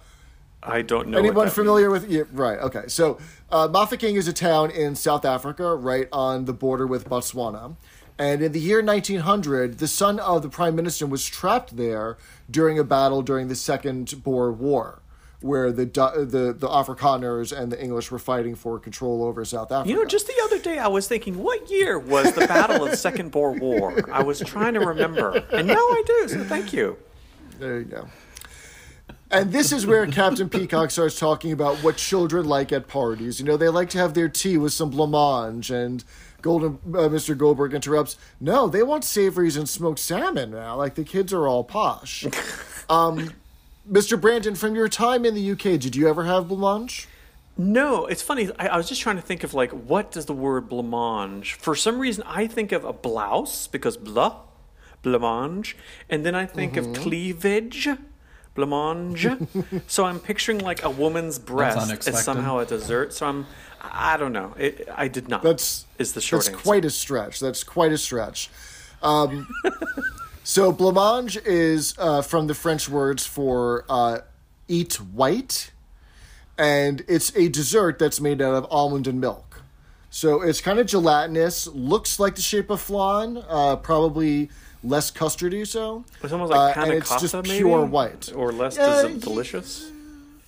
I 0.63 0.83
don't 0.83 1.09
know. 1.09 1.19
Anyone 1.19 1.51
familiar 1.51 1.91
with? 1.91 2.09
Yeah, 2.09 2.23
right. 2.33 2.59
Okay. 2.59 2.85
So, 2.87 3.19
uh, 3.51 3.69
Mafeking 3.69 4.15
is 4.15 4.29
a 4.29 4.33
town 4.33 4.71
in 4.71 4.95
South 4.95 5.25
Africa, 5.25 5.75
right 5.75 6.09
on 6.13 6.45
the 6.45 6.53
border 6.53 6.87
with 6.87 7.09
Botswana. 7.09 7.75
And 8.19 8.43
in 8.43 8.53
the 8.53 8.59
year 8.59 8.83
1900, 8.83 9.79
the 9.79 9.87
son 9.87 10.19
of 10.19 10.43
the 10.43 10.49
prime 10.49 10.75
minister 10.75 11.07
was 11.07 11.25
trapped 11.27 11.77
there 11.77 12.19
during 12.51 12.79
a 12.79 12.85
battle 12.85 13.23
during 13.23 13.47
the 13.47 13.55
Second 13.55 14.25
Boer 14.25 14.51
War, 14.51 15.03
where 15.41 15.71
the 15.71 15.85
the 15.85 16.53
the 16.53 16.69
Afrikaners 16.69 17.57
and 17.57 17.71
the 17.71 17.81
English 17.81 18.11
were 18.11 18.19
fighting 18.19 18.57
for 18.57 18.81
control 18.81 19.23
over 19.23 19.45
South 19.45 19.71
Africa. 19.71 19.89
You 19.89 19.97
know, 19.97 20.05
just 20.05 20.27
the 20.27 20.35
other 20.45 20.59
day 20.59 20.79
I 20.79 20.89
was 20.89 21.07
thinking, 21.07 21.41
what 21.41 21.71
year 21.71 21.97
was 21.97 22.33
the 22.33 22.47
Battle 22.49 22.85
of 22.85 22.91
the 22.91 22.97
Second 22.97 23.31
Boer 23.31 23.53
War? 23.53 24.11
I 24.11 24.25
was 24.25 24.41
trying 24.41 24.75
to 24.75 24.81
remember, 24.81 25.45
and 25.53 25.69
now 25.69 25.75
I 25.75 26.03
do. 26.05 26.29
So 26.29 26.45
thank 26.45 26.73
you. 26.73 26.99
There 27.61 27.79
you 27.79 27.85
go. 27.85 28.09
And 29.31 29.53
this 29.53 29.73
is 29.73 29.87
where 29.87 30.07
Captain 30.07 30.49
Peacock 30.49 30.91
starts 30.91 31.19
talking 31.19 31.53
about 31.53 31.77
what 31.85 31.97
children 31.99 32.47
like 32.47 32.73
at 32.73 32.89
parties. 32.89 33.39
You 33.39 33.45
know, 33.45 33.59
they 33.59 33.69
like 33.69 33.91
to 33.91 33.99
have 33.99 34.15
their 34.15 34.29
tea 34.29 34.57
with 34.57 34.73
some 34.73 34.91
blancmange, 34.91 35.71
and 35.71 36.03
Golden 36.43 36.79
uh, 36.95 37.09
Mr. 37.09 37.37
Goldberg 37.37 37.75
interrupts. 37.75 38.17
No, 38.41 38.69
they 38.69 38.83
want 38.83 39.05
savories 39.05 39.57
and 39.57 39.69
smoked 39.69 39.99
salmon 39.99 40.51
now. 40.53 40.77
Like 40.77 40.95
the 40.95 41.05
kids 41.05 41.33
are 41.33 41.49
all 41.49 41.65
posh. 41.65 42.25
um, 42.89 43.33
Mr. 43.91 44.21
Brandon, 44.21 44.55
from 44.55 44.75
your 44.75 44.89
time 44.89 45.25
in 45.25 45.35
the 45.35 45.51
UK, 45.53 45.81
did 45.81 45.97
you 45.97 46.09
ever 46.09 46.25
have 46.25 46.45
blancmange? 46.45 47.07
No, 47.57 48.07
it's 48.07 48.23
funny. 48.23 48.51
I, 48.59 48.69
I 48.69 48.77
was 48.77 48.89
just 48.89 49.01
trying 49.01 49.17
to 49.17 49.23
think 49.23 49.43
of 49.43 49.53
like 49.53 49.73
what 49.73 50.13
does 50.13 50.27
the 50.27 50.33
word 50.33 50.69
blancmange? 50.69 51.55
For 51.55 51.75
some 51.75 51.99
reason, 51.99 52.23
I 52.27 52.47
think 52.47 52.71
of 52.71 52.85
a 52.85 52.93
blouse 52.93 53.67
because 53.67 53.97
blah, 53.97 54.37
blancmange, 55.03 55.75
and 56.09 56.25
then 56.25 56.35
I 56.37 56.47
think 56.47 56.75
Mm-hmm. 56.75 56.91
of 56.93 56.97
cleavage, 57.01 57.89
blancmange. 58.57 59.83
so 59.89 60.05
I'm 60.05 60.21
picturing 60.21 60.59
like 60.59 60.85
a 60.85 60.91
woman's 60.91 61.39
breast 61.39 62.07
as 62.07 62.23
somehow 62.25 62.59
a 62.59 62.67
dessert. 62.67 63.13
So 63.13 63.27
I'm, 63.27 63.47
I 63.81 64.17
don't 64.17 64.33
know. 64.33 64.55
It, 64.59 64.89
I 64.95 65.09
did 65.09 65.29
not. 65.29 65.43
That's 65.43 65.85
is 65.99 66.13
the 66.13 66.21
short 66.21 66.43
That's 66.45 66.51
answer. 66.55 66.63
quite 66.63 66.85
a 66.85 66.91
stretch. 66.91 67.41
That's 67.41 67.63
quite 67.65 67.93
a 67.93 67.99
stretch. 67.99 68.51
Um, 69.03 69.47
so 70.45 70.73
blancmange 70.73 71.41
is 71.47 71.95
uh, 71.99 72.23
from 72.23 72.47
the 72.49 72.55
French 72.55 72.89
words 72.89 73.27
for 73.27 73.85
uh, 73.89 74.19
eat 74.67 74.95
white, 74.95 75.71
and 76.57 77.05
it's 77.09 77.35
a 77.37 77.49
dessert 77.49 77.99
that's 77.99 78.21
made 78.21 78.43
out 78.43 78.55
of 78.55 78.67
almond 78.71 79.07
and 79.07 79.21
milk. 79.21 79.63
So 80.11 80.43
it's 80.43 80.61
kind 80.61 80.79
of 80.79 80.87
gelatinous, 80.87 81.67
looks 81.69 82.19
like 82.19 82.35
the 82.35 82.43
shape 82.43 82.71
of 82.71 82.81
flan, 82.81 83.43
uh, 83.49 83.77
probably 83.77 84.49
less 84.83 85.11
custardy. 85.11 85.67
So 85.67 86.05
It's 86.23 86.33
almost 86.33 86.51
like 86.51 86.71
Uh, 86.77 86.81
panna 86.81 86.95
it's 86.95 87.21
just 87.21 87.35
maybe? 87.35 87.59
pure 87.59 87.85
white. 87.85 88.33
or 88.35 88.51
less 88.53 88.77
Yeah, 88.77 89.03
delicious. 89.19 89.91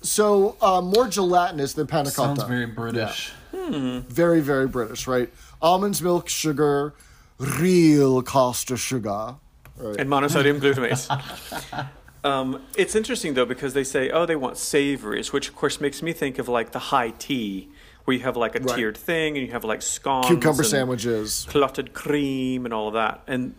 So 0.02 0.56
uh, 0.60 0.80
more 0.80 1.08
gelatinous 1.08 1.74
than 1.74 1.86
panna 1.86 2.10
cotta. 2.10 2.40
Sounds 2.40 2.42
very 2.44 2.66
British. 2.66 3.32
very 3.52 4.40
very 4.40 4.66
British, 4.66 5.06
right? 5.06 5.30
Almonds, 5.60 6.00
milk, 6.00 6.28
sugar, 6.28 6.94
real 7.38 8.22
caster 8.22 8.76
sugar. 8.76 9.34
and 9.78 10.08
monosodium 10.08 10.58
glutamate. 10.60 11.88
um, 12.24 12.62
it's 12.76 12.94
interesting 12.94 13.34
though 13.34 13.44
because 13.46 13.74
they 13.74 13.84
say, 13.84 14.10
oh, 14.10 14.24
they 14.26 14.36
want 14.36 14.56
savories, 14.56 15.32
which 15.32 15.48
of 15.48 15.56
course 15.56 15.80
makes 15.80 16.02
me 16.02 16.12
think 16.12 16.38
of 16.38 16.48
like 16.48 16.72
the 16.72 16.78
high 16.78 17.10
tea, 17.10 17.68
where 18.04 18.16
you 18.16 18.22
have 18.22 18.36
like 18.36 18.56
a 18.56 18.60
Right. 18.60 18.76
tiered 18.76 18.96
thing 18.96 19.36
and 19.36 19.46
you 19.46 19.52
have 19.52 19.64
like 19.64 19.82
scones, 19.82 20.26
Cucumber 20.26 20.62
and 20.62 20.70
sandwiches. 20.70 21.46
clotted 21.48 21.92
cream, 21.92 22.64
and 22.64 22.72
all 22.72 22.88
of 22.88 22.94
that. 22.94 23.20
And 23.26 23.54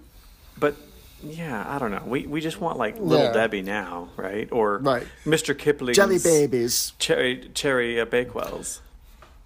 but 0.58 0.76
yeah, 1.24 1.66
I 1.68 1.80
don't 1.80 1.92
know. 1.92 2.04
We 2.06 2.26
we 2.28 2.42
just 2.42 2.60
want 2.62 2.78
like 2.78 3.00
Little 3.00 3.26
Yeah. 3.26 3.32
Debbie 3.34 3.62
now, 3.62 4.10
right? 4.18 4.48
Or 4.52 4.78
Right. 4.80 5.08
Mr. 5.26 5.58
Kipling's 5.58 5.96
Jelly 5.98 6.20
babies. 6.20 6.94
cherry 7.00 7.50
cherry 7.54 8.00
uh, 8.00 8.06
Bakewells. 8.06 8.80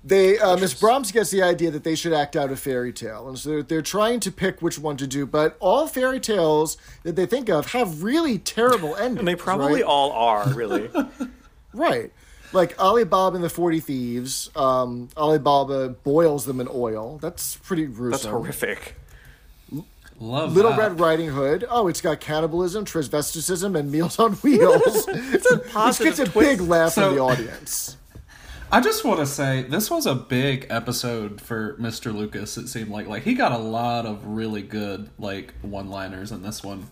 They 0.03 0.37
uh, 0.37 0.55
Miss 0.57 0.73
Brahms 0.75 1.11
gets 1.11 1.31
the 1.31 1.41
idea 1.41 1.71
that 1.71 1.83
they 1.83 1.95
should 1.95 2.13
act 2.13 2.35
out 2.35 2.51
a 2.51 2.55
fairy 2.55 2.93
tale, 2.93 3.27
and 3.27 3.39
so 3.39 3.49
they're, 3.49 3.63
they're 3.63 3.81
trying 3.81 4.19
to 4.19 4.31
pick 4.31 4.61
which 4.61 4.77
one 4.77 4.97
to 4.97 5.07
do. 5.07 5.25
But 5.25 5.57
all 5.59 5.87
fairy 5.87 6.19
tales 6.19 6.77
that 7.01 7.15
they 7.15 7.25
think 7.25 7.49
of 7.49 7.71
have 7.71 8.03
really 8.03 8.37
terrible 8.37 8.95
endings. 8.95 9.17
And 9.19 9.27
they 9.27 9.35
probably 9.35 9.81
right? 9.81 9.83
all 9.83 10.11
are 10.11 10.47
really. 10.53 10.91
right. 11.73 12.11
Like 12.53 12.75
Ali 12.81 13.03
Baba 13.03 13.35
and 13.35 13.43
the 13.43 13.49
Forty 13.49 13.79
Thieves. 13.79 14.51
Um, 14.55 15.09
Ali 15.17 15.39
Baba 15.39 15.89
boils 15.89 16.45
them 16.45 16.61
in 16.61 16.67
oil. 16.71 17.17
That's 17.19 17.55
pretty 17.57 17.85
gruesome. 17.87 18.11
That's 18.11 18.25
horrific. 18.25 18.95
Love 20.19 20.53
Little 20.55 20.71
that. 20.71 20.79
Red 20.79 20.99
Riding 20.99 21.29
Hood. 21.29 21.65
Oh, 21.69 21.87
it's 21.87 21.99
got 22.01 22.19
cannibalism, 22.21 22.85
transvesticism, 22.85 23.77
and 23.77 23.91
Meals 23.91 24.17
on 24.17 24.33
Wheels. 24.43 25.07
it's 25.09 25.49
a 25.51 25.57
Which 25.57 25.71
positive 25.71 26.15
gets 26.17 26.29
a 26.29 26.31
twist. 26.31 26.49
big 26.59 26.61
laugh 26.67 26.93
So- 26.93 27.07
from 27.09 27.15
the 27.15 27.21
audience. 27.21 27.97
I 28.71 28.81
just 28.81 29.05
want 29.05 29.19
to 29.19 29.27
say 29.27 29.61
this 29.61 29.91
was 29.91 30.05
a 30.07 30.15
big 30.15 30.65
episode 30.71 31.39
for 31.39 31.75
Mr. 31.75 32.13
Lucas. 32.13 32.57
It 32.57 32.67
seemed 32.67 32.89
like 32.89 33.07
like 33.07 33.21
he 33.23 33.35
got 33.35 33.51
a 33.51 33.57
lot 33.57 34.05
of 34.07 34.25
really 34.25 34.63
good 34.63 35.09
like 35.19 35.53
one-liners 35.61 36.31
in 36.31 36.41
this 36.41 36.63
one, 36.63 36.87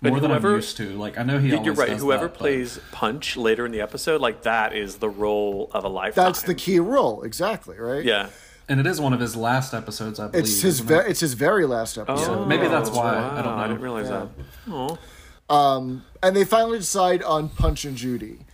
But 0.00 0.10
more 0.10 0.20
than 0.20 0.30
I'm 0.30 0.40
whoever- 0.40 0.56
used 0.56 0.78
to. 0.78 0.88
Like 0.98 1.18
I 1.18 1.22
know 1.22 1.38
he 1.38 1.48
You're 1.48 1.58
always 1.58 1.76
right. 1.76 1.88
does 1.90 2.00
Whoever 2.00 2.24
that, 2.24 2.32
but- 2.32 2.38
plays 2.38 2.80
Punch 2.90 3.36
later 3.36 3.66
in 3.66 3.70
the 3.72 3.82
episode, 3.82 4.20
like 4.22 4.42
that 4.42 4.74
is 4.74 4.96
the 4.96 5.10
role 5.10 5.70
of 5.74 5.84
a 5.84 5.88
lifetime. 5.88 6.24
That's 6.24 6.42
the 6.42 6.54
key 6.54 6.80
role, 6.80 7.22
exactly, 7.22 7.78
right? 7.78 8.02
Yeah. 8.04 8.30
And 8.70 8.80
it 8.80 8.86
is 8.86 9.00
one 9.00 9.12
of 9.12 9.20
his 9.20 9.36
last 9.36 9.74
episodes, 9.74 10.18
I 10.18 10.28
believe. 10.28 10.44
It's 10.44 10.62
his 10.62 10.80
ve- 10.80 10.94
it? 10.94 11.06
it's 11.08 11.20
his 11.20 11.34
very 11.34 11.66
last 11.66 11.98
episode. 11.98 12.46
maybe 12.46 12.66
that's 12.68 12.88
why. 12.90 13.16
I 13.18 13.42
don't 13.42 13.56
know. 13.56 13.62
I 13.62 13.68
didn't 13.68 13.82
realize 13.82 14.08
Yeah. 14.08 14.26
that. 14.66 14.72
Oh, 14.72 14.98
Um, 15.54 16.04
and 16.22 16.34
they 16.34 16.44
finally 16.44 16.78
decide 16.78 17.22
on 17.22 17.48
Punch 17.50 17.84
and 17.84 17.96
Judy. 17.96 18.46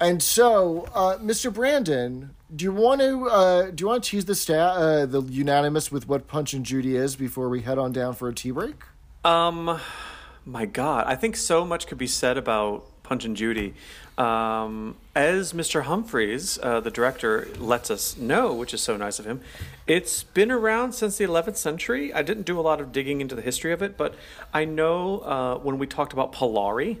And 0.00 0.22
so, 0.22 0.88
uh, 0.94 1.18
Mr. 1.18 1.52
Brandon, 1.52 2.30
do 2.54 2.64
you 2.64 2.72
want 2.72 3.00
to 3.02 3.28
uh, 3.28 3.70
do 3.70 3.82
you 3.82 3.88
want 3.88 4.02
to 4.04 4.10
tease 4.10 4.24
the 4.24 4.34
sta- 4.34 4.54
uh, 4.74 5.06
the 5.06 5.20
unanimous 5.22 5.92
with 5.92 6.08
what 6.08 6.26
Punch 6.26 6.54
and 6.54 6.64
Judy 6.64 6.96
is 6.96 7.16
before 7.16 7.48
we 7.48 7.60
head 7.62 7.76
on 7.78 7.92
down 7.92 8.14
for 8.14 8.28
a 8.28 8.34
tea 8.34 8.52
break? 8.52 8.76
Um, 9.24 9.78
my 10.46 10.64
God, 10.64 11.04
I 11.06 11.14
think 11.16 11.36
so 11.36 11.64
much 11.66 11.86
could 11.86 11.98
be 11.98 12.06
said 12.06 12.38
about 12.38 12.86
Punch 13.02 13.24
and 13.26 13.36
Judy. 13.36 13.74
Um, 14.18 14.96
as 15.14 15.52
Mr. 15.52 15.84
Humphries, 15.84 16.58
uh, 16.60 16.80
the 16.80 16.90
director, 16.90 17.46
lets 17.56 17.88
us 17.88 18.16
know, 18.16 18.52
which 18.52 18.74
is 18.74 18.82
so 18.82 18.96
nice 18.96 19.20
of 19.20 19.26
him, 19.26 19.40
it's 19.86 20.24
been 20.24 20.50
around 20.50 20.92
since 20.92 21.18
the 21.18 21.24
11th 21.24 21.56
century. 21.56 22.12
I 22.12 22.22
didn't 22.22 22.44
do 22.44 22.58
a 22.58 22.62
lot 22.62 22.80
of 22.80 22.90
digging 22.90 23.20
into 23.20 23.36
the 23.36 23.42
history 23.42 23.72
of 23.72 23.80
it, 23.80 23.96
but 23.96 24.16
I 24.52 24.64
know 24.64 25.20
uh, 25.20 25.58
when 25.58 25.78
we 25.78 25.86
talked 25.86 26.12
about 26.12 26.32
Polari, 26.32 26.98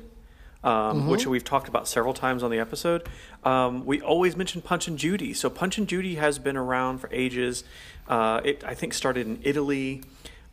um, 0.62 1.08
which 1.08 1.26
we've 1.26 1.44
talked 1.44 1.68
about 1.68 1.88
several 1.88 2.14
times 2.14 2.42
on 2.42 2.50
the 2.50 2.58
episode, 2.58 3.08
um, 3.44 3.84
we 3.84 4.00
always 4.00 4.36
mention 4.36 4.62
Punch 4.62 4.86
and 4.86 4.96
Judy. 4.98 5.34
So 5.34 5.50
Punch 5.50 5.76
and 5.76 5.88
Judy 5.88 6.16
has 6.16 6.38
been 6.38 6.56
around 6.56 6.98
for 6.98 7.08
ages. 7.12 7.64
Uh, 8.08 8.40
it, 8.44 8.64
I 8.64 8.74
think, 8.74 8.94
started 8.94 9.26
in 9.26 9.40
Italy. 9.42 10.02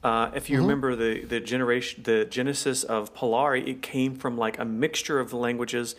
Uh, 0.04 0.30
if 0.36 0.51
you 0.51 0.62
remember 0.62 0.95
the 0.95 1.25
the 1.25 1.39
generation, 1.39 2.04
the 2.04 2.25
genesis 2.25 2.84
of 2.84 3.15
Polari, 3.15 3.67
it 3.67 3.82
came 3.82 4.15
from 4.15 4.38
like 4.38 4.60
a 4.60 4.65
mixture 4.65 5.19
of 5.19 5.34
languages, 5.34 5.95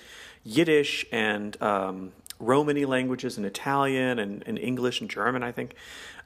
Yiddish 0.47 1.05
and 1.11 1.61
um, 1.63 2.13
Romany 2.39 2.85
languages, 2.85 3.37
and 3.37 3.45
Italian 3.47 4.19
and, 4.19 4.43
and 4.47 4.59
English 4.59 5.01
and 5.01 5.11
German, 5.11 5.43
I 5.43 5.53
think. 5.53 5.75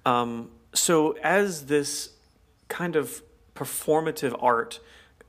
Um, 0.05 0.51
so 0.75 1.13
as 1.23 1.67
this 1.67 2.11
kind 2.69 2.97
of 2.97 3.23
performative 3.55 4.37
art 4.43 4.81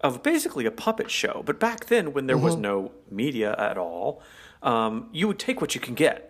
of 0.01 0.23
basically 0.23 0.65
a 0.65 0.71
puppet 0.71 1.09
show, 1.11 1.43
but 1.45 1.59
back 1.59 1.85
then 1.85 2.13
when 2.13 2.25
there 2.27 2.37
was 2.37 2.55
no 2.55 2.91
media 3.09 3.55
at 3.57 3.77
all, 3.77 4.21
um, 4.63 5.09
you 5.11 5.27
would 5.27 5.39
take 5.39 5.61
what 5.61 5.75
you 5.75 5.81
can 5.81 5.93
get. 5.95 6.27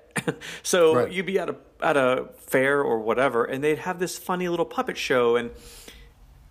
so 0.63 0.95
Right. 0.95 1.12
you'd 1.12 1.26
be 1.26 1.39
at 1.39 1.50
a 1.50 1.56
at 1.82 1.97
a 1.97 2.28
fair 2.38 2.82
or 2.84 3.00
whatever, 3.00 3.45
and 3.45 3.63
they'd 3.63 3.80
have 3.80 3.97
this 3.97 4.17
funny 4.17 4.47
little 4.50 4.65
puppet 4.65 4.97
show, 4.97 5.36
and 5.38 5.52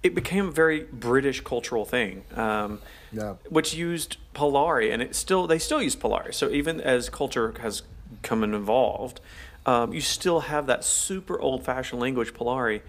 it 0.03 0.15
became 0.15 0.49
a 0.49 0.51
very 0.51 0.85
British 0.93 1.43
cultural 1.43 1.85
thing, 1.85 2.25
um, 2.37 2.81
Yeah. 3.13 3.35
which 3.49 3.75
used 3.75 4.17
Polari, 4.35 4.93
and 4.93 5.03
it 5.03 5.15
still 5.15 5.47
they 5.47 5.59
still 5.59 5.83
use 5.83 5.97
Polari. 5.97 6.35
So 6.35 6.49
even 6.51 6.81
as 6.81 7.09
culture 7.09 7.55
has 7.61 7.83
come 8.23 8.43
and 8.43 8.55
evolved, 8.55 9.21
um, 9.67 9.93
you 9.93 10.01
still 10.01 10.41
have 10.41 10.67
that 10.67 10.85
super 10.85 11.39
old 11.39 11.65
fashioned 11.65 12.01
language 12.01 12.33
Polari, 12.35 12.83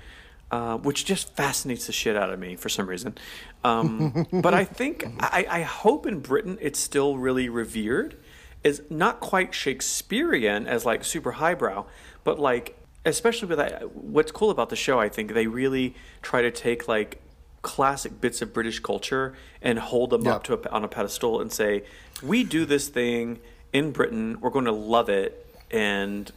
uh, 0.52 0.78
which 0.78 1.06
just 1.06 1.36
fascinates 1.36 1.88
the 1.88 1.94
shit 1.94 2.16
out 2.16 2.30
of 2.32 2.40
me 2.40 2.56
for 2.56 2.70
some 2.70 2.88
reason. 2.88 3.18
Um, 3.64 4.28
but 4.34 4.54
I 4.54 4.66
think 4.66 5.06
I, 5.20 5.46
I 5.50 5.62
hope 5.62 6.06
in 6.06 6.20
Britain 6.20 6.58
it's 6.62 6.80
still 6.80 7.18
really 7.18 7.50
revered. 7.50 8.18
Is 8.64 8.84
not 8.92 9.22
quite 9.22 9.56
Shakespearean 9.56 10.68
as 10.68 10.86
like 10.86 11.04
super 11.04 11.32
highbrow, 11.32 11.88
but 12.24 12.38
like 12.38 12.78
especially 13.06 13.48
with 13.48 13.58
that, 13.58 13.96
what's 13.96 14.32
cool 14.32 14.50
about 14.50 14.70
the 14.70 14.76
show, 14.76 15.00
I 15.00 15.10
think 15.10 15.34
they 15.34 15.48
really 15.48 15.96
try 16.22 16.42
to 16.42 16.52
take 16.52 16.88
like 16.88 17.22
classic 17.62 18.20
bits 18.22 18.42
of 18.42 18.54
British 18.54 18.80
culture 18.80 19.34
and 19.62 19.80
hold 19.80 20.10
them 20.12 20.24
Yeah. 20.24 20.36
up 20.36 20.44
to 20.46 20.54
a, 20.54 20.70
on 20.70 20.84
a 20.84 20.88
pedestal 20.88 21.40
and 21.42 21.52
say, 21.52 21.84
we 22.24 22.44
do 22.44 22.66
this 22.66 22.88
thing 22.88 23.40
in 23.74 23.92
Britain. 23.92 24.38
We're 24.42 24.50
going 24.50 24.66
to 24.66 24.72
love 24.72 25.10
it, 25.10 25.46
and 25.70 26.32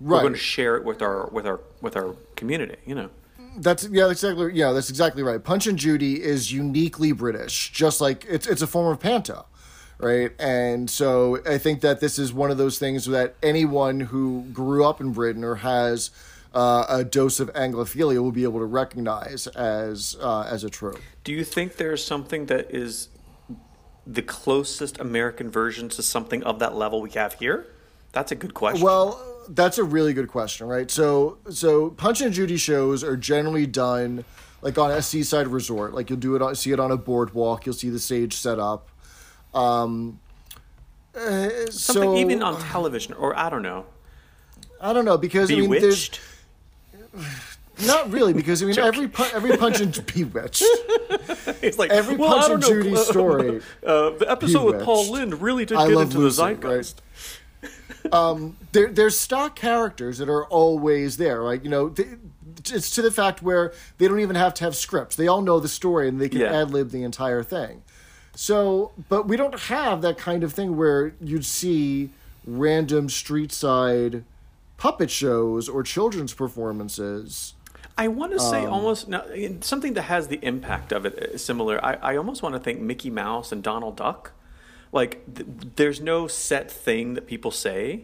we're 0.00 0.20
going 0.20 0.32
to 0.32 0.38
share 0.38 0.76
it 0.76 0.84
with 0.84 1.00
our 1.02 1.26
with 1.28 1.46
our 1.46 1.60
with 1.80 1.96
our 1.96 2.14
community. 2.36 2.76
You 2.86 2.94
know. 2.94 3.10
That's 3.56 3.86
yeah, 3.90 4.06
that's 4.06 4.22
exactly 4.24 4.52
yeah, 4.54 4.72
that's 4.72 4.88
exactly 4.90 5.22
right. 5.22 5.42
Punch 5.42 5.66
and 5.66 5.78
Judy 5.78 6.22
is 6.22 6.50
uniquely 6.52 7.12
British, 7.12 7.70
just 7.72 8.00
like 8.00 8.24
it's 8.28 8.46
it's 8.46 8.62
a 8.62 8.66
form 8.66 8.90
of 8.90 8.98
panto, 8.98 9.44
right? 9.98 10.32
And 10.38 10.88
so 10.88 11.38
I 11.46 11.58
think 11.58 11.82
that 11.82 12.00
this 12.00 12.18
is 12.18 12.32
one 12.32 12.50
of 12.50 12.56
those 12.56 12.78
things 12.78 13.04
that 13.06 13.34
anyone 13.42 14.00
who 14.00 14.46
grew 14.54 14.84
up 14.86 15.00
in 15.02 15.12
Britain 15.12 15.44
or 15.44 15.56
has 15.56 16.10
uh, 16.54 16.86
a 16.88 17.04
dose 17.04 17.40
of 17.40 17.52
Anglophilia 17.54 18.20
will 18.20 18.32
be 18.32 18.44
able 18.44 18.60
to 18.60 18.66
recognize 18.66 19.46
as 19.48 20.16
uh, 20.20 20.42
as 20.42 20.64
a 20.64 20.70
trope. 20.70 21.00
Do 21.24 21.32
you 21.32 21.44
think 21.44 21.76
there's 21.76 22.04
something 22.04 22.46
that 22.46 22.70
is 22.70 23.08
the 24.06 24.22
closest 24.22 24.98
American 24.98 25.50
version 25.50 25.88
to 25.90 26.02
something 26.02 26.42
of 26.42 26.58
that 26.58 26.74
level 26.74 27.00
we 27.00 27.10
have 27.10 27.34
here? 27.34 27.66
That's 28.12 28.32
a 28.32 28.34
good 28.34 28.54
question. 28.54 28.84
Well, 28.84 29.44
that's 29.48 29.78
a 29.78 29.84
really 29.84 30.12
good 30.12 30.28
question, 30.28 30.66
right? 30.66 30.90
So, 30.90 31.38
so 31.50 31.90
Punch 31.90 32.20
and 32.20 32.32
Judy 32.34 32.56
shows 32.56 33.02
are 33.02 33.16
generally 33.16 33.66
done 33.66 34.24
like 34.60 34.78
on 34.78 34.90
a 34.90 35.02
seaside 35.02 35.48
resort. 35.48 35.94
Like 35.94 36.10
you'll 36.10 36.18
do 36.18 36.36
it, 36.36 36.42
on, 36.42 36.54
see 36.54 36.72
it 36.72 36.80
on 36.80 36.90
a 36.90 36.96
boardwalk. 36.96 37.66
You'll 37.66 37.74
see 37.74 37.90
the 37.90 37.98
stage 37.98 38.34
set 38.34 38.58
up. 38.58 38.88
Um, 39.54 40.20
uh, 41.14 41.48
something 41.70 42.10
so, 42.10 42.16
even 42.16 42.42
on 42.42 42.58
television, 42.60 43.12
or 43.14 43.36
I 43.36 43.50
don't 43.50 43.62
know, 43.62 43.84
I 44.80 44.94
don't 44.94 45.04
know 45.04 45.18
because 45.18 45.50
I 45.50 45.56
mean, 45.56 45.70
there's 45.70 46.08
Bewitched. 46.08 46.20
not 47.86 48.10
really 48.12 48.32
because 48.32 48.62
I 48.62 48.66
mean 48.66 48.78
every 48.78 49.08
pu- 49.08 49.34
every 49.34 49.56
Punch 49.56 49.80
and 49.80 49.92
Bewitched. 50.06 50.62
it's 51.62 51.78
like 51.78 51.90
every 51.90 52.16
well, 52.16 52.38
Punch 52.38 52.52
and 52.52 52.60
know. 52.62 52.68
Judy 52.82 52.96
story. 52.96 53.60
Uh, 53.84 54.10
the 54.10 54.30
episode 54.30 54.64
with 54.74 54.84
Paul 54.84 55.04
Bewitched. 55.04 55.12
Lynde 55.12 55.42
really 55.42 55.64
did 55.64 55.76
I 55.78 55.88
get 55.88 55.98
into 55.98 56.18
Lucy, 56.18 56.36
the 56.36 56.44
right? 56.44 56.60
zeitgeist. 56.60 57.02
there, 58.72 58.88
there's 58.88 59.18
stock 59.18 59.56
characters 59.56 60.18
that 60.18 60.28
are 60.28 60.44
always 60.46 61.16
there. 61.16 61.42
Like 61.42 61.64
you 61.64 61.70
know, 61.70 61.88
th- 61.88 62.08
it's 62.72 62.90
to 62.90 63.02
the 63.02 63.10
fact 63.10 63.42
where 63.42 63.72
they 63.98 64.06
don't 64.08 64.20
even 64.20 64.36
have 64.36 64.54
to 64.54 64.64
have 64.64 64.76
scripts. 64.76 65.16
They 65.16 65.26
all 65.28 65.42
know 65.42 65.58
the 65.60 65.68
story 65.68 66.08
and 66.08 66.20
they 66.20 66.28
can 66.28 66.40
Yeah. 66.40 66.60
ad 66.62 66.70
lib 66.70 66.90
the 66.90 67.02
entire 67.02 67.42
thing. 67.42 67.82
So, 68.34 68.92
but 69.08 69.28
we 69.28 69.36
don't 69.36 69.58
have 69.60 70.00
that 70.02 70.16
kind 70.16 70.42
of 70.42 70.52
thing 70.52 70.76
where 70.76 71.14
you'd 71.20 71.44
see 71.44 72.10
random 72.46 73.08
street 73.08 73.52
side 73.52 74.24
puppet 74.82 75.10
shows 75.10 75.68
or 75.68 75.82
children's 75.84 76.34
performances. 76.34 77.54
I 77.96 78.08
want 78.08 78.32
to 78.32 78.40
say 78.40 78.64
Um, 78.64 78.72
almost 78.72 79.06
now, 79.06 79.22
something 79.60 79.92
that 79.94 80.02
has 80.14 80.26
the 80.28 80.40
impact 80.42 80.90
of 80.92 81.06
it 81.06 81.38
similar. 81.40 81.76
I, 81.84 81.92
I 82.10 82.16
almost 82.16 82.42
want 82.42 82.54
to 82.56 82.58
think 82.60 82.80
Mickey 82.80 83.10
Mouse 83.10 83.52
and 83.52 83.62
Donald 83.62 83.96
Duck. 83.96 84.32
Like, 84.90 85.22
th- 85.36 85.46
there's 85.76 86.00
no 86.00 86.26
set 86.26 86.68
thing 86.70 87.14
that 87.14 87.26
people 87.26 87.50
say. 87.52 88.02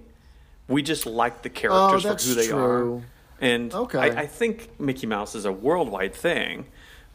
We 0.69 0.83
just 0.83 1.05
like 1.07 1.43
the 1.43 1.49
characters 1.49 2.03
for 2.03 2.09
Oh, 2.09 2.11
that's 2.12 2.27
who 2.29 2.35
they 2.35 2.47
true. 2.49 2.97
are. 2.99 3.03
And 3.41 3.75
Okay. 3.75 3.99
I, 3.99 4.23
I 4.23 4.27
think 4.27 4.79
Mickey 4.79 5.07
Mouse 5.07 5.35
is 5.35 5.45
a 5.47 5.53
worldwide 5.53 6.14
thing, 6.14 6.67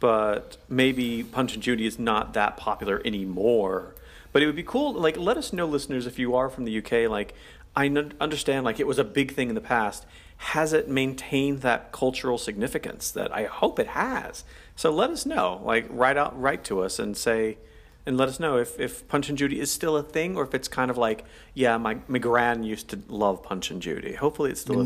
but 0.02 0.58
maybe 0.68 1.24
Punch 1.24 1.54
and 1.54 1.64
Judy 1.64 1.86
is 1.86 1.98
not 1.98 2.34
that 2.34 2.58
popular 2.58 3.02
anymore. 3.06 3.96
But 4.34 4.42
it 4.42 4.48
would 4.48 4.56
be 4.56 4.64
cool. 4.64 4.94
Like, 4.94 5.16
let 5.18 5.38
us 5.38 5.54
know, 5.54 5.68
listeners, 5.68 6.06
if 6.08 6.18
you 6.20 6.36
are 6.36 6.50
from 6.50 6.66
the 6.66 6.78
UK. 6.80 7.08
Like, 7.10 7.36
I 7.76 7.86
n- 7.86 8.14
understand. 8.20 8.66
Like, 8.66 8.80
it 8.80 8.88
was 8.88 9.00
a 9.00 9.04
big 9.04 9.34
thing 9.34 9.50
in 9.50 9.56
the 9.56 9.62
past. 9.62 10.06
Has 10.38 10.74
it 10.74 10.90
maintained 10.90 11.62
that 11.62 11.92
cultural 11.92 12.38
significance 12.38 13.12
that 13.12 13.34
I 13.34 13.46
hope 13.46 13.80
it 13.80 13.88
has? 13.88 14.44
So 14.76 14.92
let 14.92 15.10
us 15.10 15.26
know. 15.26 15.62
Like, 15.64 15.86
write 15.90 16.18
out, 16.18 16.40
write 16.40 16.64
to 16.66 16.82
us 16.82 17.00
and 17.00 17.16
say, 17.16 17.58
and 18.06 18.18
let 18.18 18.28
us 18.28 18.40
know 18.40 18.58
if, 18.58 18.80
if 18.80 19.08
Punch 19.08 19.30
and 19.30 19.38
Judy 19.38 19.60
is 19.60 19.72
still 19.72 19.96
a 19.96 20.04
thing, 20.04 20.36
or 20.36 20.44
if 20.44 20.54
it's 20.54 20.68
kind 20.68 20.92
of 20.92 20.98
like, 20.98 21.24
yeah, 21.54 21.78
my 21.78 22.00
my 22.08 22.20
gran 22.20 22.64
used 22.64 22.90
to 22.90 23.00
love 23.08 23.44
Punch 23.44 23.72
and 23.72 23.82
Judy. 23.82 24.16
Hopefully, 24.16 24.52
it's 24.52 24.62
still 24.62 24.82
a 24.82 24.86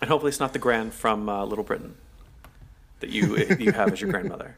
And 0.00 0.10
hopefully, 0.10 0.30
it's 0.30 0.40
not 0.40 0.52
the 0.52 0.58
gran 0.58 0.90
from 0.90 1.28
uh, 1.28 1.44
Little 1.44 1.64
Britain 1.64 1.94
that 3.00 3.10
you 3.10 3.36
you 3.58 3.72
have 3.72 3.92
as 3.92 4.00
your 4.00 4.10
grandmother. 4.10 4.56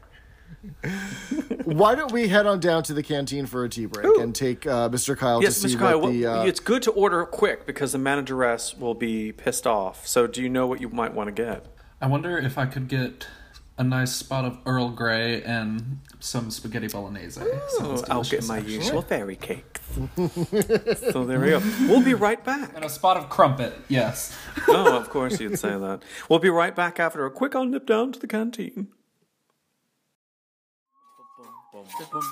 Why 1.63 1.95
don't 1.95 2.11
we 2.11 2.27
head 2.27 2.45
on 2.45 2.59
down 2.59 2.83
to 2.83 2.93
the 2.93 3.03
canteen 3.03 3.45
for 3.45 3.63
a 3.63 3.69
tea 3.69 3.85
break 3.85 4.17
and 4.17 4.33
take 4.35 4.65
uh, 4.65 4.89
Mr. 4.89 5.17
Kyle 5.17 5.41
Yes, 5.41 5.61
to 5.61 5.69
see 5.69 5.75
Mr. 5.75 5.79
Kyle. 5.79 6.01
what 6.01 6.11
the. 6.11 6.25
Uh, 6.25 6.43
it's 6.43 6.59
good 6.59 6.81
to 6.83 6.91
order 6.91 7.25
quick 7.25 7.65
because 7.65 7.91
the 7.91 7.97
manageress 7.97 8.75
will 8.77 8.93
be 8.95 9.31
pissed 9.31 9.65
off. 9.67 10.07
So, 10.07 10.27
do 10.27 10.41
you 10.41 10.49
know 10.49 10.67
what 10.67 10.81
you 10.81 10.89
might 10.89 11.13
want 11.13 11.27
to 11.27 11.31
get? 11.31 11.65
I 12.01 12.07
wonder 12.07 12.37
if 12.37 12.57
I 12.57 12.65
could 12.65 12.87
get 12.87 13.27
a 13.77 13.83
nice 13.83 14.11
spot 14.13 14.43
of 14.43 14.57
Earl 14.65 14.89
Grey 14.89 15.41
and 15.43 15.99
some 16.19 16.51
spaghetti 16.51 16.87
bolognese. 16.87 17.39
Sounds 17.77 18.03
I'll 18.09 18.23
get 18.23 18.45
my 18.45 18.57
actually. 18.57 18.73
usual 18.75 19.01
fairy 19.01 19.37
cakes. 19.37 19.81
so 21.11 21.25
there 21.25 21.39
we 21.39 21.49
go. 21.51 21.61
We'll 21.87 22.03
be 22.03 22.13
right 22.13 22.43
back. 22.43 22.71
And 22.75 22.83
a 22.83 22.89
spot 22.89 23.15
of 23.15 23.29
crumpet, 23.29 23.73
yes. 23.87 24.37
oh, 24.67 24.97
of 24.97 25.09
course 25.09 25.39
you'd 25.39 25.57
say 25.57 25.77
that. 25.77 26.01
We'll 26.27 26.39
be 26.39 26.49
right 26.49 26.75
back 26.75 26.99
after 26.99 27.25
a 27.25 27.31
quick 27.31 27.55
on 27.55 27.71
nip 27.71 27.85
down 27.85 28.11
to 28.11 28.19
the 28.19 28.27
canteen. 28.27 28.89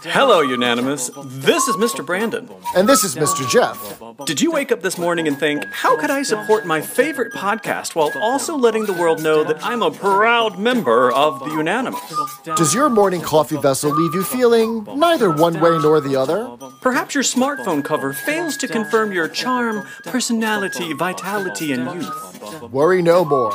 Hello, 0.03 0.41
Unanimous. 0.41 1.09
This 1.25 1.67
is 1.67 1.75
Mr. 1.77 2.05
Brandon. 2.05 2.49
and 2.75 2.87
this 2.87 3.03
is 3.03 3.15
Mr. 3.15 3.47
Jeff. 3.49 4.01
Did 4.25 4.41
you 4.41 4.51
wake 4.51 4.71
up 4.71 4.81
this 4.81 4.97
morning 4.97 5.27
and 5.27 5.37
think, 5.37 5.63
how 5.71 5.97
could 5.97 6.09
I 6.09 6.23
support 6.23 6.65
my 6.65 6.81
favorite 6.81 7.33
podcast 7.33 7.95
while 7.95 8.11
also 8.21 8.57
letting 8.57 8.85
the 8.85 8.93
world 8.93 9.21
know 9.21 9.43
that 9.43 9.63
I'm 9.63 9.81
a 9.81 9.91
proud 9.91 10.59
member 10.59 11.11
of 11.11 11.39
the 11.39 11.51
Unanimous? 11.51 11.99
Does 12.43 12.73
your 12.73 12.89
morning 12.89 13.21
coffee 13.21 13.57
vessel 13.57 13.91
leave 13.91 14.13
you 14.13 14.23
feeling 14.23 14.85
neither 14.95 15.31
one 15.31 15.59
way 15.59 15.77
nor 15.81 16.01
the 16.01 16.15
other? 16.15 16.49
Perhaps 16.81 17.15
your 17.15 17.23
smartphone 17.23 17.83
cover 17.83 18.13
fails 18.13 18.57
to 18.57 18.67
confirm 18.67 19.11
your 19.11 19.27
charm, 19.27 19.87
personality, 20.03 20.93
vitality, 20.93 21.71
and 21.71 22.01
youth. 22.01 22.23
Worry 22.71 23.01
no 23.01 23.23
more. 23.25 23.53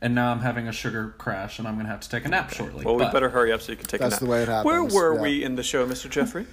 and 0.00 0.14
now 0.14 0.30
I'm 0.30 0.40
having 0.42 0.68
a 0.68 0.72
sugar 0.72 1.12
crash, 1.18 1.58
and 1.58 1.66
I'm 1.66 1.74
going 1.74 1.86
to 1.86 1.90
have 1.90 2.00
to 2.02 2.08
take 2.08 2.24
a 2.24 2.28
nap 2.28 2.52
shortly. 2.52 2.84
Well, 2.84 2.94
we 2.94 3.04
better 3.10 3.30
hurry 3.30 3.50
up 3.52 3.62
so 3.62 3.72
you 3.72 3.76
can 3.76 3.86
take 3.88 4.00
That's 4.00 4.12
a 4.12 4.16
nap. 4.18 4.20
the 4.20 4.26
way 4.30 4.42
it 4.44 4.48
happens. 4.48 4.64
Where 4.66 4.84
were 4.84 5.14
yeah. 5.16 5.20
we 5.22 5.42
in 5.42 5.56
the 5.56 5.64
show, 5.64 5.84
Mr. 5.84 6.08
Jeffrey? 6.08 6.46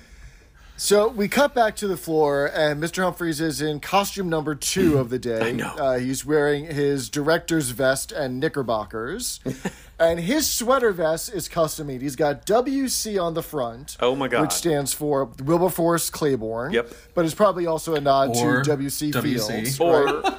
So 0.80 1.08
we 1.08 1.28
cut 1.28 1.54
back 1.56 1.76
to 1.78 1.88
the 1.88 1.98
floor, 1.98 2.52
and 2.54 2.82
Mr. 2.82 3.04
Humphries 3.04 3.40
is 3.40 3.62
in 3.62 3.80
costume 3.80 4.30
number 4.30 4.54
two 4.56 4.98
of 4.98 5.10
the 5.12 5.20
day. 5.30 5.50
I 5.50 5.52
know. 5.52 5.76
Uh, 5.78 6.00
he's 6.00 6.26
wearing 6.26 6.66
his 6.66 7.10
director's 7.10 7.70
vest 7.70 8.12
and 8.12 8.40
knickerbockers, 8.40 9.40
and 10.00 10.20
his 10.20 10.52
sweater 10.52 10.92
vest 10.92 11.34
is 11.34 11.48
custom 11.48 11.88
made. 11.88 12.02
He's 12.02 12.16
got 12.16 12.46
WC 12.46 13.22
on 13.22 13.34
the 13.34 13.44
front. 13.44 13.98
Oh 14.00 14.16
my 14.16 14.28
God. 14.28 14.42
Which 14.42 14.52
stands 14.52 14.94
for 14.94 15.26
Wilberforce 15.44 16.10
Claiborne. 16.10 16.74
Yep. 16.74 16.92
But 17.14 17.26
it's 17.26 17.34
probably 17.34 17.66
also 17.66 17.96
a 17.96 18.02
nod 18.02 18.36
Or 18.38 18.62
to 18.64 18.70
WC, 18.78 19.12
WC. 19.12 19.22
Fields. 19.48 19.80
Or 19.80 20.06
right? 20.22 20.34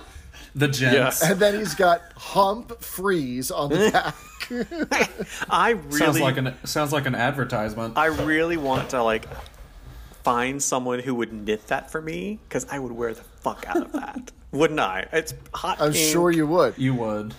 the 0.55 0.69
gents. 0.69 1.23
And 1.23 1.39
then 1.41 1.59
he's 1.59 1.75
got 1.75 2.03
Hump 2.17 2.81
Freeze 2.83 3.51
on 3.51 3.71
the 3.71 3.91
back. 3.91 4.15
I 5.51 5.71
really, 5.71 5.99
Sounds 5.99 6.21
like 6.21 6.37
an 6.39 6.55
sounds 6.65 6.93
like 6.93 7.07
an 7.07 7.15
advertisement. 7.15 7.99
I 7.99 8.07
really 8.07 8.57
want 8.57 8.91
to 8.91 9.03
like 9.03 9.27
find 10.23 10.63
someone 10.63 11.01
who 11.01 11.15
would 11.17 11.33
knit 11.33 11.67
that 11.69 11.91
for 11.91 12.01
me 12.01 12.39
because 12.49 12.67
I 12.71 12.79
would 12.79 12.93
wear 12.93 13.13
the 13.15 13.23
fuck 13.23 13.65
out 13.69 13.79
of 13.83 13.93
that, 13.93 14.33
wouldn't 14.53 14.81
I? 14.81 15.07
It's 15.13 15.35
hot. 15.53 15.81
I'm 15.81 15.93
pink. 15.93 16.13
sure 16.13 16.31
you 16.31 16.47
would. 16.47 16.75
you 16.79 16.95
would. 16.95 17.35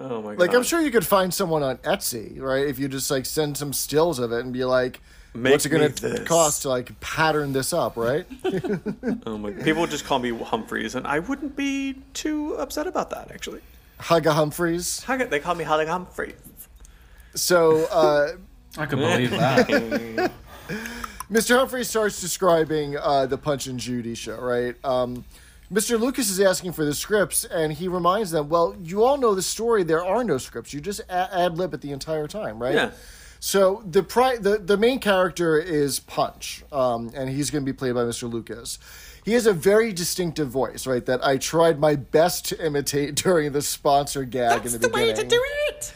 Oh 0.00 0.22
my 0.22 0.30
god! 0.34 0.38
Like 0.40 0.54
I'm 0.54 0.62
sure 0.62 0.80
you 0.80 0.90
could 0.90 1.06
find 1.06 1.32
someone 1.32 1.62
on 1.62 1.76
Etsy, 1.78 2.40
right? 2.40 2.66
If 2.66 2.78
you 2.78 2.88
just 2.88 3.10
like 3.10 3.26
send 3.26 3.56
some 3.56 3.72
stills 3.72 4.18
of 4.18 4.32
it 4.32 4.40
and 4.44 4.52
be 4.52 4.64
like, 4.64 5.00
Make 5.34 5.52
"What's 5.52 5.66
it 5.66 5.72
me 5.72 5.78
going 5.78 5.92
this." 5.92 6.18
to 6.20 6.24
cost 6.24 6.62
to 6.62 6.70
like 6.70 6.98
pattern 7.00 7.52
this 7.52 7.72
up?" 7.72 7.96
Right? 7.96 8.26
Oh 9.26 9.36
my! 9.38 9.50
People 9.52 9.82
would 9.82 9.90
just 9.90 10.04
call 10.06 10.18
me 10.18 10.30
Humphries, 10.36 10.94
and 10.94 11.06
I 11.06 11.18
wouldn't 11.18 11.54
be 11.54 11.96
too 12.14 12.54
upset 12.54 12.86
about 12.86 13.10
that 13.10 13.30
actually. 13.30 13.60
Hugga 13.98 14.32
Humphries. 14.32 15.02
How 15.04 15.18
could- 15.18 15.30
They 15.30 15.40
call 15.40 15.54
me 15.54 15.64
Holly 15.64 15.86
Humphries. 15.86 16.34
So 17.34 17.84
uh, 17.92 18.32
I 18.78 18.86
could 18.86 18.98
believe 18.98 19.30
that. 19.32 20.32
Mr. 21.30 21.56
Humphries 21.56 21.88
starts 21.88 22.20
describing 22.20 22.96
uh, 22.96 23.26
the 23.26 23.38
Punch 23.38 23.66
and 23.68 23.78
Judy 23.78 24.14
show, 24.16 24.36
right? 24.40 24.74
Um, 24.84 25.24
Mr. 25.72 26.00
Lucas 26.00 26.28
is 26.30 26.40
asking 26.40 26.72
for 26.72 26.84
the 26.84 26.94
scripts, 26.94 27.44
and 27.44 27.72
he 27.72 27.86
reminds 27.86 28.32
them, 28.32 28.48
"Well, 28.48 28.74
you 28.82 29.04
all 29.04 29.16
know 29.16 29.34
the 29.34 29.42
story. 29.42 29.84
There 29.84 30.04
are 30.04 30.24
no 30.24 30.36
scripts. 30.38 30.72
You 30.74 30.80
just 30.80 31.00
ad 31.08 31.56
lib 31.56 31.74
it 31.74 31.80
the 31.80 31.92
entire 31.92 32.26
time, 32.26 32.58
right?" 32.60 32.74
Yeah. 32.74 32.90
So 33.38 33.82
the 33.88 34.02
pri- 34.02 34.36
the 34.38 34.58
the 34.58 34.76
main 34.76 34.98
character 34.98 35.56
is 35.58 36.00
Punch, 36.00 36.64
um, 36.72 37.10
and 37.14 37.30
he's 37.30 37.50
going 37.50 37.64
to 37.64 37.72
be 37.72 37.76
played 37.76 37.94
by 37.94 38.02
Mr. 38.02 38.30
Lucas. 38.30 38.78
He 39.24 39.32
has 39.34 39.46
a 39.46 39.52
very 39.52 39.92
distinctive 39.92 40.48
voice, 40.48 40.86
right? 40.86 41.04
That 41.06 41.24
I 41.24 41.36
tried 41.36 41.78
my 41.78 41.94
best 41.94 42.46
to 42.48 42.64
imitate 42.66 43.14
during 43.22 43.52
the 43.52 43.62
sponsor 43.62 44.24
gag 44.24 44.62
That's 44.62 44.74
in 44.74 44.80
the, 44.80 44.88
the 44.88 44.94
way 44.94 45.12
to 45.12 45.24
do 45.24 45.40
it. 45.68 45.92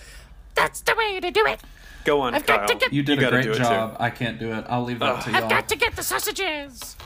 That's 0.55 0.83
the 0.83 0.95
way 0.97 1.19
to 1.21 1.31
do 1.31 1.45
it. 1.47 1.61
Go 2.05 2.21
on, 2.21 2.35
I've 2.35 2.47
Kyle. 2.47 2.59
got 2.59 2.69
to 2.69 2.75
get- 2.77 2.93
You 2.93 3.03
did 3.03 3.21
a 3.23 3.31
great 3.31 3.45
do 3.45 3.55
too. 3.55 3.59
job. 3.61 3.97
I 3.99 4.11
can't 4.11 4.39
do 4.39 4.53
it. 4.53 4.65
I'll 4.69 4.85
leave 4.85 4.99
that 5.01 5.23
to 5.25 5.31
y'all. 5.31 5.43
I've 5.45 5.51
got 5.51 5.69
to 5.71 5.77
get 5.77 5.97
the 5.97 6.03
sausages. 6.03 6.97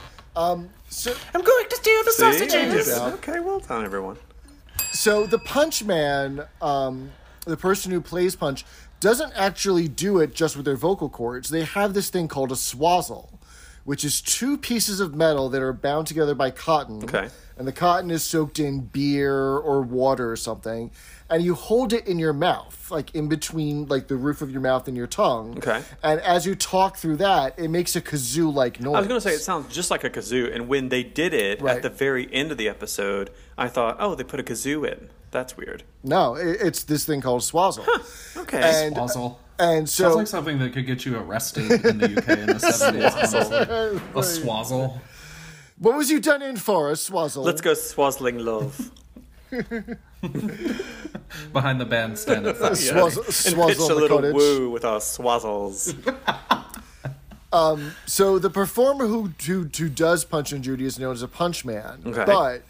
So, 0.88 1.14
I'm 1.34 1.42
going 1.42 1.68
to 1.68 1.76
steal 1.76 2.04
the 2.04 2.12
See? 2.12 2.22
sausages. 2.48 2.98
Okay, 2.98 3.40
well 3.40 3.60
done, 3.60 3.84
everyone. 3.84 4.16
so 4.92 5.26
the 5.26 5.38
Punch 5.38 5.84
Man, 5.84 6.44
um, 6.62 7.12
the 7.44 7.56
person 7.56 7.92
who 7.92 8.00
plays 8.00 8.34
Punch, 8.36 8.64
doesn't 9.00 9.32
actually 9.36 9.86
do 9.86 10.18
it 10.18 10.34
just 10.34 10.56
with 10.56 10.64
their 10.64 10.76
vocal 10.76 11.08
cords. 11.08 11.50
They 11.50 11.64
have 11.64 11.94
this 11.94 12.10
thing 12.10 12.26
called 12.26 12.50
a 12.50 12.56
swazzle, 12.56 13.28
which 13.84 14.04
is 14.04 14.20
two 14.20 14.56
pieces 14.58 14.98
of 14.98 15.14
metal 15.14 15.48
that 15.50 15.62
are 15.62 15.72
bound 15.72 16.06
together 16.06 16.34
by 16.34 16.50
cotton. 16.50 17.04
Okay. 17.04 17.28
And 17.56 17.66
the 17.68 17.72
cotton 17.72 18.10
is 18.10 18.22
soaked 18.24 18.58
in 18.58 18.80
beer 18.80 19.34
or 19.34 19.82
water 19.82 20.30
or 20.32 20.36
something, 20.36 20.90
and 21.30 21.42
you 21.42 21.54
hold 21.54 21.92
it 21.92 22.06
in 22.06 22.18
your 22.18 22.32
mouth, 22.32 22.90
like 22.90 23.14
in 23.14 23.28
between, 23.28 23.86
like 23.86 24.08
the 24.08 24.16
roof 24.16 24.40
of 24.42 24.50
your 24.50 24.60
mouth 24.60 24.88
and 24.88 24.96
your 24.96 25.06
tongue. 25.06 25.58
Okay. 25.58 25.82
And 26.02 26.20
as 26.20 26.46
you 26.46 26.54
talk 26.54 26.96
through 26.96 27.16
that, 27.18 27.58
it 27.58 27.68
makes 27.68 27.94
a 27.96 28.00
kazoo-like 28.00 28.80
noise. 28.80 28.94
I 28.96 28.98
was 29.00 29.08
going 29.08 29.20
to 29.20 29.28
say 29.28 29.34
it 29.34 29.40
sounds 29.40 29.74
just 29.74 29.90
like 29.90 30.04
a 30.04 30.10
kazoo, 30.10 30.54
and 30.54 30.68
when 30.68 30.88
they 30.88 31.02
did 31.02 31.34
it 31.34 31.60
Right. 31.60 31.76
at 31.76 31.82
the 31.82 31.90
very 31.90 32.32
end 32.32 32.50
of 32.50 32.56
the 32.58 32.68
episode, 32.68 33.30
I 33.58 33.68
thought, 33.68 33.96
oh, 34.00 34.14
they 34.14 34.24
put 34.24 34.40
a 34.40 34.42
kazoo 34.42 34.90
in. 34.90 35.10
That's 35.30 35.56
weird. 35.58 35.82
no, 36.02 36.36
it, 36.36 36.58
it's 36.62 36.84
this 36.84 37.04
thing 37.04 37.20
called 37.20 37.42
swazzle. 37.42 37.86
Okay. 38.38 38.86
And 38.86 38.96
Swazzle. 38.96 39.36
and 39.58 39.86
so 39.86 40.04
Sounds 40.04 40.16
like 40.16 40.26
something 40.26 40.58
that 40.60 40.72
could 40.72 40.86
get 40.86 41.04
you 41.04 41.18
arrested 41.18 41.70
in 41.84 41.98
the 41.98 42.04
UK 42.18 42.28
in 42.38 42.46
the 42.46 42.54
70s. 42.54 43.96
A 44.14 44.20
swazzle. 44.20 44.98
What 45.78 45.96
was 45.96 46.10
you 46.10 46.18
done 46.20 46.40
in 46.40 46.56
for, 46.56 46.88
a 46.88 46.94
swazzle? 46.94 47.44
Let's 47.44 47.60
go 47.60 47.72
swazzling 47.72 48.42
love. 48.42 48.90
Behind 51.52 51.80
the 51.80 51.86
bandstand 51.86 52.46
at 52.46 52.56
first. 52.56 52.90
Swazzle, 52.90 53.46
and 53.46 53.56
pitch 53.68 53.76
a 53.76 53.88
the 53.88 53.94
little 53.94 54.18
cottage. 54.18 54.34
woo 54.34 54.70
with 54.70 54.84
our 54.84 55.00
swazzles. 55.00 55.94
Um, 57.50 57.92
so 58.04 58.38
the 58.38 58.50
performer 58.50 59.06
who, 59.06 59.32
who 59.46 59.70
who 59.74 59.88
does 59.88 60.22
Punch 60.24 60.52
and 60.52 60.62
Judy 60.62 60.84
is 60.84 60.98
known 60.98 61.14
as 61.14 61.22
a 61.22 61.28
punch 61.28 61.64
man. 61.64 62.02
Okay. 62.04 62.24
But 62.26 62.62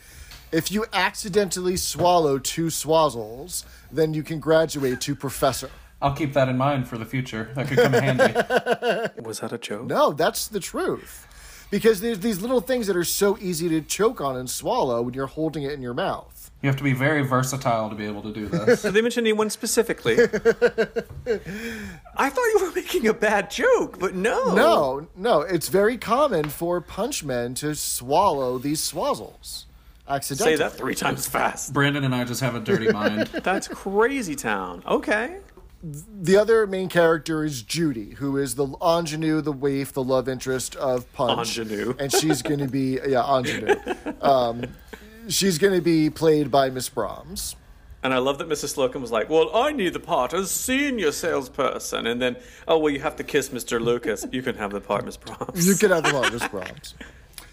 if 0.52 0.70
you 0.70 0.84
accidentally 0.92 1.76
swallow 1.76 2.38
two 2.38 2.66
swazzles, 2.66 3.64
then 3.90 4.14
you 4.14 4.22
can 4.22 4.38
graduate 4.38 5.00
to 5.00 5.16
professor. 5.16 5.70
I'll 6.00 6.14
keep 6.14 6.32
that 6.34 6.48
in 6.48 6.56
mind 6.56 6.86
for 6.86 6.96
the 6.96 7.04
future. 7.04 7.50
That 7.54 7.66
could 7.66 7.78
come 7.78 7.92
handy. 7.92 8.32
Was 9.22 9.40
that 9.40 9.52
a 9.52 9.58
joke? 9.58 9.86
No, 9.86 10.12
that's 10.12 10.46
the 10.46 10.60
truth. 10.60 11.26
Because 11.70 12.00
there's 12.00 12.20
these 12.20 12.40
little 12.40 12.60
things 12.60 12.86
that 12.86 12.96
are 12.96 13.04
so 13.04 13.36
easy 13.40 13.68
to 13.68 13.80
choke 13.82 14.20
on 14.20 14.36
and 14.36 14.48
swallow 14.48 15.02
when 15.02 15.12
you're 15.14 15.26
holding 15.26 15.64
it 15.64 15.72
in 15.72 15.82
your 15.82 15.94
mouth. 15.94 16.50
You 16.62 16.68
have 16.68 16.76
to 16.76 16.82
be 16.82 16.92
very 16.94 17.22
versatile 17.22 17.88
to 17.88 17.94
be 17.94 18.06
able 18.06 18.22
to 18.22 18.32
do 18.32 18.46
this. 18.46 18.82
Did 18.88 18.94
they 18.94 19.02
mention 19.02 19.22
anyone 19.24 19.48
specifically? 19.50 20.14
I 22.16 22.30
thought 22.30 22.44
you 22.54 22.58
were 22.62 22.72
making 22.74 23.06
a 23.06 23.14
bad 23.14 23.50
joke, 23.50 23.98
but 24.00 24.14
no. 24.14 24.54
No, 24.54 25.06
no, 25.14 25.42
it's 25.42 25.68
very 25.68 25.96
common 25.98 26.48
for 26.48 26.80
punch 26.80 27.22
men 27.22 27.54
to 27.56 27.74
swallow 27.74 28.58
these 28.58 28.80
swazzles. 28.80 29.66
accidentally. 30.08 30.56
Say 30.56 30.62
that 30.62 30.72
three 30.72 30.94
times 30.96 31.28
fast. 31.28 31.72
Brandon 31.72 32.02
and 32.02 32.14
I 32.14 32.24
just 32.24 32.40
have 32.40 32.54
a 32.56 32.60
dirty 32.60 32.90
mind. 32.90 33.26
That's 33.44 33.68
crazy 33.68 34.34
town. 34.34 34.82
Okay. 34.86 35.36
The 35.82 36.36
other 36.36 36.66
main 36.66 36.88
character 36.88 37.44
is 37.44 37.62
Judy, 37.62 38.14
who 38.14 38.36
is 38.36 38.56
the 38.56 38.66
ingenue, 38.82 39.40
the 39.40 39.52
waif, 39.52 39.92
the 39.92 40.02
love 40.02 40.28
interest 40.28 40.74
of 40.76 41.10
Punch. 41.12 41.56
Ingenue. 41.58 41.94
and 42.00 42.12
she's 42.12 42.42
going 42.42 42.58
to 42.58 42.66
be 42.68 42.98
yeah 43.06 43.22
ingenue. 43.38 43.76
Um, 44.20 44.64
she's 45.28 45.56
going 45.58 45.74
to 45.74 45.80
be 45.80 46.10
played 46.10 46.50
by 46.50 46.68
Miss 46.70 46.88
Brahms. 46.88 47.54
And 48.02 48.14
I 48.14 48.18
love 48.18 48.38
that 48.38 48.48
Mrs. 48.48 48.70
Slocum 48.70 49.02
was 49.02 49.10
like, 49.12 49.28
"Well, 49.28 49.50
I 49.54 49.72
need 49.72 49.92
the 49.92 50.00
part 50.00 50.32
as 50.32 50.50
senior 50.50 51.10
salesperson," 51.12 52.06
and 52.06 52.20
then, 52.22 52.36
"Oh, 52.66 52.78
well, 52.78 52.92
you 52.92 53.00
have 53.00 53.16
to 53.16 53.24
kiss 53.24 53.48
Mr. 53.50 53.80
Lucas. 53.80 54.24
You 54.32 54.42
can 54.42 54.54
have 54.56 54.70
the 54.72 54.80
part, 54.80 55.04
Miss 55.04 55.16
Brahms." 55.16 55.66
You 55.66 55.74
can 55.74 55.90
have 55.90 56.04
the 56.04 56.10
part, 56.10 56.32
Miss 56.32 56.46
Brahms. 56.48 56.94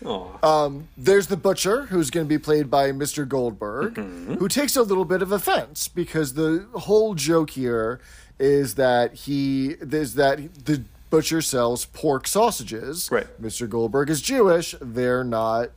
Aw. 0.04 0.66
Um, 0.66 0.88
there's 0.98 1.28
the 1.28 1.38
butcher, 1.38 1.84
who's 1.88 2.10
going 2.10 2.26
to 2.26 2.30
be 2.30 2.38
played 2.38 2.70
by 2.70 2.92
Mr. 2.92 3.28
Goldberg, 3.28 3.96
mm-hmm. 3.96 4.36
who 4.36 4.48
takes 4.48 4.76
a 4.76 4.84
little 4.84 5.06
bit 5.06 5.22
of 5.22 5.32
offense 5.32 5.88
because 5.88 6.34
the 6.34 6.68
whole 6.74 7.16
joke 7.16 7.52
here 7.52 8.00
is 8.40 8.76
that 8.76 9.14
he 9.14 9.76
is 9.80 10.16
that 10.16 10.66
the 10.66 10.84
butcher 11.10 11.42
sells 11.42 11.86
pork 11.86 12.28
sausages. 12.28 13.10
Right. 13.12 13.28
Mr. 13.42 13.70
Goldberg 13.70 14.10
is 14.10 14.22
Jewish; 14.22 14.76
they're 14.82 15.24
not 15.24 15.72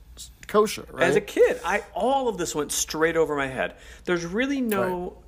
kosher. 0.46 0.86
Right? 0.90 1.04
As 1.04 1.16
a 1.16 1.20
kid, 1.20 1.60
I 1.64 1.84
all 1.94 2.28
of 2.28 2.38
this 2.38 2.54
went 2.54 2.72
straight 2.72 3.16
over 3.16 3.36
my 3.36 3.46
head. 3.46 3.74
There's 4.04 4.24
really 4.24 4.60
no 4.60 5.18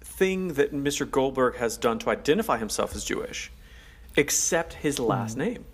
thing 0.00 0.54
that 0.54 0.72
Mr. 0.72 1.10
Goldberg 1.10 1.56
has 1.56 1.76
done 1.76 1.98
to 2.00 2.10
identify 2.10 2.56
himself 2.58 2.94
as 2.94 3.04
Jewish, 3.04 3.50
except 4.16 4.74
his 4.74 4.98
last 4.98 5.34
hmm. 5.34 5.40
name. 5.40 5.64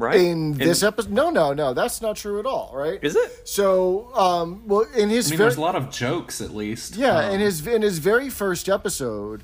Right? 0.00 0.20
in 0.20 0.52
this 0.54 0.82
episode, 0.82 1.12
no, 1.12 1.30
no, 1.30 1.52
no, 1.52 1.74
that's 1.74 2.00
not 2.02 2.16
true 2.16 2.38
at 2.40 2.46
all. 2.46 2.72
Right? 2.74 2.98
Is 3.02 3.14
it? 3.16 3.46
So, 3.48 4.10
um, 4.14 4.62
well, 4.66 4.86
in 4.96 5.08
his 5.10 5.28
I 5.28 5.30
mean, 5.30 5.38
very 5.38 5.48
there's 5.50 5.56
a 5.58 5.60
lot 5.60 5.76
of 5.76 5.90
jokes, 5.90 6.40
at 6.40 6.54
least. 6.54 6.96
Yeah, 6.96 7.18
Um, 7.18 7.34
in 7.34 7.40
his 7.40 7.66
in 7.66 7.82
his 7.82 7.98
very 7.98 8.30
first 8.30 8.68
episode, 8.68 9.42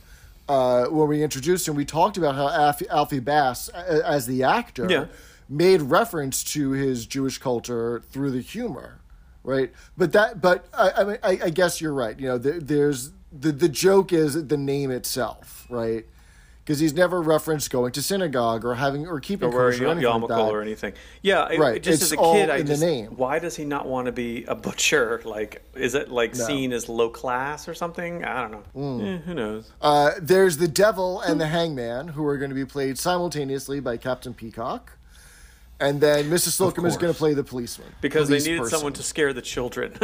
uh, 0.48 0.86
when 0.86 1.08
we 1.08 1.22
introduced 1.22 1.68
him, 1.68 1.74
we 1.74 1.84
talked 1.84 2.16
about 2.16 2.34
how 2.34 2.48
Alfie, 2.48 2.88
Alfie 2.88 3.20
Bass, 3.20 3.68
a- 3.74 4.06
as 4.08 4.26
the 4.26 4.42
actor, 4.44 4.86
Yeah. 4.88 5.06
made 5.48 5.82
reference 5.82 6.42
to 6.54 6.70
his 6.70 7.06
Jewish 7.06 7.38
culture 7.38 8.02
through 8.10 8.30
the 8.30 8.40
humor, 8.40 9.00
right? 9.44 9.72
But 9.96 10.12
that, 10.12 10.40
but 10.40 10.66
I, 10.72 10.90
I 10.98 11.04
mean, 11.04 11.18
I, 11.22 11.30
I 11.44 11.50
guess 11.50 11.80
you're 11.80 11.92
right. 11.94 12.18
You 12.18 12.28
know, 12.28 12.38
there, 12.38 12.60
there's 12.60 13.10
the 13.38 13.52
the 13.52 13.68
joke 13.68 14.12
is 14.12 14.46
the 14.46 14.56
name 14.56 14.90
itself, 14.90 15.66
right? 15.68 16.06
Because 16.66 16.80
he's 16.80 16.94
never 16.94 17.22
referenced 17.22 17.70
going 17.70 17.92
to 17.92 18.02
synagogue 18.02 18.64
or 18.64 18.74
having 18.74 19.06
or 19.06 19.20
keeping 19.20 19.50
or 19.50 19.56
wearing 19.56 19.74
kosher 19.74 19.84
or 19.84 19.86
a 19.86 19.90
anything 19.92 20.20
like 20.22 20.28
that. 20.30 20.40
or 20.40 20.62
anything. 20.62 20.94
Yeah, 21.22 21.48
it, 21.48 21.60
Right, 21.60 21.80
just 21.80 22.02
it's 22.02 22.10
as 22.10 22.18
a 22.18 22.20
all 22.20 22.34
kid, 22.34 22.50
I 22.50 22.62
just 22.62 22.82
name. 22.82 23.12
why 23.16 23.38
does 23.38 23.54
he 23.54 23.64
not 23.64 23.86
want 23.86 24.06
to 24.06 24.12
be 24.12 24.42
a 24.46 24.56
butcher? 24.56 25.22
Like, 25.24 25.62
is 25.76 25.94
it 25.94 26.10
like 26.10 26.34
seen 26.34 26.72
as 26.72 26.88
low 26.88 27.08
class 27.08 27.68
or 27.68 27.74
something? 27.74 28.24
I 28.24 28.40
don't 28.40 28.50
know. 28.50 28.62
Mm. 28.74 29.14
Eh, 29.14 29.18
who 29.18 29.34
knows? 29.34 29.70
Uh, 29.80 30.10
there's 30.20 30.56
the 30.56 30.66
devil 30.66 31.20
and 31.20 31.40
the 31.40 31.46
hangman, 31.46 32.08
who 32.08 32.26
are 32.26 32.36
going 32.36 32.48
to 32.50 32.54
be 32.56 32.64
played 32.64 32.98
simultaneously 32.98 33.78
by 33.78 33.96
Captain 33.96 34.34
Peacock. 34.34 34.95
And 35.78 36.00
then 36.00 36.30
Mrs. 36.30 36.52
Slocum 36.52 36.86
is 36.86 36.96
going 36.96 37.12
to 37.12 37.18
play 37.18 37.34
the 37.34 37.44
policeman. 37.44 37.88
Because 38.00 38.28
they 38.28 38.36
police 38.36 38.46
needed 38.46 38.58
person. 38.60 38.78
someone 38.78 38.92
to 38.94 39.02
scare 39.02 39.32
the 39.32 39.42
children. 39.42 39.92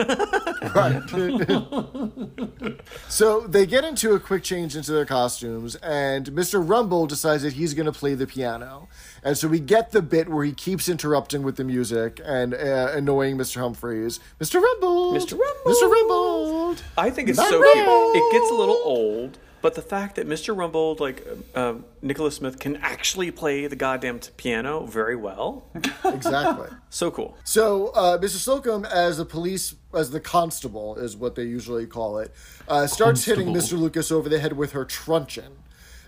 Right. 0.77 1.03
so 3.09 3.41
they 3.41 3.66
get 3.66 3.85
into 3.85 4.12
a 4.14 4.20
quick 4.20 4.45
change 4.45 4.77
into 4.77 4.93
their 4.93 5.05
costumes, 5.05 5.75
and 5.77 6.27
Mr. 6.27 6.64
Rumbold 6.64 7.09
decides 7.09 7.43
that 7.43 7.55
he's 7.55 7.75
going 7.75 7.87
to 7.87 7.93
play 7.93 8.14
the 8.14 8.29
piano. 8.29 8.89
And 9.25 9.37
so 9.37 9.49
we 9.49 9.59
get 9.59 9.91
the 9.91 10.03
bit 10.03 10.29
where 10.29 10.45
he 10.45 10.53
keeps 10.53 10.89
interrupting 10.89 11.43
with 11.43 11.57
the 11.57 11.64
music 11.64 12.20
and 12.25 12.55
uh, 12.55 12.91
annoying 12.93 13.37
Mr. 13.37 13.61
Humphries. 13.61 14.20
Mr. 14.41 14.62
Rumbold! 14.62 15.16
Mr. 15.16 15.37
Rumbold! 15.37 15.75
Mr. 15.75 15.93
Rumbold! 15.93 16.83
I 16.97 17.11
think 17.11 17.29
it's 17.29 17.39
Not 17.39 17.51
so 17.51 17.59
really. 17.61 17.83
cute. 17.83 18.25
It 18.25 18.33
gets 18.33 18.51
a 18.51 18.55
little 18.55 18.81
old, 18.85 19.39
but 19.62 19.74
the 19.74 19.82
fact 19.82 20.16
that 20.16 20.28
Mr. 20.28 20.54
Rumbold, 20.54 21.00
like 21.00 21.26
uh, 21.54 21.74
Nicholas 22.02 22.36
Smith, 22.36 22.58
can 22.58 22.76
actually 22.76 23.30
play 23.30 23.66
the 23.68 23.76
goddamn 23.76 24.18
piano 24.36 24.84
very 24.84 25.16
well, 25.16 25.64
Exactly. 26.04 26.68
so 26.90 27.10
cool. 27.10 27.36
So, 27.44 27.88
uh, 27.88 28.18
Mr. 28.18 28.36
Slocum, 28.36 28.84
as 28.84 29.16
the 29.18 29.24
police, 29.24 29.74
as 29.94 30.10
the 30.10 30.20
constable, 30.20 30.96
is 30.96 31.16
what 31.16 31.36
they 31.36 31.44
usually 31.44 31.86
call 31.86 32.18
it, 32.18 32.34
uh, 32.68 32.86
starts 32.86 33.24
hitting 33.24 33.48
Mr. 33.48 33.78
Lucas 33.78 34.10
over 34.10 34.28
the 34.28 34.38
head 34.40 34.54
with 34.54 34.72
her 34.72 34.84
truncheon. 34.84 35.52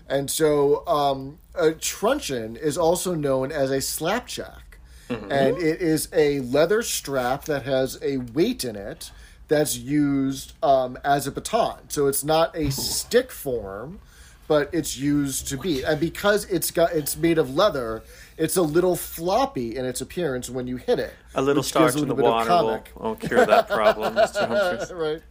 And 0.08 0.30
so, 0.30 0.86
um, 0.86 1.38
a 1.54 1.72
truncheon 1.72 2.56
is 2.56 2.76
also 2.76 3.14
known 3.14 3.50
as 3.52 3.70
a 3.70 3.80
slapjack. 3.80 4.78
And 5.08 5.58
it 5.58 5.80
is 5.80 6.08
a 6.12 6.40
leather 6.40 6.82
strap 6.82 7.44
that 7.44 7.62
has 7.62 7.98
a 8.02 8.16
weight 8.16 8.64
in 8.64 8.74
it 8.74 9.12
that's 9.48 9.76
used 9.76 10.52
um, 10.62 10.98
as 11.04 11.26
a 11.26 11.32
baton. 11.32 11.88
So 11.88 12.06
it's 12.06 12.24
not 12.24 12.56
a 12.56 12.70
stick 12.70 13.30
form, 13.30 14.00
but 14.48 14.70
it's 14.72 14.96
used 14.96 15.48
to 15.48 15.58
beat. 15.58 15.84
And 15.84 16.00
because 16.00 16.44
it's 16.46 16.70
got 16.70 16.92
it's 16.92 17.16
made 17.16 17.38
of 17.38 17.54
leather, 17.54 18.02
it's 18.36 18.56
a 18.56 18.62
little 18.62 18.96
floppy 18.96 19.76
in 19.76 19.84
its 19.84 20.00
appearance 20.00 20.48
when 20.50 20.66
you 20.66 20.76
hit 20.76 20.98
it. 20.98 21.14
A 21.34 21.42
little 21.42 21.62
which 21.62 21.72
gives 21.72 21.92
starch 21.92 22.02
in 22.02 22.08
the 22.08 22.14
little 22.14 22.16
bit 22.16 22.24
of 22.24 22.32
water 22.32 22.50
will, 22.50 22.56
comic. 22.56 22.92
will 22.96 23.14
cure 23.16 23.46
that 23.46 23.68
problem, 23.68 24.14
Mr. 24.14 24.48
Humphries. 24.48 24.92
right. 24.92 25.22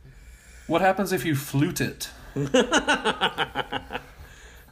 What 0.68 0.82
happens 0.82 1.11
if 1.11 1.26
you 1.26 1.36
flute 1.36 1.82
it? 1.82 2.09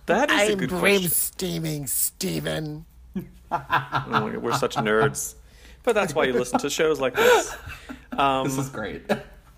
That 0.08 0.32
is 0.32 0.50
a 0.50 0.56
good 0.56 0.70
question. 0.70 1.10
steaming, 1.10 1.88
Steven. 1.88 2.86
Oh 3.16 3.22
my 3.50 4.30
God, 4.32 4.38
we're 4.38 4.54
such 4.54 4.76
nerds. 4.76 5.36
But 5.84 5.96
that's 5.96 6.14
why 6.14 6.26
you 6.26 6.34
listen 6.34 6.60
to 6.60 6.70
shows 6.70 7.00
like 7.00 7.16
this. 7.16 7.56
this 8.12 8.58
is 8.58 8.70
great. 8.70 9.04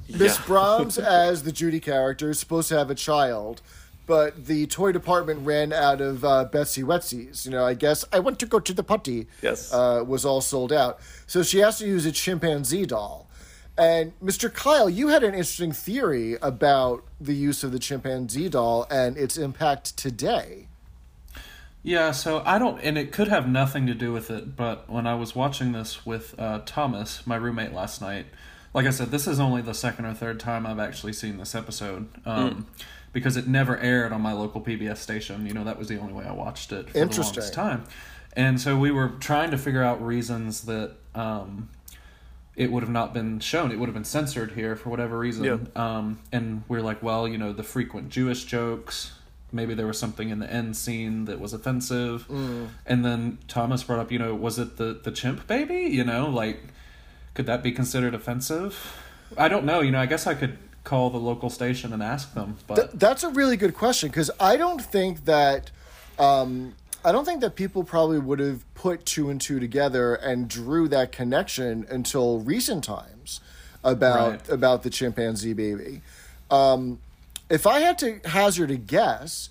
Miss 0.10 0.38
Yeah. 0.40 0.46
Brahms, 0.46 0.98
as 1.00 1.44
the 1.44 1.52
Judy 1.52 1.80
character, 1.80 2.30
is 2.30 2.40
supposed 2.40 2.70
to 2.70 2.78
have 2.78 2.90
a 2.90 2.96
child, 2.96 3.62
but 4.06 4.46
the 4.48 4.68
toy 4.68 4.92
department 4.92 5.46
ran 5.46 5.72
out 5.74 6.02
of 6.02 6.24
uh, 6.26 6.46
Betsy 6.46 6.84
Wetsies. 6.84 7.46
You 7.46 7.52
know, 7.52 7.66
I 7.66 7.74
guess 7.74 8.04
I 8.12 8.20
want 8.20 8.40
to 8.40 8.46
go 8.46 8.60
to 8.60 8.74
the 8.74 8.84
putty. 8.84 9.28
Yes. 9.42 9.74
uh, 9.74 10.04
was 10.06 10.26
all 10.26 10.42
sold 10.42 10.74
out, 10.74 11.00
so 11.28 11.42
she 11.44 11.60
has 11.60 11.78
to 11.80 11.88
use 11.88 12.06
a 12.06 12.12
chimpanzee 12.12 12.86
doll. 12.86 13.30
And 13.76 14.14
Mr. 14.24 14.54
Kyle, 14.54 14.88
you 14.88 15.08
had 15.08 15.24
an 15.24 15.34
interesting 15.34 15.72
theory 15.72 16.36
about 16.44 17.04
the 17.20 17.34
use 17.34 17.64
of 17.64 17.72
the 17.72 17.80
chimpanzee 17.80 18.48
doll 18.50 18.86
and 18.92 19.18
its 19.18 19.36
impact 19.36 19.98
today. 19.98 20.68
Yeah, 21.82 22.12
so 22.12 22.44
I 22.46 22.60
don't, 22.60 22.80
and 22.82 22.98
it 22.98 23.12
could 23.12 23.28
have 23.30 23.48
nothing 23.50 23.88
to 23.88 23.94
do 23.96 24.14
with 24.14 24.30
it, 24.30 24.56
but 24.56 24.90
when 24.90 25.06
I 25.08 25.16
was 25.16 25.36
watching 25.36 25.72
this 25.74 26.06
with 26.06 26.34
uh, 26.40 26.62
Thomas, 26.66 27.26
my 27.28 27.36
roommate 27.36 27.74
last 27.74 28.00
night, 28.00 28.28
like 28.74 28.86
I 28.86 28.90
said, 28.90 29.12
this 29.12 29.28
is 29.28 29.40
only 29.40 29.62
the 29.62 29.74
second 29.74 30.06
or 30.06 30.14
third 30.14 30.40
time 30.40 30.66
I've 30.66 30.80
actually 30.80 31.14
seen 31.14 31.38
this 31.38 31.54
episode 31.54 32.10
um, 32.26 32.68
because 33.12 33.38
it 33.38 33.48
never 33.48 33.78
aired 33.78 34.12
on 34.12 34.22
my 34.22 34.34
local 34.34 34.62
PBS 34.62 34.98
station. 34.98 35.46
You 35.46 35.54
know, 35.54 35.64
that 35.64 35.78
was 35.78 35.88
the 35.88 36.00
only 36.00 36.14
way 36.14 36.26
I 36.26 36.34
watched 36.34 36.72
it 36.72 36.88
for 36.88 36.94
the 36.94 37.00
longest 37.00 37.54
time. 37.54 37.84
And 38.36 38.60
so 38.60 38.78
we 38.78 38.90
were 38.90 39.10
trying 39.20 39.52
to 39.52 39.58
figure 39.58 39.84
out 39.84 40.04
reasons 40.04 40.62
that 40.62 40.94
um, 41.14 41.70
it 42.56 42.72
would 42.72 42.82
have 42.82 42.92
not 42.92 43.14
been 43.14 43.40
shown. 43.40 43.72
It 43.72 43.78
would 43.78 43.88
have 43.88 43.94
been 43.94 44.04
censored 44.04 44.54
here 44.54 44.76
for 44.76 44.90
whatever 44.90 45.20
reason. 45.20 45.44
Yeah. 45.44 45.58
Um, 45.76 46.20
and 46.32 46.64
we're 46.68 46.82
like, 46.82 47.04
well, 47.04 47.28
you 47.28 47.38
know, 47.38 47.54
the 47.54 47.64
frequent 47.64 48.10
Jewish 48.10 48.46
jokes. 48.46 49.14
Maybe 49.52 49.76
there 49.76 49.86
was 49.86 50.00
something 50.00 50.30
in 50.30 50.40
the 50.40 50.52
end 50.52 50.76
scene 50.76 51.26
that 51.26 51.40
was 51.40 51.54
offensive. 51.54 52.26
And 52.88 53.06
then 53.06 53.38
Thomas 53.48 53.84
brought 53.84 54.00
up, 54.00 54.12
you 54.12 54.18
know, 54.18 54.34
was 54.34 54.58
it 54.58 54.78
the 54.78 55.00
the 55.04 55.12
chimp 55.12 55.46
baby? 55.46 55.82
You 55.92 56.04
know, 56.04 56.28
like 56.28 56.60
could 57.34 57.46
that 57.46 57.64
be 57.64 57.72
considered 57.72 58.14
offensive? 58.14 59.00
I 59.38 59.48
don't 59.48 59.66
know. 59.66 59.82
You 59.82 59.92
know, 59.92 60.00
I 60.00 60.06
guess 60.06 60.28
I 60.28 60.34
could 60.36 60.58
call 60.84 61.10
the 61.10 61.18
local 61.18 61.50
station 61.50 61.94
and 61.94 62.04
ask 62.04 62.34
them. 62.34 62.58
But 62.68 62.76
Th- 62.76 62.90
that's 62.94 63.24
a 63.24 63.30
really 63.30 63.58
good 63.58 63.74
question 63.74 64.10
because 64.10 64.30
I 64.40 64.58
don't 64.58 64.82
think 64.82 65.26
that 65.26 65.72
um, 66.20 66.76
I 67.04 67.12
don't 67.12 67.26
think 67.26 67.42
that 67.42 67.56
people 67.56 67.84
probably 67.84 68.20
would 68.20 68.40
have 68.40 68.64
put 68.76 69.06
two 69.06 69.30
and 69.30 69.40
two 69.42 69.60
together 69.60 70.14
and 70.16 70.48
drew 70.48 70.88
that 70.90 71.12
connection 71.12 71.86
until 71.90 72.40
recent 72.40 72.84
times 72.84 73.40
about 73.84 74.32
Right. 74.32 74.50
about 74.50 74.84
the 74.84 74.90
chimpanzee 74.90 75.54
baby. 75.54 76.02
Um, 76.52 77.00
if 77.50 77.66
I 77.66 77.80
had 77.80 77.98
to 78.00 78.20
hazard 78.26 78.70
a 78.72 78.78
guess, 78.78 79.50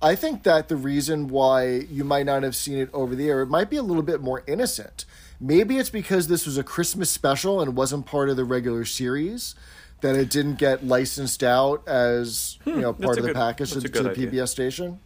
I 0.00 0.14
think 0.14 0.44
that 0.44 0.68
the 0.68 0.76
reason 0.76 1.28
why 1.28 1.66
you 1.90 2.04
might 2.04 2.24
not 2.26 2.42
have 2.42 2.56
seen 2.56 2.78
it 2.78 2.88
over 2.92 3.14
the 3.14 3.28
air, 3.28 3.42
it 3.42 3.46
might 3.48 3.68
be 3.68 3.76
a 3.76 3.82
little 3.82 4.02
bit 4.02 4.20
more 4.20 4.42
innocent. 4.46 5.04
Maybe 5.40 5.78
it's 5.78 5.90
because 5.90 6.26
this 6.28 6.46
was 6.46 6.58
a 6.58 6.64
Christmas 6.64 7.10
special 7.10 7.60
and 7.60 7.76
wasn't 7.76 8.06
part 8.06 8.28
of 8.28 8.36
the 8.36 8.44
regular 8.44 8.84
series 8.84 9.54
that 10.00 10.16
it 10.16 10.30
didn't 10.30 10.56
get 10.56 10.84
licensed 10.84 11.42
out 11.42 11.86
as 11.88 12.58
you 12.64 12.76
know 12.80 12.92
part 12.92 13.18
of 13.18 13.22
the 13.24 13.30
good- 13.30 13.36
package 13.36 13.68
to, 13.70 13.74
to 13.76 13.80
the 13.80 13.88
good 13.88 14.06
idea. 14.06 14.30
PBS 14.30 14.48
station. 14.48 14.98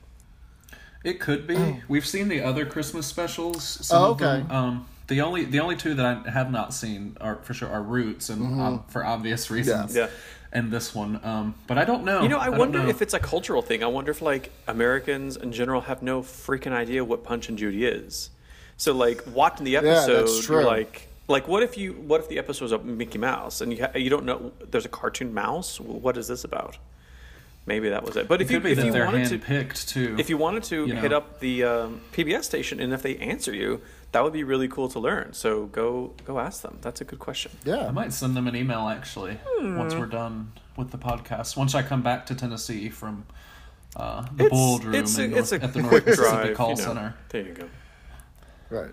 It 1.04 1.18
could 1.18 1.46
be. 1.48 1.82
We've 1.88 2.06
seen 2.06 2.28
the 2.28 2.42
other 2.42 2.64
Christmas 2.64 3.06
specials. 3.06 3.64
Some 3.64 4.02
Oh, 4.02 4.10
of 4.12 4.18
them. 4.18 4.44
okay. 4.46 4.54
Um, 4.54 4.86
the 5.08 5.20
only 5.20 5.44
the 5.44 5.58
only 5.60 5.76
two 5.76 5.94
that 5.94 6.06
I 6.26 6.30
have 6.30 6.50
not 6.50 6.72
seen 6.72 7.16
are 7.20 7.36
for 7.42 7.52
sure 7.54 7.68
are 7.68 7.82
Roots 7.82 8.30
and 8.30 8.60
um, 8.60 8.84
for 8.88 9.04
obvious 9.04 9.50
reasons. 9.50 9.94
Yeah. 9.96 10.08
And 10.54 10.70
this 10.70 10.94
one, 10.94 11.18
um, 11.24 11.54
but 11.66 11.78
I 11.78 11.84
don't 11.86 12.04
know. 12.04 12.22
You 12.22 12.28
know, 12.28 12.38
I, 12.38 12.50
don't 12.50 12.58
wonder 12.58 12.78
know. 12.82 12.88
if 12.88 13.00
it's 13.00 13.14
a 13.14 13.18
cultural 13.18 13.62
thing. 13.62 13.82
I 13.82 13.86
wonder 13.86 14.10
if 14.10 14.20
like 14.20 14.52
Americans 14.68 15.34
in 15.36 15.50
general 15.50 15.80
have 15.82 16.02
no 16.02 16.20
freaking 16.22 16.72
idea 16.72 17.02
what 17.04 17.24
Punch 17.24 17.48
and 17.48 17.56
Judy 17.56 17.86
is. 17.86 18.28
So 18.82 18.92
like 18.92 19.22
watching 19.32 19.64
the 19.64 19.74
that's 19.74 20.08
episode, 20.08 20.42
true. 20.42 20.56
you're 20.56 20.64
like, 20.64 21.06
Like, 21.28 21.46
what 21.46 21.62
if 21.62 21.78
you 21.78 21.92
what 21.92 22.20
if 22.20 22.28
the 22.28 22.38
episode 22.38 22.64
was 22.64 22.72
a 22.72 22.78
Mickey 22.78 23.16
Mouse 23.18 23.60
and 23.60 23.72
you 23.72 23.84
ha- 23.84 23.96
you 23.96 24.10
don't 24.10 24.24
know 24.24 24.50
there's 24.72 24.84
a 24.84 24.88
cartoon 24.88 25.32
mouse? 25.32 25.78
What 25.78 26.16
is 26.16 26.26
this 26.26 26.42
about? 26.42 26.78
Maybe 27.64 27.90
that 27.90 28.02
was 28.02 28.16
it. 28.16 28.26
But 28.26 28.42
if 28.42 28.50
It 28.50 28.54
you 28.54 28.70
if 28.70 28.84
you 28.84 28.92
wanted 28.92 29.28
to 29.28 29.38
handpicked 29.38 29.86
too. 29.86 30.16
if 30.18 30.28
you 30.28 30.36
wanted 30.36 30.64
to 30.64 30.84
you 30.88 30.96
hit 30.96 31.12
up 31.12 31.38
the 31.38 31.62
um, 31.62 32.00
PBS 32.12 32.42
station 32.42 32.80
and 32.80 32.92
if 32.92 33.02
they 33.02 33.16
answer 33.18 33.54
you, 33.54 33.80
that 34.10 34.24
would 34.24 34.32
be 34.32 34.42
really 34.42 34.66
cool 34.66 34.88
to 34.88 34.98
learn. 34.98 35.32
So 35.32 35.66
go 35.66 36.12
go 36.24 36.40
ask 36.40 36.62
them. 36.62 36.78
That's 36.82 37.00
a 37.00 37.04
good 37.04 37.20
question. 37.20 37.52
Yeah. 37.64 37.86
I 37.86 37.92
might 37.92 38.12
send 38.12 38.34
them 38.36 38.48
an 38.48 38.56
email 38.56 38.88
actually 38.88 39.38
once 39.60 39.94
we're 39.94 40.06
done 40.06 40.50
with 40.76 40.90
the 40.90 40.98
podcast. 40.98 41.56
Once 41.56 41.76
I 41.76 41.82
come 41.84 42.02
back 42.02 42.26
to 42.26 42.34
Tennessee 42.34 42.88
from 42.88 43.26
uh, 43.94 44.26
the 44.36 44.48
boardroom 44.48 44.96
it's 44.96 45.16
a, 45.18 45.22
in 45.22 45.34
it's 45.38 45.52
a 45.52 45.58
North, 45.58 45.64
at 45.68 45.72
the 45.72 45.82
North 45.82 45.92
Pacific 46.04 46.06
Mississippi 46.08 46.42
drive. 46.48 46.56
Call 46.56 46.70
you 46.70 46.76
know. 46.78 46.82
Center. 46.82 47.14
There 47.28 47.42
you 47.42 47.52
go. 47.52 47.68
Right. 48.72 48.90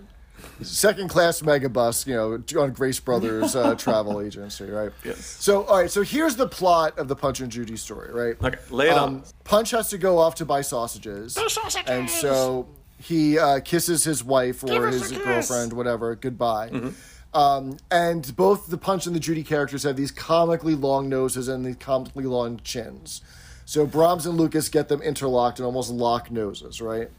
Second 0.61 1.09
class 1.09 1.41
megabus, 1.41 2.05
you 2.07 2.13
know, 2.15 2.61
on 2.61 2.71
Grace 2.71 2.99
Brothers 2.99 3.55
uh, 3.55 3.75
travel 3.77 4.21
agency, 4.21 4.65
right? 4.69 4.91
Yes. 5.03 5.25
So, 5.25 5.63
all 5.65 5.82
right. 5.82 5.91
So 5.91 6.01
here's 6.01 6.36
the 6.38 6.47
plot 6.47 6.97
of 6.97 7.07
the 7.09 7.15
Punch 7.15 7.41
and 7.41 7.51
Judy 7.51 7.75
story, 7.75 8.11
right? 8.13 8.41
Okay, 8.41 8.57
lay 8.69 8.88
it 8.88 8.93
Um, 8.93 9.15
on. 9.15 9.23
Punch 9.43 9.71
has 9.71 9.89
to 9.89 9.97
go 9.97 10.17
off 10.17 10.36
to 10.36 10.45
buy 10.45 10.61
sausages, 10.61 11.34
sausages. 11.34 11.89
and 11.89 12.09
so 12.09 12.67
he 12.97 13.38
uh, 13.38 13.59
kisses 13.61 14.03
his 14.05 14.23
wife 14.23 14.63
or 14.63 14.88
his 14.88 15.11
girlfriend, 15.11 15.73
whatever, 15.73 16.15
goodbye. 16.15 16.69
Mm-hmm. 16.69 17.38
Um, 17.38 17.77
and 17.91 18.34
both 18.36 18.67
the 18.67 18.77
Punch 18.77 19.05
and 19.07 19.15
the 19.15 19.19
Judy 19.19 19.43
characters 19.43 19.84
have 19.84 19.95
these 19.97 20.11
comically 20.11 20.75
long 20.75 21.09
noses 21.09 21.47
and 21.49 21.65
these 21.65 21.75
comically 21.75 22.23
long 22.25 22.59
chins. 22.63 23.21
So 23.65 23.86
Brahms 23.86 24.25
and 24.25 24.38
Lucas 24.38 24.67
get 24.69 24.88
them 24.88 25.01
interlocked 25.01 25.59
and 25.59 25.65
almost 25.65 25.91
lock 25.91 26.32
noses, 26.32 26.82
right? 26.82 27.09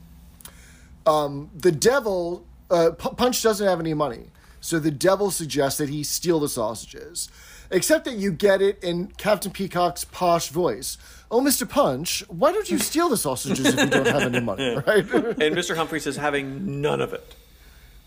Um, 1.07 1.51
the 1.57 1.73
devil, 1.73 2.45
uh, 2.71 2.91
P- 2.93 3.11
Punch 3.17 3.43
doesn't 3.43 3.67
have 3.67 3.81
any 3.81 3.95
money, 3.95 4.31
so 4.61 4.79
the 4.79 4.91
devil 4.91 5.31
suggests 5.31 5.79
that 5.79 5.89
he 5.89 6.03
steal 6.05 6.41
the 6.41 6.49
sausages. 6.49 7.29
Except 7.73 8.05
that 8.07 8.15
you 8.15 8.33
get 8.33 8.61
it 8.61 8.83
in 8.83 9.07
Captain 9.17 9.53
Peacock's 9.53 10.05
posh 10.05 10.49
voice. 10.49 10.99
Oh, 11.31 11.41
Mr. 11.41 11.69
Punch, 11.69 12.25
why 12.27 12.51
don't 12.51 12.69
you 12.69 12.81
steal 12.81 13.09
the 13.09 13.17
sausages 13.17 13.65
if 13.65 13.79
you 13.79 13.87
don't 13.87 14.09
have 14.09 14.23
any 14.23 14.41
money, 14.41 14.75
right? 14.87 15.09
And 15.09 15.55
Mr. 15.55 15.77
Humphries 15.77 16.05
is 16.09 16.17
having 16.17 16.81
none 16.81 17.01
of 17.01 17.13
it. 17.13 17.37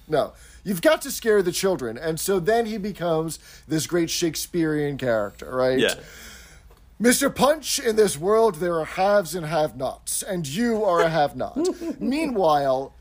No. 0.10 0.34
You've 0.66 0.82
got 0.82 1.02
to 1.04 1.12
scare 1.12 1.42
the 1.42 1.54
children. 1.54 1.98
And 1.98 2.20
so 2.20 2.42
then 2.42 2.66
he 2.66 2.78
becomes 2.78 3.40
this 3.66 3.88
great 3.88 4.10
Shakespearean 4.10 4.98
character, 4.98 5.50
right? 5.56 5.80
Yeah. 5.80 5.96
Mr. 7.02 7.34
Punch, 7.34 7.80
in 7.80 7.96
this 7.96 8.18
world 8.18 8.56
there 8.56 8.80
are 8.80 8.86
haves 8.86 9.34
and 9.34 9.46
have 9.46 9.76
nots, 9.78 10.22
and 10.24 10.46
you 10.48 10.84
are 10.84 11.02
a 11.02 11.10
have 11.10 11.36
not. 11.38 11.58
Meanwhile, 12.02 12.94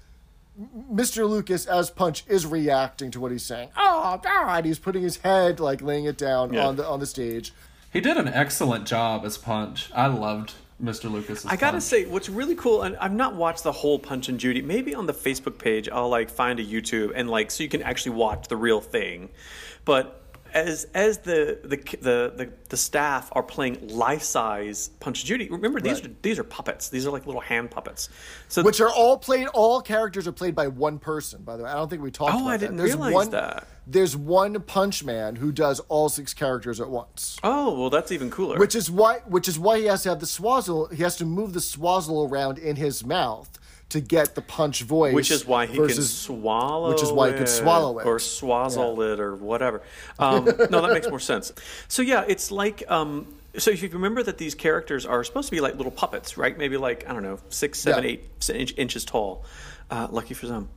Mr. 0.92 1.28
Lucas, 1.28 1.66
as 1.66 1.90
Punch, 1.90 2.24
is 2.28 2.46
reacting 2.46 3.10
to 3.12 3.20
what 3.20 3.32
he's 3.32 3.44
saying. 3.44 3.70
Oh, 3.76 4.18
God. 4.22 4.64
He's 4.64 4.78
putting 4.78 5.02
his 5.02 5.16
head, 5.18 5.60
like 5.60 5.80
laying 5.82 6.04
it 6.04 6.18
down 6.18 6.52
Yeah. 6.52 6.66
on 6.66 6.76
the 6.76 6.86
on 6.86 7.00
the 7.00 7.06
stage. 7.06 7.52
He 7.92 8.00
did 8.00 8.16
an 8.16 8.28
excellent 8.28 8.86
job 8.86 9.24
as 9.24 9.36
Punch. 9.36 9.90
I 9.94 10.06
loved 10.06 10.54
Mr. 10.82 11.10
Lucas. 11.10 11.44
I 11.46 11.56
gotta 11.56 11.72
Punch. 11.74 11.82
say, 11.84 12.04
what's 12.06 12.28
really 12.28 12.54
cool, 12.54 12.82
and 12.82 12.96
I've 12.96 13.12
not 13.12 13.34
watched 13.34 13.62
the 13.64 13.72
whole 13.72 13.98
Punch 13.98 14.28
and 14.28 14.40
Judy. 14.40 14.62
Maybe 14.62 14.94
on 14.94 15.06
the 15.06 15.12
Facebook 15.14 15.58
page, 15.58 15.88
I'll 15.90 16.08
like 16.08 16.30
find 16.30 16.58
a 16.58 16.64
YouTube 16.64 17.12
and 17.14 17.28
like 17.30 17.50
so 17.50 17.62
you 17.62 17.68
can 17.68 17.82
actually 17.82 18.12
watch 18.16 18.48
the 18.48 18.56
real 18.56 18.80
thing. 18.80 19.28
But 19.84 20.21
as 20.54 20.86
as 20.94 21.18
the 21.18 21.58
the 21.62 21.76
the 22.00 22.32
the, 22.36 22.52
the 22.68 22.76
staff 22.76 23.30
are 23.32 23.42
playing 23.42 23.88
life 23.88 24.22
size 24.22 24.88
Punch 25.00 25.24
Judy, 25.24 25.48
remember 25.48 25.80
these 25.80 26.00
Right. 26.00 26.06
are 26.10 26.14
these 26.22 26.38
are 26.38 26.44
puppets. 26.44 26.88
These 26.88 27.06
are 27.06 27.10
like 27.10 27.26
little 27.26 27.40
hand 27.40 27.70
puppets. 27.70 28.08
So 28.48 28.62
Which 28.62 28.80
are 28.80 28.90
all 28.90 29.16
played, 29.18 29.48
all 29.48 29.80
characters 29.80 30.26
are 30.26 30.32
played 30.32 30.54
by 30.54 30.68
one 30.68 30.98
person, 30.98 31.42
by 31.42 31.56
the 31.56 31.64
way. 31.64 31.70
I 31.70 31.74
don't 31.74 31.88
think 31.88 32.02
we 32.02 32.10
talked 32.10 32.34
Oh, 32.34 32.38
about 32.38 32.48
I 32.48 32.56
that. 32.56 32.60
didn't 32.60 32.76
There's 32.76 32.90
realize 32.90 33.14
one, 33.14 33.30
that. 33.30 33.66
There's 33.86 34.16
one 34.16 34.60
Punch 34.62 35.02
Man 35.04 35.36
who 35.36 35.52
does 35.52 35.80
all 35.88 36.08
six 36.08 36.32
characters 36.34 36.80
at 36.80 36.88
once. 36.88 37.38
oh 37.42 37.78
well, 37.78 37.90
that's 37.90 38.12
even 38.12 38.30
cooler. 38.30 38.58
Which 38.58 38.74
is 38.74 38.90
why 38.90 39.18
which 39.26 39.48
is 39.48 39.58
why 39.58 39.78
he 39.78 39.86
has 39.86 40.02
to 40.04 40.10
have 40.10 40.20
the 40.20 40.26
swazzle 40.26 40.92
he 40.92 41.02
has 41.02 41.16
to 41.16 41.24
move 41.24 41.52
the 41.52 41.60
swazzle 41.60 42.30
around 42.30 42.58
in 42.58 42.76
his 42.76 43.04
mouth 43.04 43.58
to 43.92 44.00
get 44.00 44.34
the 44.34 44.42
punch 44.42 44.82
voice. 44.82 45.14
which 45.14 45.30
is 45.30 45.46
why 45.46 45.66
he 45.66 45.76
can 45.76 45.90
swallow 46.02 46.90
which 46.90 47.02
is 47.02 47.12
why 47.12 47.28
he 47.28 47.34
it 47.34 47.38
can 47.38 47.46
swallow 47.46 47.98
it. 47.98 48.06
or 48.06 48.16
swazzle 48.18 49.12
it 49.12 49.20
or 49.20 49.34
whatever 49.36 49.82
um, 50.18 50.44
no 50.44 50.80
that 50.82 50.92
makes 50.92 51.08
more 51.08 51.20
sense 51.20 51.52
so 51.88 52.02
yeah 52.02 52.24
it's 52.26 52.50
like 52.50 52.82
um, 52.90 53.26
so 53.58 53.70
if 53.70 53.82
you 53.82 53.88
remember 53.90 54.22
that 54.22 54.38
these 54.38 54.54
characters 54.54 55.04
are 55.06 55.22
supposed 55.24 55.48
to 55.48 55.52
be 55.54 55.60
like 55.60 55.76
little 55.76 55.92
puppets 55.92 56.36
right 56.36 56.56
maybe 56.58 56.76
like 56.76 57.08
i 57.08 57.12
don't 57.12 57.22
know 57.22 57.38
six 57.48 57.78
seven 57.78 58.04
Yeah. 58.04 58.10
eight 58.10 58.50
inch, 58.54 58.74
inches 58.76 59.04
tall 59.04 59.44
uh, 59.90 60.08
lucky 60.10 60.34
for 60.34 60.46
them 60.46 60.68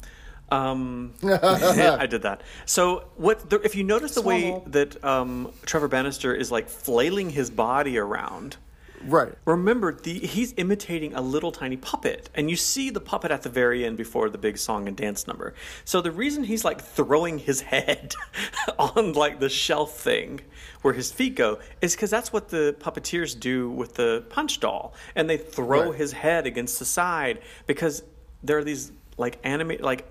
um, 0.51 1.13
yeah, 1.23 1.39
I 1.99 2.05
did 2.05 2.21
that. 2.21 2.41
So, 2.67 3.05
what 3.15 3.49
the, 3.49 3.59
if 3.61 3.75
you 3.75 3.83
notice 3.83 4.13
the 4.13 4.21
way 4.21 4.61
that 4.67 5.03
um, 5.03 5.51
Trevor 5.65 5.87
Bannister 5.87 6.35
is 6.35 6.51
like 6.51 6.69
flailing 6.69 7.31
his 7.31 7.49
body 7.49 7.97
around? 7.97 8.57
Right. 9.05 9.33
Remember, 9.45 9.93
the, 9.93 10.13
he's 10.19 10.53
imitating 10.57 11.13
a 11.13 11.21
little 11.21 11.51
tiny 11.51 11.77
puppet, 11.77 12.29
and 12.33 12.49
you 12.49 12.55
see 12.55 12.89
the 12.89 12.99
puppet 12.99 13.31
at 13.31 13.43
the 13.43 13.49
very 13.49 13.85
end 13.85 13.97
before 13.97 14.29
the 14.29 14.37
big 14.37 14.57
song 14.57 14.87
and 14.87 14.97
dance 14.97 15.27
number. 15.27 15.53
So 15.83 16.01
the 16.01 16.11
reason 16.11 16.43
he's 16.43 16.65
like 16.65 16.81
throwing 16.81 17.39
his 17.39 17.61
head 17.61 18.15
on 18.79 19.13
like 19.13 19.39
the 19.39 19.49
shelf 19.49 19.99
thing 19.99 20.41
where 20.81 20.93
his 20.93 21.11
feet 21.11 21.35
go 21.35 21.59
is 21.81 21.95
because 21.95 22.09
that's 22.09 22.33
what 22.33 22.49
the 22.49 22.75
puppeteers 22.79 23.39
do 23.39 23.69
with 23.69 23.95
the 23.95 24.23
punch 24.29 24.59
doll, 24.59 24.93
and 25.15 25.29
they 25.29 25.37
throw 25.37 25.89
Right. 25.89 25.95
his 25.95 26.11
head 26.13 26.47
against 26.47 26.79
the 26.79 26.85
side 26.85 27.41
because 27.67 28.03
there 28.43 28.57
are 28.57 28.63
these 28.63 28.91
like 29.17 29.39
animate 29.43 29.81
like 29.81 30.05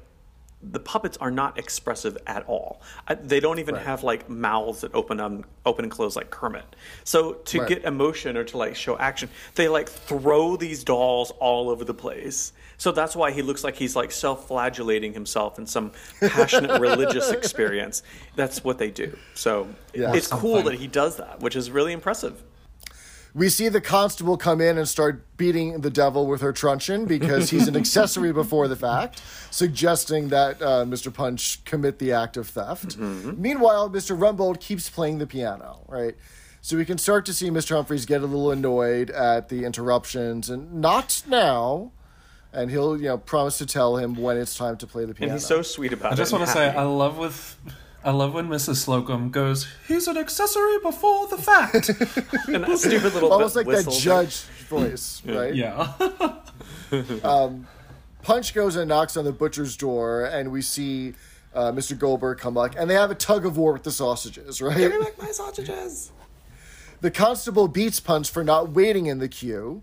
the 0.72 0.80
puppets 0.80 1.16
are 1.18 1.30
not 1.30 1.58
expressive 1.58 2.16
at 2.26 2.44
all. 2.46 2.80
I, 3.06 3.14
they 3.14 3.40
don't 3.40 3.58
even 3.58 3.74
have 3.74 4.02
like 4.02 4.28
mouths 4.28 4.80
that 4.80 4.94
open 4.94 5.20
um, 5.20 5.44
open 5.66 5.84
and 5.84 5.92
close 5.92 6.16
like 6.16 6.30
Kermit. 6.30 6.64
So 7.04 7.34
to 7.34 7.60
Right. 7.60 7.68
get 7.68 7.84
emotion 7.84 8.36
or 8.36 8.44
to 8.44 8.56
like 8.58 8.74
show 8.76 8.96
action, 8.98 9.28
they 9.54 9.68
like 9.68 9.88
throw 9.88 10.56
these 10.56 10.84
dolls 10.84 11.30
all 11.40 11.68
over 11.70 11.84
the 11.84 11.94
place. 11.94 12.52
So 12.76 12.92
that's 12.92 13.14
why 13.14 13.30
he 13.30 13.42
looks 13.42 13.62
like 13.62 13.76
he's 13.76 13.94
like 13.94 14.10
self-flagellating 14.10 15.12
himself 15.12 15.58
in 15.58 15.66
some 15.66 15.92
passionate 16.20 16.80
religious 16.88 17.30
experience. 17.30 18.02
That's 18.36 18.64
what 18.64 18.78
they 18.78 18.90
do. 18.90 19.16
So 19.34 19.68
Yeah. 19.94 20.12
it's 20.14 20.26
cool 20.26 20.62
that 20.62 20.74
he 20.74 20.86
does 20.86 21.16
that, 21.16 21.40
which 21.40 21.56
is 21.56 21.70
really 21.70 21.92
impressive. 21.92 22.42
We 23.34 23.48
see 23.48 23.68
the 23.68 23.80
constable 23.80 24.36
come 24.36 24.60
in 24.60 24.78
and 24.78 24.88
start 24.88 25.36
beating 25.36 25.80
the 25.80 25.90
devil 25.90 26.28
with 26.28 26.40
her 26.40 26.52
truncheon 26.52 27.06
because 27.06 27.50
he's 27.50 27.66
an 27.66 27.74
accessory 27.84 28.32
before 28.32 28.68
the 28.68 28.76
fact, 28.76 29.20
suggesting 29.50 30.28
that 30.28 30.62
uh, 30.62 30.84
Mr. 30.84 31.12
Punch 31.12 31.64
commit 31.64 31.98
the 31.98 32.12
act 32.12 32.36
of 32.36 32.48
theft. 32.48 32.96
Meanwhile, 32.96 33.90
Mr. 33.90 34.16
Rumbold 34.16 34.60
keeps 34.60 34.88
playing 34.88 35.18
the 35.18 35.26
piano, 35.26 35.80
right? 35.88 36.14
So 36.60 36.76
we 36.76 36.84
can 36.84 36.96
start 36.96 37.26
to 37.26 37.34
see 37.34 37.50
Mr. 37.50 37.74
Humphries 37.74 38.06
get 38.06 38.22
a 38.22 38.26
little 38.26 38.52
annoyed 38.52 39.10
at 39.10 39.48
the 39.48 39.64
interruptions 39.64 40.48
and 40.48 40.72
not 40.74 41.22
now. 41.26 41.90
And 42.52 42.70
he'll, 42.70 42.96
you 42.96 43.08
know, 43.08 43.18
promise 43.18 43.58
to 43.58 43.66
tell 43.66 43.96
him 43.96 44.14
when 44.14 44.36
it's 44.36 44.56
time 44.56 44.76
to 44.76 44.86
play 44.86 45.04
the 45.04 45.12
piano. 45.12 45.32
And 45.32 45.40
piano. 45.40 45.40
he's 45.40 45.46
so 45.46 45.60
sweet 45.60 45.92
about 45.92 46.06
I 46.06 46.08
it. 46.10 46.12
I 46.12 46.16
just 46.16 46.32
want 46.32 46.44
to 46.46 46.50
say. 46.50 46.68
I 46.68 46.84
love 46.84 47.18
with. 47.18 47.58
I 48.04 48.10
love 48.10 48.34
when 48.34 48.48
Mrs. 48.48 48.76
Slocum 48.76 49.30
goes, 49.30 49.66
he's 49.88 50.06
an 50.06 50.18
accessory 50.18 50.78
before 50.82 51.26
the 51.28 51.38
fact. 51.38 51.88
and 52.48 52.64
that 52.64 52.78
stupid 52.78 53.14
little 53.14 53.32
almost 53.32 53.56
like 53.56 53.64
that 53.64 53.86
whistle 53.86 53.92
thing. 53.92 54.02
judge 54.02 54.42
voice, 54.68 55.22
right? 55.24 55.54
yeah. 55.54 55.94
Punch 58.22 58.54
goes 58.54 58.76
and 58.76 58.88
knocks 58.88 59.16
on 59.16 59.24
the 59.24 59.32
butcher's 59.32 59.74
door, 59.76 60.26
and 60.26 60.52
we 60.52 60.60
see 60.60 61.14
uh, 61.54 61.72
Mr. 61.72 61.98
Goldberg 61.98 62.38
come 62.38 62.58
up, 62.58 62.74
and 62.76 62.90
they 62.90 62.94
have 62.94 63.10
a 63.10 63.14
tug 63.14 63.46
of 63.46 63.56
war 63.56 63.72
with 63.72 63.84
the 63.84 63.92
sausages, 63.92 64.60
right? 64.60 64.76
Give 64.76 64.92
me 64.92 64.98
back 64.98 65.18
my 65.18 65.30
sausages. 65.30 66.12
The 67.00 67.10
constable 67.10 67.68
beats 67.68 68.00
Punch 68.00 68.30
for 68.30 68.44
not 68.44 68.70
waiting 68.70 69.06
in 69.06 69.18
the 69.18 69.28
queue, 69.28 69.82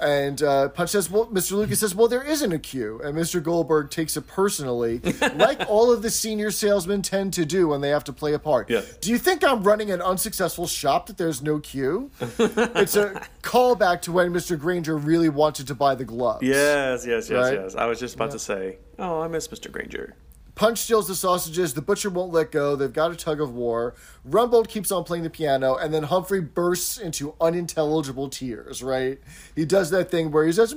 and 0.00 0.42
uh, 0.42 0.68
Punch 0.70 0.90
says, 0.90 1.10
"Well, 1.10 1.26
Mr. 1.26 1.52
Lucas 1.52 1.80
says, 1.80 1.94
well, 1.94 2.08
there 2.08 2.22
isn't 2.22 2.52
a 2.52 2.58
queue," 2.58 3.00
and 3.04 3.16
Mr. 3.16 3.42
Goldberg 3.42 3.90
takes 3.90 4.16
it 4.16 4.26
personally, 4.26 4.98
like 5.36 5.60
all 5.68 5.92
of 5.92 6.02
the 6.02 6.10
senior 6.10 6.50
salesmen 6.50 7.02
tend 7.02 7.32
to 7.34 7.44
do 7.44 7.68
when 7.68 7.80
they 7.80 7.90
have 7.90 8.04
to 8.04 8.12
play 8.12 8.32
a 8.34 8.38
part. 8.38 8.68
Yeah. 8.70 8.82
Do 9.00 9.10
you 9.10 9.18
think 9.18 9.44
I'm 9.44 9.62
running 9.62 9.90
an 9.90 10.02
unsuccessful 10.02 10.66
shop 10.66 11.06
that 11.06 11.16
there's 11.16 11.42
no 11.42 11.58
queue? 11.60 12.10
it's 12.20 12.96
a 12.96 13.22
callback 13.42 14.02
to 14.02 14.12
when 14.12 14.32
Mr. 14.32 14.58
Grainger 14.58 14.96
really 14.96 15.28
wanted 15.28 15.66
to 15.68 15.74
buy 15.74 15.94
the 15.94 16.04
gloves. 16.04 16.42
Yes, 16.42 17.06
yes, 17.06 17.30
yes, 17.30 17.44
Right? 17.44 17.54
yes. 17.54 17.74
I 17.74 17.86
was 17.86 18.00
just 18.00 18.14
about 18.16 18.32
to 18.32 18.38
say, 18.38 18.78
oh, 18.98 19.20
I 19.20 19.28
miss 19.28 19.48
Mr. 19.48 19.70
Grainger. 19.70 20.14
Punch 20.54 20.78
steals 20.78 21.08
the 21.08 21.16
sausages. 21.16 21.74
The 21.74 21.82
butcher 21.82 22.10
won't 22.10 22.32
let 22.32 22.52
go. 22.52 22.76
They've 22.76 22.92
got 22.92 23.10
a 23.10 23.16
tug 23.16 23.40
of 23.40 23.52
war. 23.52 23.94
Rumbold 24.28 24.68
keeps 24.68 24.92
on 24.92 25.02
playing 25.02 25.24
the 25.24 25.30
piano, 25.30 25.74
and 25.74 25.92
then 25.92 26.04
Humphrey 26.04 26.40
bursts 26.40 26.96
into 26.96 27.34
unintelligible 27.40 28.28
tears. 28.28 28.82
Right? 28.82 29.18
He 29.56 29.64
does 29.64 29.90
that 29.90 30.10
thing 30.12 30.30
where 30.30 30.44
he 30.46 30.52
says 30.52 30.72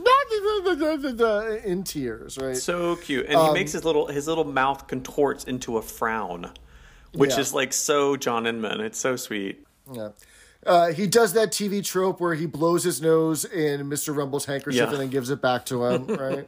in 1.65 1.84
tears. 1.84 2.38
Right? 2.38 2.57
So 2.57 2.95
cute, 2.97 3.25
and 3.28 3.36
Um, 3.36 3.47
he 3.49 3.53
makes 3.53 3.71
his 3.71 3.86
little 3.86 4.07
his 4.07 4.28
little 4.28 4.43
mouth 4.45 4.88
contorts 4.88 5.43
into 5.43 5.78
a 5.78 5.82
frown, 5.82 6.51
which 7.13 7.32
Yeah. 7.32 7.39
is 7.39 7.53
like 7.53 7.73
so 7.73 8.15
John 8.15 8.47
Inman. 8.47 8.82
It's 8.82 8.99
so 8.99 9.15
sweet. 9.15 9.65
Yeah. 9.91 10.09
Uh, 10.65 10.91
he 10.91 11.07
does 11.07 11.34
that 11.34 11.51
TV 11.51 11.82
trope 11.86 12.19
where 12.19 12.34
he 12.34 12.45
blows 12.45 12.84
his 12.84 13.01
nose 13.01 13.45
in 13.45 13.88
Mr. 13.89 14.13
Rumbold's 14.13 14.45
handkerchief 14.45 14.80
Yeah. 14.82 14.89
and 14.89 14.99
then 14.99 15.09
gives 15.09 15.30
it 15.30 15.41
back 15.41 15.65
to 15.67 15.86
him. 15.86 16.07
Right? 16.17 16.47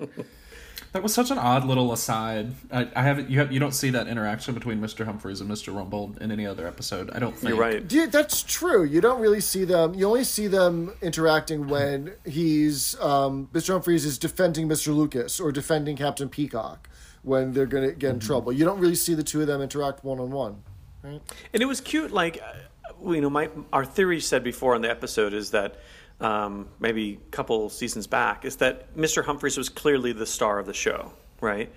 That 0.91 1.03
was 1.03 1.13
such 1.13 1.29
an 1.29 1.37
odd 1.37 1.65
little 1.65 1.93
aside. 1.93 2.53
I, 2.71 2.87
I 2.95 3.03
haven't 3.03 3.29
you 3.29 3.39
have, 3.39 3.51
you 3.51 3.59
don't 3.59 3.73
see 3.73 3.91
that 3.91 4.07
interaction 4.07 4.55
between 4.55 4.79
Mr. 4.79 5.05
Humphries 5.05 5.39
and 5.39 5.49
Mr. 5.49 5.73
Rumbold 5.73 6.19
in 6.19 6.31
any 6.31 6.47
other 6.47 6.67
episode. 6.67 7.11
I 7.11 7.19
don't 7.19 7.35
think. 7.35 7.49
You're 7.49 7.59
right. 7.59 7.91
Yeah, 7.91 8.07
that's 8.07 8.41
true. 8.41 8.83
You 8.83 8.99
don't 8.99 9.21
really 9.21 9.41
see 9.41 9.65
them. 9.65 9.93
You 9.93 10.07
only 10.07 10.23
see 10.23 10.47
them 10.47 10.93
interacting 11.01 11.67
when 11.67 12.13
he's 12.25 12.99
um, 12.99 13.49
Mr. 13.53 13.69
Humphries 13.73 14.03
is 14.03 14.17
defending 14.17 14.67
Mr. 14.67 14.95
Lucas 14.95 15.39
or 15.39 15.51
defending 15.51 15.95
Captain 15.95 16.27
Peacock 16.27 16.89
when 17.21 17.53
they're 17.53 17.67
going 17.67 17.87
to 17.87 17.95
get 17.95 18.11
in 18.11 18.19
trouble. 18.19 18.51
You 18.51 18.65
don't 18.65 18.79
really 18.79 18.95
see 18.95 19.13
the 19.13 19.23
two 19.23 19.41
of 19.41 19.47
them 19.47 19.61
interact 19.61 20.03
one 20.03 20.19
on 20.19 20.31
one. 20.31 20.63
Right? 21.03 21.21
And 21.53 21.61
it 21.61 21.65
was 21.65 21.81
cute. 21.81 22.11
Like, 22.11 22.41
uh, 22.41 23.11
you 23.11 23.21
know, 23.21 23.29
my 23.29 23.49
our 23.71 23.85
theory 23.85 24.19
said 24.19 24.43
before 24.43 24.73
on 24.73 24.81
the 24.81 24.89
episode 24.89 25.33
is 25.33 25.51
that 25.51 25.75
um, 26.21 26.67
maybe 26.79 27.19
a 27.27 27.31
couple 27.31 27.69
seasons 27.69 28.07
back 28.07 28.45
is 28.45 28.57
that 28.57 28.95
Mr. 28.95 29.23
Humphries 29.23 29.57
was 29.57 29.69
clearly 29.69 30.11
the 30.11 30.25
star 30.25 30.59
of 30.59 30.65
the 30.65 30.73
show, 30.73 31.13
right? 31.41 31.71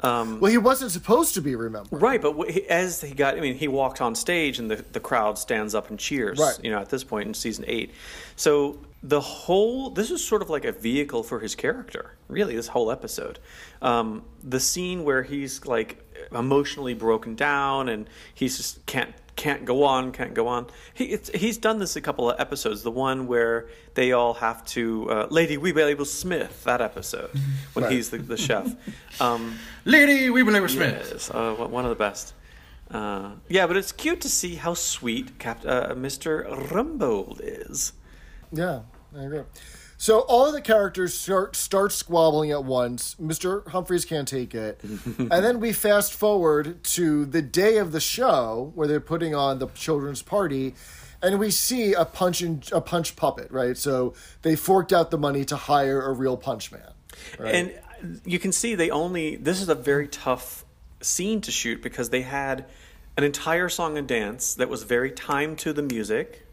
Um, 0.00 0.40
Well, 0.40 0.50
he 0.50 0.58
wasn't 0.58 0.90
supposed 0.90 1.34
to 1.34 1.40
be 1.40 1.54
remembered. 1.54 2.02
Right, 2.02 2.20
but 2.20 2.38
as 2.68 3.00
he 3.00 3.14
got, 3.14 3.36
I 3.36 3.40
mean, 3.40 3.54
he 3.54 3.68
walked 3.68 4.00
on 4.00 4.14
stage 4.14 4.58
and 4.58 4.70
the, 4.70 4.84
the 4.92 5.00
crowd 5.00 5.38
stands 5.38 5.74
up 5.74 5.88
and 5.88 5.98
cheers. 5.98 6.38
Right. 6.38 6.58
You 6.62 6.70
know, 6.70 6.78
at 6.78 6.90
this 6.90 7.02
point 7.02 7.28
in 7.28 7.34
season 7.34 7.64
eight, 7.66 7.92
so 8.36 8.78
the 9.02 9.20
whole 9.20 9.90
this 9.90 10.10
is 10.10 10.22
sort 10.22 10.42
of 10.42 10.50
like 10.50 10.64
a 10.64 10.72
vehicle 10.72 11.22
for 11.22 11.40
his 11.40 11.54
character. 11.54 12.12
Really, 12.28 12.56
this 12.56 12.68
whole 12.68 12.90
episode, 12.90 13.38
um, 13.80 14.22
the 14.42 14.60
scene 14.60 15.04
where 15.04 15.22
he's 15.22 15.64
like 15.64 16.02
emotionally 16.32 16.94
broken 16.94 17.34
down 17.34 17.88
and 17.88 18.08
he's 18.34 18.56
just 18.56 18.84
can't 18.86 19.14
can't 19.36 19.64
go 19.64 19.84
on, 19.84 20.12
can't 20.12 20.34
go 20.34 20.48
on. 20.48 20.66
He 20.94 21.04
it's, 21.04 21.28
he's 21.34 21.58
done 21.58 21.78
this 21.78 21.94
a 21.96 22.00
couple 22.00 22.30
of 22.30 22.40
episodes. 22.40 22.82
The 22.82 22.90
one 22.90 23.26
where 23.26 23.68
they 23.94 24.12
all 24.12 24.34
have 24.34 24.64
to, 24.66 25.10
uh, 25.10 25.26
Lady 25.30 25.56
Weeble 25.58 26.06
Smith, 26.06 26.64
that 26.64 26.80
episode 26.80 27.30
when 27.74 27.84
Right. 27.84 27.92
he's 27.92 28.10
the, 28.10 28.18
the 28.18 28.36
chef. 28.36 28.72
Um, 29.20 29.58
Lady 29.84 30.28
Weeblewer 30.28 30.68
Smith. 30.70 31.08
Yes, 31.12 31.30
uh, 31.30 31.54
one 31.54 31.70
one 31.70 31.84
of 31.84 31.90
the 31.90 31.96
best. 31.96 32.32
Uh, 32.90 33.32
yeah, 33.48 33.66
but 33.66 33.76
it's 33.76 33.92
cute 33.92 34.20
to 34.22 34.28
see 34.28 34.54
how 34.54 34.72
sweet 34.74 35.38
Cap- 35.38 35.64
uh, 35.66 35.94
Mr. 35.94 36.46
Rumbold 36.70 37.40
is. 37.42 37.92
Yeah, 38.52 38.80
I 39.16 39.24
agree. 39.24 39.42
So 39.98 40.20
all 40.20 40.46
of 40.46 40.52
the 40.52 40.60
characters 40.60 41.14
start 41.14 41.56
start 41.56 41.92
squabbling 41.92 42.50
at 42.50 42.64
once. 42.64 43.16
Mr. 43.20 43.66
Humphries 43.68 44.04
can't 44.04 44.28
take 44.28 44.54
it, 44.54 44.80
and 45.18 45.30
then 45.30 45.60
we 45.60 45.72
fast 45.72 46.12
forward 46.12 46.84
to 46.84 47.24
the 47.24 47.42
day 47.42 47.78
of 47.78 47.92
the 47.92 48.00
show 48.00 48.72
where 48.74 48.86
they're 48.86 49.00
putting 49.00 49.34
on 49.34 49.58
the 49.58 49.68
children's 49.68 50.22
party, 50.22 50.74
and 51.22 51.38
we 51.38 51.50
see 51.50 51.94
a 51.94 52.04
punch 52.04 52.42
and 52.42 52.68
a 52.72 52.80
punch 52.80 53.16
puppet. 53.16 53.50
Right, 53.50 53.76
so 53.76 54.14
they 54.42 54.54
forked 54.54 54.92
out 54.92 55.10
the 55.10 55.18
money 55.18 55.44
to 55.46 55.56
hire 55.56 56.02
a 56.02 56.12
real 56.12 56.36
punch 56.36 56.70
man. 56.70 56.92
And 57.38 57.72
you 58.24 58.38
can 58.38 58.52
see 58.52 58.74
they 58.74 58.90
only, 58.90 59.36
this 59.36 59.60
is 59.60 59.68
a 59.68 59.74
very 59.74 60.08
tough 60.08 60.64
scene 61.00 61.40
to 61.42 61.50
shoot 61.50 61.82
because 61.82 62.10
they 62.10 62.22
had 62.22 62.66
an 63.16 63.24
entire 63.24 63.68
song 63.68 63.96
and 63.96 64.06
dance 64.06 64.54
that 64.54 64.68
was 64.68 64.82
very 64.82 65.10
timed 65.10 65.58
to 65.60 65.72
the 65.72 65.82
music. 65.82 66.46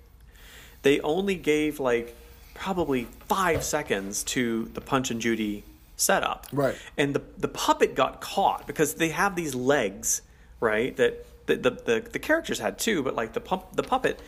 They 0.82 1.00
only 1.02 1.36
gave 1.36 1.80
like 1.80 2.16
probably 2.54 3.08
five 3.28 3.64
seconds 3.64 4.24
to 4.24 4.66
the 4.74 4.82
Punch 4.82 5.12
and 5.12 5.20
Judy 5.22 5.64
setup. 5.96 6.48
Right. 6.52 6.76
And 6.98 7.16
the, 7.16 7.22
the 7.38 7.48
puppet 7.48 7.96
got 7.96 8.22
caught 8.22 8.68
because 8.68 8.96
they 8.96 9.10
have 9.10 9.36
these 9.36 9.56
legs, 9.56 10.22
right? 10.60 10.96
That 10.98 11.26
the, 11.46 11.56
the, 11.56 11.70
the, 11.72 12.08
the 12.12 12.20
characters 12.20 12.60
had 12.60 12.80
too, 12.80 13.04
but 13.04 13.16
like 13.16 13.34
the, 13.34 13.42
pump, 13.42 13.76
the 13.76 13.84
puppet, 13.84 14.20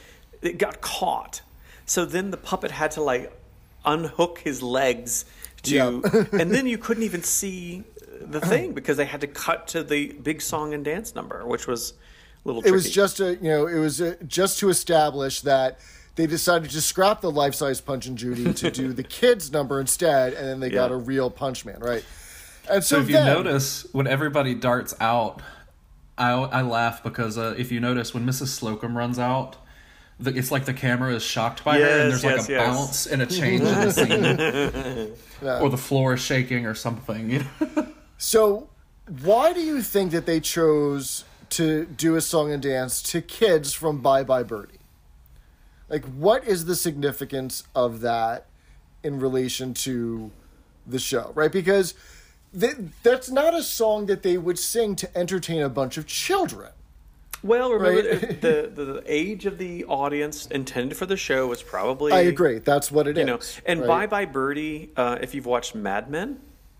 it 0.42 0.58
got 0.58 0.82
caught. 0.82 1.42
So 1.86 2.06
then 2.06 2.32
the 2.32 2.38
puppet 2.38 2.72
had 2.72 2.92
to 2.92 3.02
like 3.02 3.32
unhook 3.86 4.40
his 4.40 4.62
legs 4.62 5.26
to, 5.64 5.76
Yeah. 5.76 6.26
and 6.40 6.52
then 6.52 6.68
you 6.68 6.78
couldn't 6.78 7.04
even 7.04 7.24
see 7.24 7.84
the 8.22 8.40
uh-huh. 8.40 8.50
thing 8.50 8.74
because 8.74 8.98
they 8.98 9.06
had 9.06 9.22
to 9.22 9.28
cut 9.28 9.68
to 9.70 9.84
the 9.84 10.14
big 10.14 10.42
song 10.42 10.74
and 10.74 10.84
dance 10.84 11.16
number, 11.16 11.46
which 11.46 11.68
was 11.68 11.94
a 12.44 12.48
little 12.48 12.62
It 12.62 12.70
tricky. 12.70 12.76
was 12.76 12.92
just 12.92 13.20
a 13.20 13.36
you 13.36 13.50
know 13.50 13.68
it 13.68 13.80
was 13.80 14.02
a, 14.02 14.16
just 14.24 14.60
to 14.60 14.70
establish 14.70 15.42
that 15.42 15.80
they 16.16 16.28
decided 16.28 16.72
to 16.72 16.82
scrap 16.82 17.22
the 17.22 17.32
life 17.32 17.56
size 17.56 17.82
Punch 17.82 18.06
and 18.06 18.18
Judy 18.18 18.54
to 18.54 18.72
do 18.72 18.94
the 18.94 19.04
kids 19.22 19.52
number 19.52 19.80
instead, 19.80 20.34
and 20.34 20.48
then 20.48 20.60
they 20.60 20.70
got 20.70 20.92
a 20.92 20.96
real 20.96 21.30
Punch 21.30 21.66
Man, 21.66 21.80
right? 21.80 22.04
And 22.70 22.84
so, 22.84 22.96
So 22.98 23.02
if 23.02 23.10
you 23.10 23.16
notice 23.16 23.86
when 23.92 24.08
everybody 24.08 24.56
darts 24.56 24.96
out, 25.00 25.42
I 26.18 26.32
I 26.32 26.62
laugh 26.62 27.04
because 27.04 27.38
uh, 27.38 27.56
if 27.58 27.72
you 27.72 27.80
notice 27.80 28.14
when 28.14 28.26
Mrs. 28.26 28.48
Slocum 28.48 28.98
runs 28.98 29.20
out, 29.20 29.58
the, 30.20 30.32
it's 30.36 30.52
like 30.52 30.66
the 30.66 30.74
camera 30.74 31.14
is 31.14 31.24
shocked 31.24 31.64
by 31.64 31.78
her 31.80 31.86
and 31.86 32.12
Yes, 32.12 32.22
there's 32.22 32.40
like 32.40 32.50
a 32.50 32.52
yes. 32.52 32.76
bounce 32.76 33.06
and 33.06 33.22
a 33.22 33.26
change 33.26 33.62
in 33.62 33.68
the 33.68 35.12
scene, 35.42 35.48
or 35.48 35.70
the 35.70 35.78
floor 35.78 36.14
is 36.14 36.22
shaking 36.22 36.66
or 36.66 36.74
something. 36.74 37.30
You 37.30 37.40
know? 37.76 37.88
So, 38.18 38.70
why 39.24 39.52
do 39.52 39.60
you 39.60 39.82
think 39.82 40.12
that 40.14 40.26
they 40.26 40.40
chose 40.40 41.26
to 41.50 41.86
do 41.86 42.16
a 42.16 42.22
song 42.22 42.50
and 42.54 42.64
dance 42.64 43.02
to 43.12 43.22
kids 43.22 43.74
from 43.74 44.02
Bye 44.02 44.24
Bye 44.24 44.44
Birdie? 44.44 44.80
Like, 45.90 46.06
what 46.06 46.48
is 46.48 46.66
the 46.66 46.76
significance 46.76 47.64
of 47.76 48.02
that 48.02 48.48
in 49.04 49.20
relation 49.20 49.74
to 49.74 50.32
the 50.88 51.00
show, 51.00 51.32
right? 51.36 51.52
Because 51.52 51.94
th- 52.60 52.76
that's 53.04 53.30
not 53.30 53.54
a 53.54 53.62
song 53.62 54.08
that 54.08 54.24
they 54.24 54.38
would 54.38 54.58
sing 54.60 54.96
to 54.98 55.18
entertain 55.18 55.62
a 55.62 55.70
bunch 55.70 55.98
of 55.98 56.06
children. 56.08 56.72
Well, 57.44 57.72
remember 57.72 58.10
Right. 58.10 58.42
the, 58.42 58.72
the 58.74 58.84
the 58.94 59.04
age 59.06 59.46
of 59.46 59.60
the 59.60 59.86
audience 59.86 60.48
intended 60.48 60.98
for 60.98 61.06
the 61.06 61.18
show 61.18 61.46
was 61.46 61.62
probably 61.62 62.12
I 62.12 62.22
agree. 62.22 62.58
That's 62.58 62.92
what 62.92 63.08
it 63.08 63.18
is. 63.18 63.20
You 63.20 63.26
know, 63.26 63.40
and 63.68 63.82
right? 63.82 63.88
Bye 63.88 64.08
Bye 64.08 64.26
Birdie. 64.26 64.90
Uh, 64.98 65.20
if 65.22 65.36
you've 65.36 65.46
watched 65.46 65.76
Mad 65.76 66.10
Men, 66.10 66.40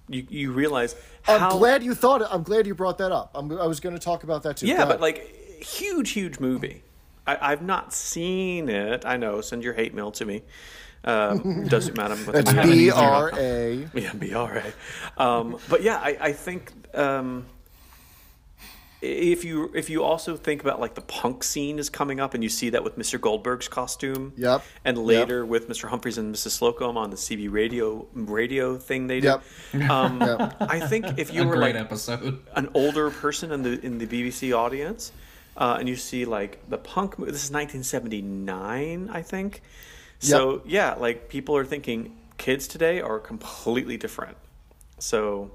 you 0.10 0.26
you 0.28 0.52
realize 0.52 0.96
I'm 1.28 1.52
glad 1.60 1.84
you 1.84 1.94
thought 1.94 2.22
it. 2.24 2.28
I'm 2.32 2.42
glad 2.42 2.66
you 2.66 2.74
brought 2.74 2.98
that 2.98 3.12
up. 3.12 3.30
I'm, 3.36 3.52
I 3.60 3.68
was 3.68 3.80
going 3.80 3.94
to 3.94 4.02
talk 4.02 4.24
about 4.24 4.42
that 4.44 4.58
too. 4.58 4.66
yeah, 4.66 4.86
but 4.86 5.00
like 5.00 5.20
huge 5.64 6.12
huge 6.12 6.40
movie. 6.40 6.82
I, 7.28 7.52
I've 7.52 7.62
not 7.62 7.94
seen 7.94 8.70
it. 8.70 9.06
I 9.06 9.18
know. 9.18 9.42
Send 9.42 9.64
your 9.64 9.74
hate 9.74 9.94
mail 9.94 10.12
to 10.12 10.26
me. 10.26 10.44
Um, 11.04 11.66
doesn't 11.68 11.96
matter. 11.98 12.16
with 12.16 12.34
that's 12.34 12.52
an 12.52 12.60
M. 12.60 12.70
B 12.70 12.92
R 12.92 13.32
A. 13.36 13.88
Yeah, 13.94 14.14
BRA. 14.14 14.64
Um, 15.18 15.58
but 15.70 15.84
yeah, 15.84 15.98
I, 15.98 16.18
I 16.20 16.32
think 16.34 16.72
um, 16.96 17.46
if 19.02 19.44
you 19.46 19.72
if 19.76 19.90
you 19.90 20.04
also 20.04 20.36
think 20.36 20.62
about 20.62 20.80
like 20.80 20.96
the 20.96 21.02
punk 21.02 21.44
scene 21.44 21.78
is 21.78 21.90
coming 21.90 22.20
up, 22.20 22.34
and 22.34 22.42
you 22.44 22.50
see 22.50 22.70
that 22.72 22.84
with 22.84 22.98
Mr. 22.98 23.22
Goldberg's 23.22 23.68
costume, 23.68 24.34
Yep. 24.38 24.64
and 24.84 24.98
later 24.98 25.46
with 25.46 25.70
Mr. 25.70 25.88
Humphries 25.90 26.18
and 26.18 26.34
Mrs. 26.34 26.52
Slocum 26.52 26.98
on 26.98 27.12
the 27.12 27.18
CB 27.18 27.52
radio 27.52 28.08
radio 28.14 28.78
thing 28.78 29.06
they 29.08 29.20
did. 29.20 29.40
Yep. 29.74 29.90
Um, 29.92 30.22
Yep. 30.26 30.58
I 30.62 30.80
think 30.80 31.06
if 31.20 31.32
you 31.34 31.44
a 31.44 31.46
were 31.46 31.56
great 31.58 31.76
like 31.76 31.84
episode. 31.86 32.42
an 32.56 32.70
older 32.74 33.12
person 33.12 33.52
in 33.52 33.62
the 33.62 33.80
in 33.86 34.00
the 34.00 34.08
BBC 34.08 34.58
audience, 34.58 35.12
uh, 35.58 35.78
and 35.80 35.88
you 35.90 35.96
see 35.96 36.26
like 36.26 36.68
the 36.70 36.78
punk. 36.78 37.18
mo- 37.20 37.26
This 37.26 37.44
is 37.44 37.52
1979, 37.52 39.10
I 39.12 39.22
think. 39.22 39.62
So 40.20 40.62
yeah, 40.66 40.96
like 40.96 41.30
people 41.30 41.56
are 41.58 41.66
thinking 41.66 42.16
kids 42.38 42.68
today 42.68 43.02
are 43.02 43.20
completely 43.20 43.98
different. 43.98 44.38
So 45.00 45.52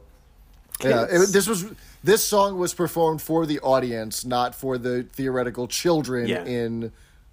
Yeah, 0.84 1.04
it, 1.10 1.32
this 1.32 1.46
was 1.46 1.66
this 2.04 2.24
song 2.24 2.58
was 2.58 2.72
performed 2.74 3.20
for 3.20 3.46
the 3.46 3.58
audience, 3.60 4.24
not 4.24 4.54
for 4.54 4.78
the 4.78 5.02
theoretical 5.02 5.66
children 5.66 6.26
Yeah. 6.28 6.44
in 6.44 6.92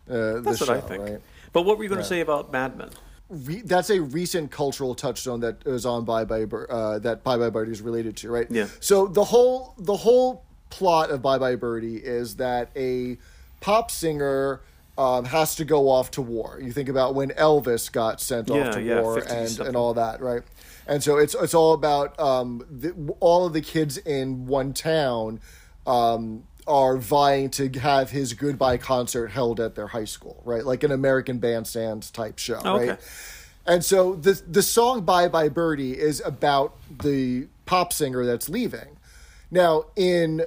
uh, 0.10 0.14
the 0.14 0.42
that's 0.44 0.58
show. 0.60 0.74
what 0.74 0.78
I 0.78 0.82
think. 0.88 1.04
Right? 1.04 1.22
But 1.54 1.64
what 1.64 1.78
were 1.78 1.84
you 1.84 1.90
going 1.90 2.02
to 2.02 2.08
say 2.08 2.22
about 2.22 2.52
Mad 2.52 2.78
Men? 2.78 2.90
Re- 3.30 3.62
that's 3.66 3.90
a 3.90 4.00
recent 4.02 4.52
cultural 4.52 4.96
touchstone 4.96 5.42
that 5.42 5.58
is 5.66 5.86
on 5.86 6.06
Bye 6.06 6.24
Bye 6.26 6.46
Bir- 6.46 6.68
uh, 6.72 7.00
that 7.00 7.24
Bye 7.24 7.38
Bye 7.38 7.50
Birdie 7.50 7.72
is 7.74 7.82
related 7.82 8.16
to, 8.18 8.32
right? 8.32 8.48
Yeah. 8.50 8.68
So 8.80 9.08
the 9.08 9.24
whole 9.26 9.74
the 9.78 9.96
whole 9.98 10.44
plot 10.70 11.10
of 11.10 11.22
Bye 11.22 11.38
Bye 11.38 11.56
Birdie 11.56 11.98
is 11.98 12.36
that 12.38 12.70
a 12.76 13.18
pop 13.62 13.92
singer. 13.92 14.62
Um, 15.00 15.26
has 15.26 15.54
to 15.58 15.64
go 15.64 15.90
off 15.92 16.10
to 16.12 16.24
war. 16.24 16.58
You 16.60 16.72
think 16.72 16.90
about 16.90 17.14
when 17.14 17.30
Elvis 17.30 17.92
got 17.92 18.20
sent 18.20 18.50
Yeah, 18.50 18.70
off 18.70 18.74
to 18.74 18.82
yeah, 18.82 19.00
war 19.04 19.20
and, 19.20 19.48
something. 19.48 19.68
and 19.68 19.76
all 19.76 19.94
that, 19.94 20.22
right? 20.22 20.42
And 20.88 21.04
so 21.04 21.18
it's 21.18 21.36
it's 21.36 21.54
all 21.54 21.74
about 21.74 22.20
um, 22.20 22.66
the, 22.68 23.14
all 23.20 23.46
of 23.46 23.54
the 23.54 23.62
kids 23.62 23.98
in 24.00 24.48
one 24.48 24.74
town 24.74 25.40
um, 25.86 26.46
are 26.66 26.98
vying 26.98 27.52
to 27.52 27.70
have 27.78 28.10
his 28.10 28.34
goodbye 28.34 28.78
concert 28.78 29.28
held 29.28 29.60
at 29.60 29.76
their 29.76 29.86
high 29.86 30.06
school, 30.06 30.42
right? 30.44 30.66
Like 30.66 30.82
an 30.84 30.92
American 30.92 31.38
Bandstand 31.38 32.12
type 32.12 32.40
show, 32.40 32.60
Oh, 32.66 32.78
okay. 32.78 32.90
right? 32.90 33.00
And 33.68 33.86
so 33.86 34.16
the 34.16 34.42
the 34.50 34.64
song 34.64 35.02
"Bye 35.02 35.28
Bye 35.28 35.50
Birdie" 35.50 35.96
is 35.96 36.24
about 36.26 36.74
the 37.04 37.46
pop 37.68 37.94
singer 37.94 38.26
that's 38.26 38.50
leaving. 38.50 38.98
Now 39.52 39.86
in 39.96 40.44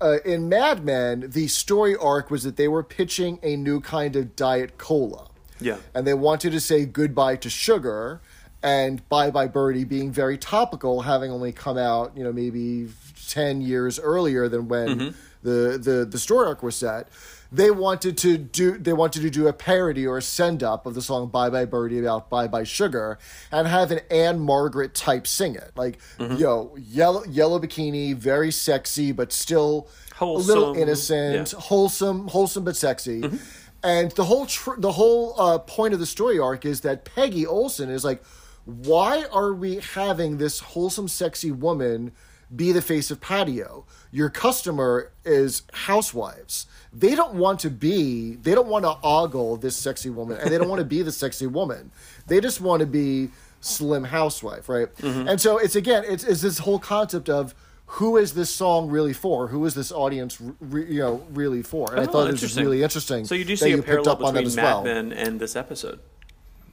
uh, 0.00 0.18
in 0.24 0.48
Mad 0.48 0.84
Men, 0.84 1.30
the 1.30 1.48
story 1.48 1.96
arc 1.96 2.30
was 2.30 2.42
that 2.42 2.56
they 2.56 2.68
were 2.68 2.82
pitching 2.82 3.38
a 3.42 3.56
new 3.56 3.80
kind 3.80 4.16
of 4.16 4.36
diet 4.36 4.78
cola. 4.78 5.28
Yeah. 5.60 5.78
And 5.94 6.06
they 6.06 6.14
wanted 6.14 6.50
to 6.52 6.60
say 6.60 6.84
goodbye 6.84 7.36
to 7.36 7.50
sugar, 7.50 8.20
and 8.62 9.06
Bye 9.08 9.30
Bye 9.30 9.46
Birdie 9.46 9.84
being 9.84 10.10
very 10.10 10.36
topical, 10.36 11.02
having 11.02 11.30
only 11.30 11.52
come 11.52 11.78
out, 11.78 12.16
you 12.16 12.24
know, 12.24 12.32
maybe 12.32 12.88
10 13.28 13.60
years 13.60 13.98
earlier 13.98 14.48
than 14.48 14.68
when 14.68 15.14
the, 15.42 15.78
the, 15.78 16.06
the 16.10 16.18
story 16.18 16.48
arc 16.48 16.62
was 16.62 16.74
set. 16.76 17.08
They 17.52 17.70
wanted 17.70 18.18
to 18.18 18.36
do 18.36 18.78
they 18.78 18.92
wanted 18.92 19.22
to 19.22 19.30
do 19.30 19.46
a 19.46 19.52
parody 19.52 20.06
or 20.06 20.18
a 20.18 20.22
send 20.22 20.62
up 20.62 20.86
of 20.86 20.94
the 20.94 21.02
song 21.02 21.28
Bye 21.28 21.50
Bye 21.50 21.66
Birdie 21.66 22.00
about 22.00 22.28
Bye 22.30 22.48
Bye 22.48 22.64
Sugar 22.64 23.18
and 23.52 23.68
have 23.68 23.90
an 23.90 24.00
Ann-Margret 24.10 24.94
type 24.94 25.26
sing 25.26 25.54
it. 25.54 25.72
Like, 25.76 25.98
yo, 26.18 26.76
yellow 26.76 27.24
yellow 27.24 27.60
bikini, 27.60 28.14
very 28.14 28.50
sexy, 28.50 29.12
but 29.12 29.32
still 29.32 29.88
a 30.20 30.26
little 30.26 30.74
innocent, 30.74 31.52
yeah. 31.52 31.60
wholesome, 31.60 32.28
wholesome 32.28 32.64
but 32.64 32.76
sexy. 32.76 33.22
Mm-hmm. 33.22 33.36
And 33.82 34.10
the 34.12 34.24
whole 34.24 34.46
tr- 34.46 34.78
the 34.78 34.92
whole 34.92 35.34
uh, 35.38 35.58
point 35.58 35.94
of 35.94 36.00
the 36.00 36.06
story 36.06 36.38
arc 36.38 36.64
is 36.64 36.80
that 36.80 37.04
Peggy 37.04 37.46
Olson 37.46 37.90
is 37.90 38.04
like, 38.04 38.24
why 38.64 39.26
are 39.30 39.52
we 39.52 39.76
having 39.76 40.38
this 40.38 40.60
wholesome, 40.60 41.06
sexy 41.06 41.52
woman 41.52 42.12
be 42.54 42.72
the 42.72 42.82
face 42.82 43.10
of 43.10 43.20
patio? 43.20 43.84
Your 44.10 44.30
customer 44.30 45.12
is 45.24 45.62
housewives. 45.72 46.66
They 46.92 47.14
don't 47.14 47.34
want 47.34 47.60
to 47.60 47.70
be. 47.70 48.34
They 48.36 48.54
don't 48.54 48.68
want 48.68 48.84
to 48.84 48.96
ogle 49.02 49.56
this 49.56 49.76
sexy 49.76 50.10
woman, 50.10 50.38
and 50.40 50.50
they 50.50 50.58
don't 50.58 50.68
want 50.68 50.78
to 50.80 50.84
be 50.84 51.02
the 51.02 51.12
sexy 51.12 51.46
woman. 51.46 51.90
They 52.26 52.40
just 52.40 52.60
want 52.60 52.80
to 52.80 52.86
be 52.86 53.30
slim 53.60 54.04
housewife, 54.04 54.68
right? 54.68 54.94
Mm-hmm. 54.96 55.28
And 55.28 55.40
so 55.40 55.58
it's 55.58 55.74
again, 55.76 56.04
it's, 56.06 56.22
it's 56.24 56.42
this 56.42 56.58
whole 56.58 56.78
concept 56.78 57.28
of 57.28 57.54
who 57.86 58.16
is 58.16 58.34
this 58.34 58.50
song 58.50 58.88
really 58.88 59.12
for? 59.12 59.48
Who 59.48 59.64
is 59.66 59.74
this 59.74 59.90
audience, 59.92 60.38
re, 60.60 60.86
you 60.92 61.00
know, 61.00 61.26
really 61.30 61.62
for? 61.62 61.90
And 61.90 62.00
I 62.00 62.04
Oh, 62.04 62.06
thought 62.06 62.28
it 62.28 62.32
was 62.32 62.42
interesting. 62.42 62.64
really 62.64 62.82
interesting. 62.82 63.24
So 63.24 63.34
you 63.34 63.44
do 63.44 63.56
see 63.56 63.72
a 63.72 63.76
picked 63.76 63.86
parallel 63.88 64.10
up 64.12 64.18
on 64.22 64.34
that 64.34 64.40
between 64.40 64.46
as 64.46 64.56
Mad 64.56 64.62
well. 64.64 64.84
Men 64.84 65.12
and 65.12 65.40
this 65.40 65.54
episode. 65.56 66.00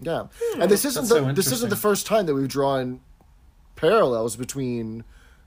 Yeah, 0.02 0.28
and 0.58 0.70
this 0.72 0.84
isn't 0.86 1.04
the 1.10 1.16
so 1.16 1.32
this 1.34 1.52
isn't 1.52 1.70
the 1.70 1.76
first 1.76 2.06
time 2.08 2.26
that 2.26 2.34
we've 2.34 2.48
drawn 2.48 3.02
parallels 3.76 4.36
between 4.36 5.04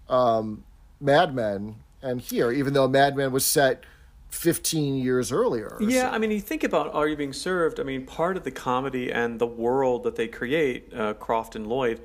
um, 0.09 0.65
Mad 1.01 1.35
Men 1.35 1.77
and 2.03 2.21
here, 2.21 2.51
even 2.53 2.73
though 2.75 2.87
Mad 2.89 3.17
Men 3.17 3.33
was 3.33 3.45
set 3.45 3.83
fifteen 4.29 4.97
years 4.97 5.31
earlier. 5.33 5.77
Yeah, 5.81 6.11
so. 6.11 6.15
I 6.15 6.19
mean, 6.19 6.31
you 6.31 6.41
think 6.41 6.65
about 6.65 6.93
Are 6.95 7.07
You 7.09 7.17
Being 7.17 7.33
Served? 7.33 7.79
I 7.81 7.83
mean, 7.83 8.05
part 8.05 8.37
of 8.37 8.45
the 8.45 8.51
comedy 8.51 9.11
and 9.13 9.39
the 9.39 9.47
world 9.47 10.03
that 10.05 10.17
they 10.17 10.29
create, 10.29 10.93
uh, 10.95 11.15
Croft 11.15 11.55
and 11.57 11.67
Lloyd, 11.67 12.01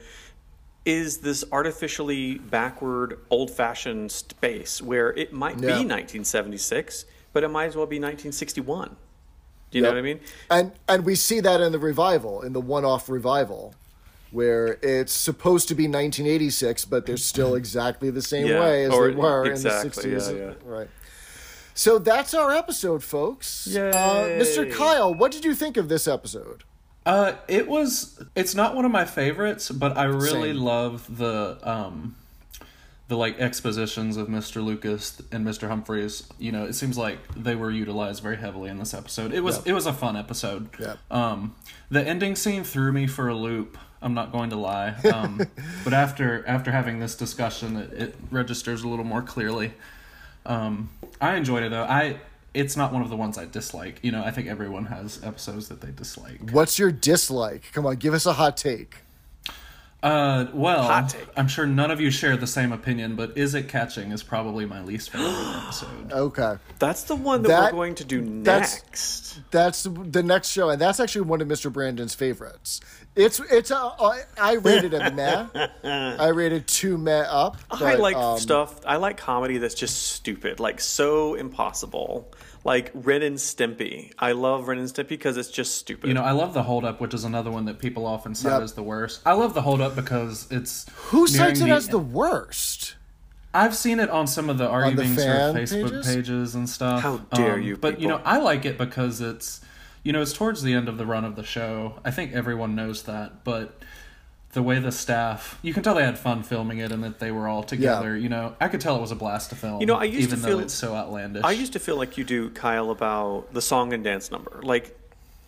is 0.86 1.18
this 1.18 1.44
artificially 1.52 2.36
backward, 2.38 3.20
old 3.30 3.52
fashioned 3.52 4.12
space 4.12 4.82
where 4.82 5.10
it 5.12 5.34
might 5.34 5.56
Yeah. 5.60 5.78
be 5.80 5.86
1976, 5.86 7.06
but 7.34 7.44
it 7.44 7.50
might 7.50 7.66
as 7.66 7.76
well 7.76 7.86
be 7.86 8.00
1961. 8.00 8.96
Do 9.72 9.78
you 9.78 9.84
know 9.84 9.90
what 9.90 9.98
I 9.98 10.02
mean? 10.02 10.20
and 10.50 10.72
and 10.88 11.06
we 11.06 11.14
see 11.16 11.40
that 11.42 11.62
in 11.62 11.72
the 11.72 11.78
revival, 11.80 12.42
in 12.42 12.54
the 12.54 12.62
one-off 12.62 13.08
revival, 13.10 13.76
where 14.32 14.78
it's 14.82 15.14
supposed 15.14 15.68
to 15.70 15.76
be 15.76 15.84
1986, 15.84 16.86
but 16.86 17.06
they're 17.06 17.18
still 17.18 17.56
exactly 17.56 18.10
the 18.10 18.22
same 18.22 18.48
Yeah, 18.48 18.60
way 18.62 18.86
as 18.86 18.92
or- 18.94 19.10
they 19.10 19.16
were 19.16 19.46
exactly, 19.46 20.12
in 20.12 20.18
the 20.18 20.24
60s. 20.24 20.38
yeah, 20.38 20.46
yeah. 20.48 20.54
Right. 20.64 20.90
So 21.74 21.98
that's 21.98 22.34
our 22.34 22.52
episode, 22.52 23.04
folks. 23.04 23.66
Uh, 23.68 23.80
Mr. 24.40 24.72
Kyle, 24.72 25.14
what 25.14 25.32
did 25.32 25.46
you 25.46 25.56
think 25.56 25.78
of 25.78 25.88
this 25.90 26.08
episode? 26.08 26.64
Uh, 27.06 27.34
it 27.48 27.68
was. 27.68 28.22
It's 28.36 28.54
not 28.54 28.76
one 28.76 28.84
of 28.86 28.92
my 28.92 29.06
favorites, 29.06 29.72
but 29.72 29.98
I 29.98 30.04
really 30.04 30.52
Same. 30.54 30.58
love 30.62 31.18
the 31.18 31.58
um, 31.64 32.16
the 33.08 33.16
like 33.16 33.40
expositions 33.40 34.18
of 34.18 34.28
Mr. 34.28 34.64
Lucas 34.64 35.22
and 35.32 35.48
Mr. 35.48 35.70
Humphries. 35.70 36.28
You 36.38 36.52
know, 36.52 36.66
it 36.66 36.74
seems 36.74 36.98
like 36.98 37.18
they 37.36 37.56
were 37.56 37.72
utilized 37.72 38.22
very 38.22 38.36
heavily 38.38 38.70
in 38.70 38.78
this 38.78 38.94
episode. 38.94 39.34
It 39.34 39.40
was 39.42 39.56
Yep. 39.60 39.68
it 39.68 39.74
was 39.74 39.86
a 39.86 39.94
fun 39.94 40.18
episode. 40.18 40.70
Yep. 40.78 40.98
Um, 41.10 41.56
the 41.90 42.06
ending 42.06 42.36
scene 42.36 42.66
threw 42.66 42.92
me 42.92 43.08
for 43.08 43.30
a 43.30 43.36
loop. 43.36 43.78
I'm 44.02 44.14
not 44.14 44.32
going 44.32 44.50
to 44.52 44.56
lie. 44.56 44.96
Um, 45.14 45.42
but 45.84 45.94
after 45.94 46.46
after 46.48 46.72
having 46.72 47.00
this 47.00 47.16
discussion, 47.16 47.76
it, 47.78 47.94
it 47.94 48.16
registers 48.32 48.84
a 48.84 48.88
little 48.88 49.06
more 49.06 49.22
clearly. 49.22 49.74
Um, 50.46 50.90
I 51.20 51.36
enjoyed 51.36 51.64
it 51.64 51.72
though. 51.72 51.84
I 51.84 52.20
it's 52.54 52.78
not 52.78 52.94
one 52.94 53.02
of 53.02 53.10
the 53.10 53.16
ones 53.16 53.38
I 53.38 53.46
dislike. 53.46 54.00
You 54.02 54.12
know, 54.12 54.24
I 54.24 54.32
think 54.32 54.48
everyone 54.48 54.86
has 54.86 55.22
episodes 55.24 55.68
that 55.70 55.82
they 55.82 55.92
dislike. 55.92 56.52
What's 56.52 56.80
your 56.80 56.92
dislike? 56.92 57.72
Come 57.74 57.86
on, 57.86 57.98
give 57.98 58.14
us 58.14 58.26
a 58.26 58.34
hot 58.34 58.56
take. 58.56 58.98
Uh, 60.02 60.46
well, 60.54 60.84
Hot 60.84 61.10
take. 61.10 61.28
I'm 61.36 61.50
sure 61.50 61.66
none 61.66 61.92
of 61.92 62.00
you 62.00 62.10
share 62.10 62.38
the 62.38 62.48
same 62.48 62.72
opinion, 62.72 63.16
but 63.18 63.38
is 63.38 63.54
it 63.54 63.68
catching 63.68 64.12
is 64.14 64.24
probably 64.24 64.66
my 64.66 64.82
least 64.82 65.10
favorite 65.10 65.28
episode. 65.64 66.12
Okay. 66.14 66.56
That's 66.80 67.04
the 67.04 67.16
one 67.16 67.42
that, 67.42 67.50
That- 67.50 67.74
we're 67.74 67.80
going 67.80 67.96
to 67.96 68.06
do 68.06 68.42
that's- 68.44 68.82
next. 68.84 69.42
That's 69.52 69.84
the 69.84 70.24
next 70.24 70.50
show, 70.52 70.70
and 70.70 70.80
that's 70.80 71.00
actually 71.00 71.22
one 71.22 71.42
of 71.42 71.48
Mr. 71.48 71.72
Brandon's 71.72 72.14
favorites. 72.16 72.80
It's 73.16 73.40
it's 73.40 73.72
a, 73.72 73.76
I- 73.78 74.22
I 74.40 74.54
rated 74.54 74.94
it 74.94 75.14
meh. 75.16 75.48
I 75.84 76.28
rated 76.30 76.68
two 76.68 76.98
meh 76.98 77.22
up. 77.28 77.58
I 77.70 77.96
like 77.96 78.16
um, 78.16 78.38
stuff. 78.40 78.80
I 78.86 78.98
like 78.98 79.18
comedy 79.18 79.58
that's 79.58 79.76
just 79.76 80.02
stupid, 80.14 80.60
like 80.60 80.80
so 80.80 81.34
impossible. 81.36 82.32
Like 82.66 82.92
Ren 82.94 83.22
and 83.22 83.38
Stimpy. 83.38 84.12
I 84.20 84.34
love 84.34 84.68
Ren 84.68 84.80
and 84.80 84.88
Stimpy 84.90 85.10
because 85.10 85.38
it's 85.38 85.50
just 85.50 85.78
stupid. 85.78 86.08
You 86.08 86.14
know, 86.14 86.24
I 86.24 86.32
love 86.32 86.54
the 86.54 86.64
Hold 86.64 86.84
Up, 86.86 87.00
which 87.00 87.14
is 87.14 87.24
another 87.24 87.50
one 87.52 87.66
that 87.66 87.80
people 87.80 88.06
often 88.06 88.36
cite 88.36 88.52
Yep. 88.54 88.62
as 88.64 88.74
the 88.74 88.84
worst. 88.84 89.22
I 89.26 89.34
love 89.34 89.54
the 89.54 89.62
Hold 89.62 89.80
Up 89.82 89.96
because 89.96 90.48
it's 90.52 90.86
Who 91.08 91.20
nearing 91.20 91.56
cites 91.56 91.62
it 91.62 91.70
as 91.70 91.88
the 91.88 92.00
worst? 92.00 92.96
I've 93.54 93.76
seen 93.76 94.00
it 94.00 94.10
on 94.10 94.28
some 94.28 94.50
of 94.50 94.58
the 94.58 94.68
Are 94.68 94.84
On 94.86 94.92
You 94.92 94.98
Being 94.98 95.16
fan 95.16 95.56
Facebook 95.56 95.90
pages? 96.04 96.16
pages? 96.16 96.56
and 96.56 96.70
stuff. 96.70 97.02
How 97.02 97.18
dare 97.34 97.54
Um, 97.56 97.62
you 97.64 97.78
But 97.78 98.00
you 98.02 98.08
know. 98.08 98.22
I 98.26 98.38
like 98.40 98.66
it 98.66 98.78
because 98.78 99.22
it's 99.22 99.62
you 100.04 100.12
know 100.14 100.22
it's 100.22 100.34
towards 100.34 100.62
the 100.62 100.74
end 100.74 100.88
of 100.90 100.98
the 100.98 101.06
run 101.06 101.24
of 101.26 101.36
the 101.36 101.44
show. 101.44 102.00
I 102.06 102.12
think 102.12 102.34
everyone 102.34 102.76
knows 102.76 103.04
that, 103.04 103.44
but 103.44 103.82
the 104.54 104.64
way 104.64 104.80
the 104.80 104.92
staff, 104.92 105.60
you 105.62 105.74
can 105.74 105.84
tell 105.84 105.94
they 105.96 106.04
had 106.04 106.18
fun 106.18 106.42
filming 106.42 106.80
it 106.80 106.92
and 106.92 107.04
that 107.04 107.20
they 107.20 107.32
were 107.32 107.48
all 107.48 107.62
together. 107.64 108.18
You 108.18 108.30
know, 108.30 108.56
I 108.60 108.68
could 108.68 108.82
tell 108.82 108.96
it 108.96 109.02
was 109.02 109.12
a 109.12 109.16
blast 109.16 109.50
to 109.52 109.56
film. 109.56 109.80
You 109.80 109.86
know, 109.86 109.96
I 109.96 110.06
used 110.06 110.32
to 110.32 110.38
feel- 110.38 110.58
though 110.58 110.64
it's 110.64 110.74
so 110.74 110.96
outlandish. 110.96 111.44
I 111.44 111.52
used 111.52 111.74
to 111.74 111.80
feel 111.80 111.98
like 111.98 112.18
you 112.18 112.24
do, 112.24 112.50
Kyle, 112.50 112.90
about 112.90 113.54
the 113.54 113.62
song 113.62 113.94
and 113.94 114.04
dance 114.04 114.32
number. 114.32 114.60
Like, 114.64 114.98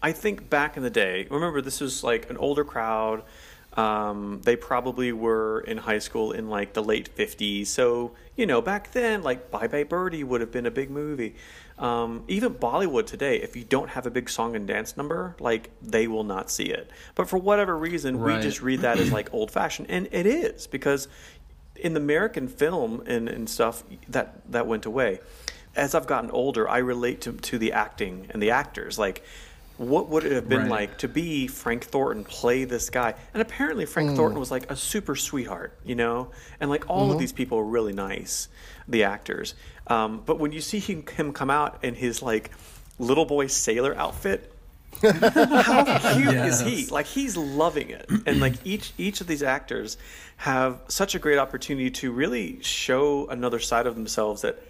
I 0.04 0.12
think 0.12 0.50
back 0.50 0.78
in 0.78 0.84
the 0.84 0.90
day, 0.92 1.28
remember 1.32 1.62
this 1.62 1.82
was 1.82 2.04
like 2.04 2.30
an 2.30 2.38
older 2.38 2.64
crowd. 2.64 3.24
Um, 3.74 4.42
they 4.44 4.56
probably 4.56 5.14
were 5.14 5.62
in 5.62 5.78
high 5.78 6.00
school 6.00 6.32
in 6.34 6.50
like 6.50 6.74
the 6.74 6.84
late 6.84 7.16
50s. 7.16 7.68
So, 7.68 8.12
you 8.36 8.46
know, 8.46 8.62
back 8.62 8.92
then, 8.92 9.24
like 9.24 9.50
Bye 9.50 9.68
Bye 9.68 9.84
Birdie 9.84 10.24
would 10.24 10.42
have 10.42 10.52
been 10.52 10.66
a 10.66 10.72
big 10.72 10.90
movie. 10.92 11.36
Um, 11.82 12.24
even 12.28 12.54
Bollywood 12.54 13.08
today, 13.08 13.42
if 13.42 13.56
you 13.56 13.64
don't 13.64 13.90
have 13.90 14.06
a 14.06 14.12
big 14.12 14.30
song 14.30 14.56
and 14.56 14.68
dance 14.68 14.96
number, 14.96 15.36
like 15.40 15.72
they 15.82 16.08
will 16.08 16.24
not 16.24 16.52
see 16.52 16.66
it. 16.66 16.92
But 17.16 17.28
for 17.28 17.38
whatever 17.38 17.76
reason, 17.76 18.22
we 18.22 18.38
just 18.40 18.62
read 18.62 18.82
that 18.82 19.00
as 19.00 19.12
like 19.12 19.30
old 19.34 19.50
fashioned. 19.50 19.90
And 19.90 20.08
it 20.12 20.28
is 20.28 20.68
because 20.68 21.08
in 21.76 21.94
the 21.96 22.00
American 22.00 22.48
film 22.48 23.02
and, 23.08 23.28
and 23.28 23.50
stuff 23.50 23.84
that 24.10 24.50
that 24.52 24.68
went 24.68 24.86
away. 24.86 25.20
As 25.76 25.96
I've 25.96 26.06
gotten 26.06 26.30
older, 26.32 26.70
I 26.70 26.78
relate 26.78 27.22
to 27.22 27.34
to 27.34 27.58
the 27.58 27.72
acting 27.74 28.28
and 28.30 28.44
the 28.44 28.52
actors. 28.52 29.00
Like, 29.00 29.24
what 29.78 30.10
would 30.10 30.24
it 30.26 30.34
have 30.34 30.48
been 30.48 30.64
Right. 30.64 30.70
like 30.70 30.98
to 31.00 31.08
be 31.08 31.48
Frank 31.48 31.86
Thornton, 31.86 32.24
play 32.26 32.66
this 32.66 32.92
guy? 32.92 33.16
And 33.34 33.42
apparently, 33.42 33.88
Frank 33.88 34.16
Thornton 34.16 34.40
was 34.40 34.52
like 34.52 34.70
a 34.70 34.76
super 34.76 35.16
sweetheart, 35.16 35.76
you 35.84 35.96
know. 35.96 36.30
And 36.60 36.70
like 36.70 36.88
all 36.90 37.12
of 37.12 37.18
these 37.18 37.32
people 37.34 37.58
were 37.58 37.66
really 37.66 37.94
nice, 37.94 38.50
the 38.88 39.04
actors. 39.04 39.56
Um, 39.92 40.22
but 40.26 40.40
when 40.40 40.52
you 40.52 40.62
see 40.62 40.80
him, 40.80 41.06
him 41.06 41.34
come 41.34 41.50
out 41.50 41.84
in 41.84 41.96
his 41.96 42.22
like 42.22 42.52
little 43.00 43.26
boy 43.26 43.48
sailor 43.48 43.96
outfit, 43.96 44.54
how 45.02 46.14
cute 46.14 46.34
is 46.34 46.62
he? 46.62 46.86
Like 46.88 47.06
he's 47.08 47.36
loving 47.38 47.90
it, 47.90 48.06
and 48.26 48.40
like 48.40 48.54
each 48.66 48.94
each 48.98 49.22
of 49.22 49.28
these 49.28 49.44
actors 49.44 49.98
have 50.38 50.80
such 50.88 51.16
a 51.16 51.20
great 51.20 51.38
opportunity 51.38 51.90
to 51.92 52.12
really 52.12 52.62
show 52.62 53.28
another 53.28 53.60
side 53.60 53.88
of 53.88 53.96
themselves. 53.96 54.42
That 54.44 54.62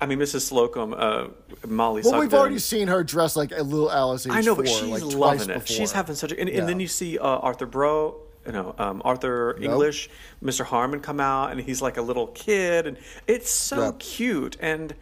I 0.00 0.06
mean, 0.06 0.18
Mrs. 0.18 0.42
Slocum, 0.42 0.94
uh, 0.96 1.28
Molly. 1.66 2.02
Well, 2.04 2.20
we've 2.20 2.34
already 2.34 2.58
seen 2.58 2.88
her 2.88 3.02
dressed 3.02 3.36
like 3.36 3.52
a 3.52 3.62
little 3.62 3.90
Alice 3.90 4.26
I 4.28 4.40
know, 4.42 4.54
but 4.54 4.66
four, 4.68 4.78
she's 4.78 4.88
like 4.90 5.14
loving 5.14 5.50
it. 5.50 5.54
before. 5.54 5.66
She's 5.76 5.92
having 5.92 6.16
such 6.16 6.32
a. 6.32 6.40
And, 6.40 6.48
Yeah. 6.50 6.58
and 6.60 6.68
then 6.68 6.80
you 6.80 6.88
see 6.88 7.18
uh, 7.18 7.24
Arthur 7.26 7.66
Bro, 7.66 8.16
you 8.46 8.52
know, 8.52 8.74
um, 8.78 9.02
Arthur 9.04 9.56
English, 9.60 10.08
Mr. 10.42 10.64
Harman 10.64 11.00
come 11.00 11.20
out, 11.20 11.50
and 11.52 11.60
he's 11.60 11.82
like 11.82 11.96
a 11.96 12.02
little 12.02 12.28
kid, 12.28 12.86
and 12.86 12.96
it's 13.26 13.50
so 13.50 13.86
Yep. 13.86 13.98
cute, 13.98 14.56
and 14.60 14.94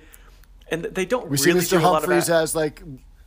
and 0.71 0.85
they 0.85 1.05
don't 1.05 1.29
We 1.29 1.37
see 1.37 1.51
Mr. 1.51 1.71
do 1.71 1.79
a 1.79 1.81
lot 1.81 1.97
of 2.03 2.09
Humphries 2.09 2.31
as 2.31 2.55
like 2.57 2.83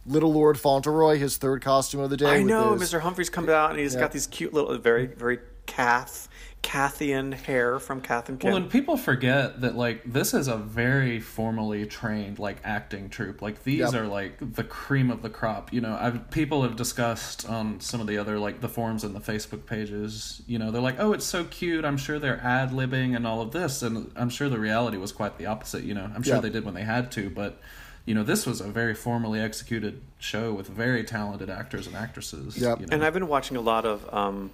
Little 0.07 0.33
Lord 0.33 0.59
Fauntleroy, 0.59 1.17
his 1.17 1.37
third 1.37 1.61
costume 1.61 2.01
of 2.01 2.09
the 2.09 2.17
day. 2.17 2.37
I 2.37 2.41
know 2.43 2.73
his- 2.73 2.91
Mr. 2.91 3.01
Humphries 3.01 3.29
comes 3.29 3.49
out 3.49 3.69
and 3.69 3.79
he's 3.79 3.93
Yeah. 3.93 3.99
got 4.01 4.11
these 4.11 4.25
cute 4.25 4.53
little, 4.53 4.75
very, 4.79 5.05
very 5.05 5.39
Cath, 5.67 6.27
Cathian 6.63 7.31
hair 7.31 7.79
from 7.79 8.01
Kath 8.01 8.27
and 8.27 8.39
Kim. 8.39 8.49
Well, 8.51 8.61
and 8.61 8.69
people 8.69 8.97
forget 8.97 9.61
that 9.61 9.75
like 9.77 10.03
this 10.03 10.33
is 10.33 10.49
a 10.49 10.57
very 10.57 11.19
formally 11.21 11.85
trained 11.85 12.39
like 12.39 12.57
acting 12.65 13.09
troupe. 13.09 13.41
Like 13.41 13.63
these 13.63 13.79
Yep. 13.79 13.93
are 13.93 14.07
like 14.07 14.33
the 14.53 14.65
cream 14.65 15.09
of 15.09 15.21
the 15.21 15.29
crop. 15.29 15.71
You 15.71 15.79
know, 15.81 15.97
I've 15.99 16.29
people 16.29 16.63
have 16.63 16.75
discussed 16.75 17.47
on 17.47 17.79
some 17.79 18.01
of 18.01 18.07
the 18.07 18.17
other 18.17 18.37
like 18.37 18.59
the 18.59 18.67
forums 18.67 19.05
and 19.05 19.15
the 19.15 19.21
Facebook 19.21 19.65
pages. 19.65 20.41
You 20.45 20.59
know, 20.59 20.71
they're 20.71 20.81
like, 20.81 20.99
oh, 20.99 21.13
it's 21.13 21.25
so 21.25 21.45
cute. 21.45 21.85
I'm 21.85 21.97
sure 21.97 22.19
they're 22.19 22.41
ad 22.43 22.71
libbing 22.71 23.15
and 23.15 23.25
all 23.25 23.39
of 23.41 23.51
this, 23.51 23.81
and 23.81 24.11
I'm 24.17 24.29
sure 24.29 24.49
the 24.49 24.59
reality 24.59 24.97
was 24.97 25.13
quite 25.13 25.37
the 25.37 25.45
opposite. 25.45 25.83
You 25.85 25.93
know, 25.93 26.09
I'm 26.13 26.23
sure 26.23 26.35
Yeah. 26.35 26.41
they 26.41 26.49
did 26.49 26.65
when 26.65 26.73
they 26.73 26.83
had 26.83 27.11
to, 27.13 27.29
but. 27.29 27.59
You 28.05 28.15
know, 28.15 28.23
this 28.23 28.45
was 28.45 28.61
a 28.61 28.69
very 28.69 28.95
formally 28.95 29.41
executed 29.41 30.01
show 30.17 30.53
with 30.53 30.69
very 30.69 31.03
talented 31.03 31.49
actors 31.49 31.87
and 31.87 31.95
actresses. 31.97 32.57
Yep. 32.57 32.79
you 32.79 32.85
know. 32.85 32.93
and 32.93 33.03
I've 33.03 33.13
been 33.13 33.27
watching 33.27 33.57
a 33.57 33.59
lot 33.61 33.83
of 33.85 34.07
um, 34.13 34.49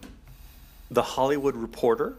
the 0.94 1.02
Hollywood 1.02 1.56
Reporter, 1.56 2.18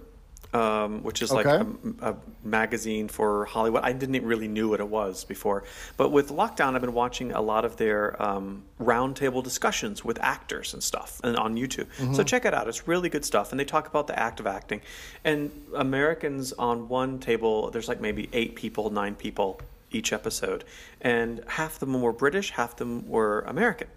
um, 0.53 1.03
which 1.03 1.21
is 1.23 1.33
like 1.33 1.47
Okay. 1.47 1.69
a, 2.01 2.11
a 2.13 2.17
magazine 2.45 3.09
for 3.09 3.45
Hollywood. 3.47 3.83
I 3.83 3.93
didn't 3.93 4.25
really 4.25 4.47
knew 4.47 4.69
what 4.69 4.79
it 4.81 4.89
was 4.89 5.25
before, 5.25 5.65
but 5.97 6.11
with 6.11 6.29
lockdown, 6.31 6.75
I've 6.75 6.81
been 6.81 6.93
watching 6.95 7.33
a 7.33 7.41
lot 7.41 7.65
of 7.65 7.77
their 7.77 8.21
um, 8.23 8.63
roundtable 8.81 9.43
discussions 9.43 10.05
with 10.05 10.19
actors 10.23 10.73
and 10.75 10.83
stuff, 10.83 11.21
and 11.25 11.37
on 11.37 11.57
YouTube. 11.57 11.89
So 12.15 12.23
check 12.23 12.45
it 12.45 12.55
out; 12.55 12.69
it's 12.69 12.87
really 12.87 13.09
good 13.09 13.25
stuff. 13.25 13.51
And 13.51 13.59
they 13.61 13.65
talk 13.65 13.89
about 13.89 14.07
the 14.07 14.17
act 14.19 14.39
of 14.41 14.47
acting. 14.47 14.81
And 15.25 15.51
Americans 15.75 16.53
on 16.53 16.89
one 16.89 17.19
table, 17.19 17.71
there's 17.73 17.89
like 17.89 18.01
maybe 18.01 18.29
eight 18.33 18.55
people, 18.55 18.91
nine 18.91 19.15
people 19.17 19.61
each 19.91 20.13
episode, 20.13 20.65
and 21.01 21.41
half 21.47 21.75
of 21.75 21.81
them 21.81 22.01
were 22.01 22.13
British, 22.13 22.51
half 22.51 22.73
of 22.73 22.77
them 22.79 23.09
were 23.09 23.41
American. 23.43 23.89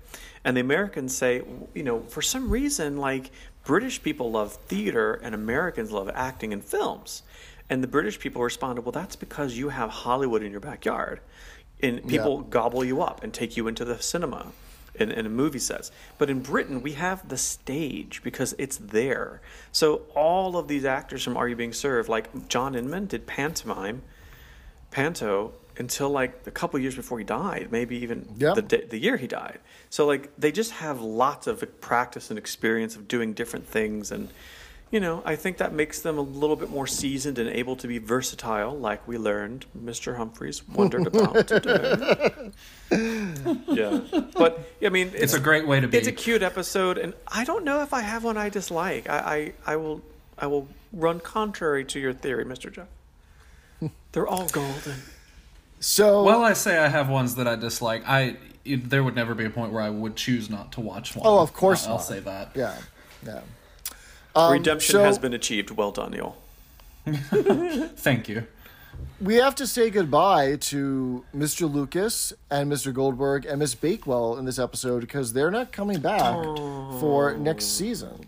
And 0.43 0.55
the 0.55 0.61
Americans 0.61 1.15
say, 1.17 1.41
you 1.73 1.83
know, 1.83 2.01
for 2.01 2.21
some 2.21 2.49
reason, 2.49 2.97
like 2.97 3.31
British 3.67 4.01
people 4.01 4.31
love 4.31 4.53
theater 4.53 5.15
and 5.15 5.35
Americans 5.35 5.91
love 5.91 6.09
acting 6.13 6.53
in 6.53 6.61
films. 6.61 7.21
And 7.69 7.83
the 7.83 7.87
British 7.87 8.17
people 8.17 8.41
responded, 8.41 8.85
well, 8.85 8.93
that's 8.93 9.17
because 9.17 9.57
you 9.57 9.67
have 9.67 9.89
Hollywood 9.89 10.41
in 10.41 10.51
your 10.51 10.61
backyard. 10.61 11.19
And 11.83 12.07
people 12.07 12.43
gobble 12.43 12.85
you 12.85 13.01
up 13.01 13.23
and 13.23 13.33
take 13.33 13.57
you 13.57 13.67
into 13.67 13.83
the 13.83 14.01
cinema 14.01 14.53
and, 14.97 15.11
and 15.11 15.29
movie 15.35 15.59
sets. 15.59 15.91
But 16.17 16.29
in 16.29 16.39
Britain, 16.39 16.81
we 16.81 16.93
have 16.93 17.27
the 17.27 17.35
stage 17.37 18.21
because 18.23 18.55
it's 18.57 18.77
there. 18.77 19.41
So 19.73 20.03
all 20.15 20.57
of 20.57 20.69
these 20.69 20.85
actors 20.85 21.21
from 21.21 21.35
Are 21.35 21.49
You 21.49 21.57
Being 21.57 21.73
Served, 21.73 22.07
like 22.07 22.47
John 22.47 22.73
Inman 22.73 23.07
did 23.07 23.27
pantomime, 23.27 24.01
panto 24.91 25.51
until 25.79 26.09
like 26.09 26.33
a 26.45 26.51
couple 26.51 26.79
years 26.79 26.95
before 26.95 27.17
he 27.19 27.23
died, 27.25 27.67
maybe 27.71 27.97
even 27.97 28.27
Yeah. 28.37 28.53
the 28.53 28.61
day, 28.61 28.83
the 28.89 28.97
year 28.99 29.17
he 29.17 29.27
died. 29.27 29.59
So 29.89 30.05
like 30.05 30.31
they 30.37 30.51
just 30.51 30.71
have 30.71 31.01
lots 31.01 31.47
of 31.47 31.63
practice 31.81 32.29
and 32.29 32.37
experience 32.39 32.95
of 32.95 33.07
doing 33.07 33.33
different 33.33 33.67
things, 33.67 34.11
and 34.11 34.29
you 34.91 34.99
know 34.99 35.21
I 35.25 35.35
think 35.35 35.57
that 35.57 35.73
makes 35.73 36.01
them 36.01 36.17
a 36.17 36.21
little 36.21 36.55
bit 36.55 36.69
more 36.69 36.87
seasoned 36.87 37.37
and 37.39 37.49
able 37.49 37.75
to 37.77 37.87
be 37.87 37.97
versatile, 37.99 38.77
like 38.77 39.07
we 39.07 39.17
learned 39.17 39.65
Mr. 39.77 40.17
Humphries 40.17 40.67
wondered 40.67 41.07
about 41.11 41.47
today. 41.47 42.51
yeah, 43.67 43.99
but 44.35 44.67
I 44.83 44.89
mean 44.89 45.11
It's 45.13 45.33
a 45.33 45.39
great 45.39 45.67
way 45.67 45.79
to 45.79 45.87
be. 45.87 45.97
It's 45.97 46.07
a 46.07 46.11
cute 46.11 46.43
episode, 46.43 46.97
and 46.97 47.13
I 47.27 47.43
don't 47.43 47.63
know 47.63 47.81
if 47.81 47.93
I 47.93 48.01
have 48.01 48.23
one 48.23 48.37
I 48.37 48.49
dislike. 48.49 49.09
I 49.09 49.53
I, 49.65 49.73
I 49.73 49.75
will 49.75 50.01
I 50.37 50.47
will 50.47 50.67
run 50.93 51.19
contrary 51.19 51.83
to 51.85 51.99
your 51.99 52.13
theory, 52.13 52.45
Mr. 52.45 52.71
Jeff. 52.71 52.87
They're 54.11 54.27
all 54.27 54.47
golden. 54.47 54.95
So 55.79 56.23
Well, 56.23 56.43
I 56.43 56.53
say 56.53 56.77
I 56.77 56.87
have 56.87 57.09
ones 57.09 57.35
that 57.35 57.47
I 57.47 57.55
dislike. 57.55 58.03
I 58.07 58.37
it- 58.65 58.89
there 58.89 59.03
would 59.03 59.15
never 59.15 59.33
be 59.35 59.45
a 59.45 59.49
point 59.49 59.71
where 59.71 59.81
I 59.81 59.89
would 59.89 60.15
choose 60.15 60.49
not 60.49 60.71
to 60.73 60.81
watch 60.81 61.15
one. 61.15 61.25
Oh, 61.25 61.39
of 61.39 61.53
course 61.53 61.85
I'll 61.85 61.95
not. 61.95 62.03
say 62.03 62.19
that. 62.21 62.51
yeah, 62.55 62.75
yeah. 63.25 63.41
Um, 64.35 64.53
Redemption 64.53 64.91
so- 64.93 65.03
has 65.03 65.17
been 65.17 65.33
achieved. 65.33 65.71
Well 65.71 65.91
done, 65.91 66.11
Neil. 66.11 66.35
Thank 67.05 68.27
you. 68.27 68.45
we 69.21 69.35
have 69.35 69.55
to 69.55 69.65
say 69.67 69.89
goodbye 69.89 70.57
to 70.57 71.23
Mr. 71.35 71.71
Lucas 71.71 72.33
and 72.51 72.71
Mr. 72.71 72.93
Goldberg 72.93 73.45
and 73.45 73.59
Miss 73.59 73.73
Bakewell 73.75 74.37
in 74.37 74.45
this 74.45 74.59
episode 74.59 75.01
because 75.01 75.33
they're 75.33 75.51
not 75.51 75.71
coming 75.71 75.99
back 75.99 76.33
for 76.99 77.35
next 77.37 77.77
season. 77.77 78.27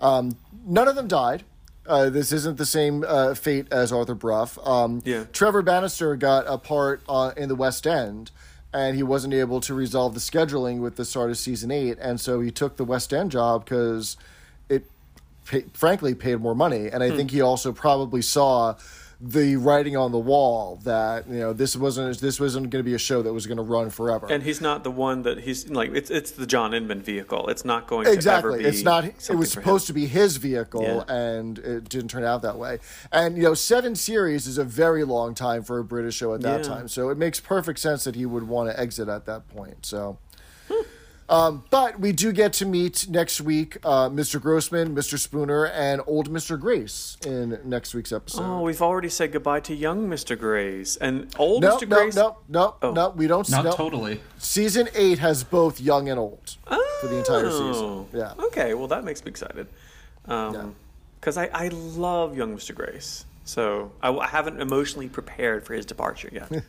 Um, 0.00 0.36
none 0.66 0.88
of 0.88 0.94
them 0.96 1.08
died. 1.08 1.44
Uh, 1.86 2.08
this 2.10 2.30
isn't 2.32 2.58
the 2.58 2.66
same 2.66 3.04
uh, 3.06 3.34
fate 3.34 3.66
as 3.72 3.92
Arthur 3.92 4.14
Brough. 4.14 4.48
Um, 4.64 5.02
Yeah. 5.04 5.24
Trevor 5.32 5.62
Bannister 5.62 6.14
got 6.16 6.44
a 6.46 6.56
part 6.58 7.02
uh, 7.08 7.32
in 7.36 7.48
the 7.48 7.56
West 7.56 7.86
End, 7.86 8.30
and 8.72 8.96
he 8.96 9.02
wasn't 9.02 9.34
able 9.34 9.60
to 9.62 9.74
resolve 9.74 10.14
the 10.14 10.20
scheduling 10.20 10.80
with 10.80 10.96
the 10.96 11.04
start 11.04 11.30
of 11.30 11.38
season 11.38 11.70
eight, 11.70 11.98
and 12.00 12.20
so 12.20 12.40
he 12.40 12.50
took 12.50 12.76
the 12.76 12.84
West 12.84 13.12
End 13.12 13.30
job 13.32 13.64
because 13.64 14.16
it 14.68 14.84
pay, 15.44 15.62
frankly 15.74 16.14
paid 16.14 16.36
more 16.40 16.54
money 16.54 16.86
and 16.88 17.02
i 17.02 17.10
Hmm. 17.10 17.16
think 17.16 17.30
he 17.32 17.40
also 17.40 17.72
probably 17.72 18.22
saw 18.22 18.76
the 19.24 19.54
writing 19.54 19.96
on 19.96 20.10
the 20.10 20.18
wall 20.18 20.80
that 20.82 21.28
you 21.28 21.38
know 21.38 21.52
this 21.52 21.76
wasn't 21.76 22.18
this 22.18 22.40
wasn't 22.40 22.68
going 22.70 22.80
to 22.84 22.88
be 22.88 22.94
a 22.94 22.98
show 22.98 23.22
that 23.22 23.32
was 23.32 23.46
going 23.46 23.56
to 23.56 23.62
run 23.62 23.88
forever 23.88 24.26
And 24.28 24.42
he's 24.42 24.60
not 24.60 24.82
the 24.82 24.90
one 24.90 25.22
that 25.22 25.42
he's 25.42 25.70
like. 25.70 25.94
It's 25.94 26.10
it's 26.10 26.32
the 26.32 26.44
John 26.44 26.74
Inman 26.74 27.02
vehicle. 27.02 27.46
It's 27.48 27.64
not 27.64 27.86
going 27.86 28.04
to 28.06 28.10
ever 28.10 28.16
exactly 28.16 28.58
be. 28.58 28.64
it's 28.64 28.82
not 28.82 29.04
it 29.04 29.36
was 29.36 29.52
supposed 29.52 29.86
to 29.86 29.92
be 29.92 30.06
his 30.06 30.38
vehicle 30.38 30.82
Yeah. 30.82 31.14
and 31.14 31.56
it 31.60 31.88
didn't 31.88 32.08
turn 32.08 32.24
out 32.24 32.42
that 32.42 32.58
way 32.58 32.80
and 33.12 33.36
you 33.36 33.44
know 33.44 33.54
seven 33.54 33.94
series 33.94 34.48
is 34.48 34.58
a 34.58 34.64
very 34.64 35.04
long 35.04 35.34
time 35.36 35.62
for 35.62 35.78
a 35.78 35.84
british 35.84 36.16
show 36.16 36.34
at 36.34 36.40
that 36.40 36.64
Yeah. 36.64 36.68
time 36.74 36.88
so 36.88 37.08
it 37.10 37.16
makes 37.16 37.38
perfect 37.38 37.78
sense 37.78 38.02
that 38.02 38.16
he 38.16 38.26
would 38.26 38.48
want 38.48 38.70
to 38.70 38.80
exit 38.80 39.08
at 39.08 39.26
that 39.26 39.46
point 39.48 39.86
so. 39.86 40.18
Um, 41.32 41.64
but 41.70 41.98
we 41.98 42.12
do 42.12 42.30
get 42.32 42.52
to 42.54 42.66
meet 42.66 43.08
next 43.08 43.40
week 43.40 43.78
uh, 43.84 44.08
Mr. 44.10 44.40
Grossman, 44.40 44.94
Mr. 44.94 45.18
Spooner, 45.18 45.66
and 45.66 46.02
old 46.06 46.30
Mr. 46.30 46.60
Grace 46.60 47.16
in 47.26 47.58
next 47.64 47.94
week's 47.94 48.12
episode. 48.12 48.42
Oh, 48.44 48.60
we've 48.60 48.82
already 48.82 49.08
said 49.08 49.32
goodbye 49.32 49.60
to 49.60 49.74
young 49.74 50.08
Mr. 50.08 50.38
Grace 50.38 50.96
and 50.96 51.34
old 51.38 51.62
no, 51.62 51.76
Mr. 51.78 51.88
no, 51.88 51.96
Grace. 51.96 52.14
no, 52.16 52.36
no, 52.48 52.74
Oh. 52.82 52.92
no. 52.92 53.08
We 53.10 53.26
don't. 53.26 53.48
Not 53.50 53.64
no. 53.64 53.72
totally. 53.72 54.20
Season 54.38 54.88
eight 54.94 55.18
has 55.20 55.42
both 55.42 55.80
young 55.80 56.08
and 56.08 56.18
old 56.20 56.56
for 57.00 57.06
the 57.08 57.16
entire 57.16 57.46
Oh. 57.46 57.72
season. 57.72 58.20
Yeah. 58.20 58.34
Okay, 58.46 58.74
well 58.74 58.88
that 58.88 59.02
makes 59.04 59.24
me 59.24 59.30
excited. 59.30 59.66
Um, 60.26 60.74
because 61.18 61.36
I, 61.36 61.46
I 61.54 61.68
love 61.68 62.36
young 62.36 62.56
Mr. 62.56 62.74
Grace. 62.74 63.24
So 63.44 63.92
I, 64.02 64.10
I 64.10 64.26
haven't 64.26 64.60
emotionally 64.60 65.08
prepared 65.08 65.64
for 65.64 65.74
his 65.74 65.86
departure 65.86 66.28
yet. 66.32 66.50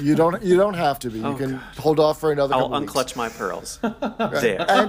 You 0.00 0.14
don't. 0.14 0.42
You 0.42 0.56
don't 0.56 0.74
have 0.74 0.98
to 1.00 1.10
be. 1.10 1.18
You 1.18 1.26
Oh, 1.26 1.34
can 1.34 1.54
hold 1.78 2.00
off 2.00 2.18
for 2.20 2.32
another. 2.32 2.54
I'll 2.54 2.70
unclutch 2.70 3.16
my 3.16 3.28
pearls. 3.28 3.78
there. 3.82 4.64
And, 4.68 4.88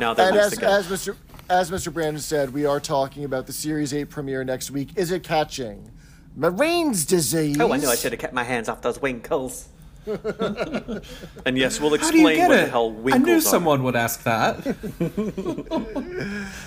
now 0.00 0.14
they're 0.14 0.28
and 0.28 0.36
as, 0.36 0.58
as 0.58 0.86
Mr. 0.86 1.16
As 1.48 1.70
Mr. 1.70 1.92
Brandon 1.92 2.20
said, 2.22 2.52
we 2.54 2.64
are 2.64 2.78
talking 2.80 3.24
about 3.24 3.46
the 3.46 3.52
series 3.52 3.92
eight 3.92 4.08
premiere 4.08 4.44
next 4.44 4.70
week. 4.70 4.90
Is 4.96 5.10
it 5.10 5.22
catching? 5.24 5.90
Marines 6.36 7.04
disease. 7.04 7.58
Oh, 7.60 7.72
I 7.72 7.76
knew 7.76 7.88
I 7.88 7.96
should 7.96 8.12
have 8.12 8.20
kept 8.20 8.32
my 8.34 8.44
hands 8.44 8.68
off 8.68 8.82
those 8.82 9.02
winkles. 9.02 9.68
and 11.46 11.58
yes, 11.58 11.80
we'll 11.80 11.94
explain 11.94 12.40
what 12.48 12.52
it? 12.52 12.64
the 12.64 12.70
hell 12.70 12.88
I 12.88 13.00
winkles 13.00 13.26
knew 13.26 13.36
are. 13.36 13.40
someone 13.40 13.82
would 13.82 13.96
ask 13.96 14.22
that. 14.24 14.66
of 14.66 14.76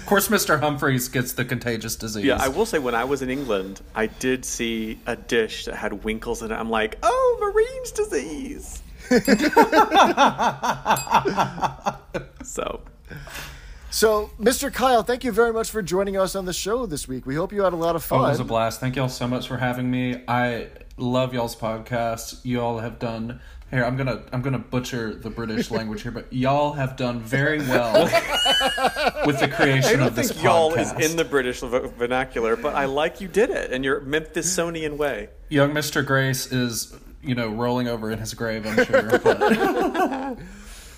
course, 0.05 0.27
Mr. 0.27 0.59
Humphries 0.59 1.07
gets 1.09 1.33
the 1.33 1.45
contagious 1.45 1.95
disease. 1.95 2.25
Yeah, 2.25 2.37
I 2.39 2.47
will 2.49 2.65
say 2.65 2.79
when 2.79 2.95
I 2.95 3.03
was 3.05 3.21
in 3.21 3.29
England, 3.29 3.81
I 3.95 4.07
did 4.07 4.43
see 4.45 4.99
a 5.07 5.15
dish 5.15 5.65
that 5.65 5.75
had 5.75 6.03
winkles 6.03 6.41
in 6.43 6.51
it. 6.51 6.55
I'm 6.55 6.69
like, 6.69 6.97
oh, 7.03 7.37
Marine's 7.41 7.91
disease. 7.91 8.81
so, 12.43 12.81
So, 13.89 14.31
Mr. 14.39 14.73
Kyle, 14.73 15.03
thank 15.03 15.23
you 15.23 15.31
very 15.31 15.53
much 15.53 15.69
for 15.69 15.81
joining 15.81 16.17
us 16.17 16.35
on 16.35 16.45
the 16.45 16.53
show 16.53 16.85
this 16.85 17.07
week. 17.07 17.25
We 17.25 17.35
hope 17.35 17.51
you 17.53 17.63
had 17.63 17.73
a 17.73 17.77
lot 17.77 17.95
of 17.95 18.03
Oh, 18.05 18.17
fun. 18.17 18.25
it 18.25 18.29
was 18.29 18.39
a 18.39 18.43
blast. 18.45 18.79
Thank 18.79 18.95
y'all 18.95 19.09
so 19.09 19.27
much 19.27 19.47
for 19.47 19.57
having 19.57 19.89
me. 19.91 20.21
I 20.27 20.67
love 20.97 21.33
y'all's 21.33 21.55
podcast. 21.55 22.39
You 22.43 22.61
all 22.61 22.79
have 22.79 22.99
done 22.99 23.39
here. 23.71 23.83
I'm 23.83 23.97
gonna 23.97 24.23
I'm 24.31 24.41
gonna 24.41 24.59
butcher 24.59 25.13
the 25.15 25.29
British 25.29 25.71
language 25.77 26.01
here, 26.03 26.11
but 26.11 26.31
y'all 26.31 26.73
have 26.73 26.95
done 26.95 27.19
very 27.21 27.59
well 27.59 28.03
with 29.25 29.39
the 29.39 29.45
I 29.45 29.55
creation 29.55 29.99
don't 29.99 30.07
of 30.07 30.15
this 30.15 30.31
think 30.31 30.43
y'all 30.43 30.71
podcast. 30.71 30.99
is 30.99 31.11
in 31.11 31.17
the 31.17 31.25
British 31.25 31.59
vernacular, 31.61 32.55
but 32.55 32.75
I 32.75 32.85
like 32.85 33.21
you 33.21 33.27
did 33.27 33.49
it 33.49 33.71
in 33.71 33.83
your 33.83 34.01
Memphisonian 34.01 34.97
way. 34.97 35.29
Young 35.49 35.71
Mr. 35.71 36.05
Grace 36.05 36.51
is 36.51 36.95
you 37.21 37.35
know 37.35 37.49
rolling 37.49 37.87
over 37.87 38.11
in 38.11 38.19
his 38.19 38.33
grave. 38.33 38.65
I'm 38.65 38.85
sure. 38.85 39.19
But 39.19 40.37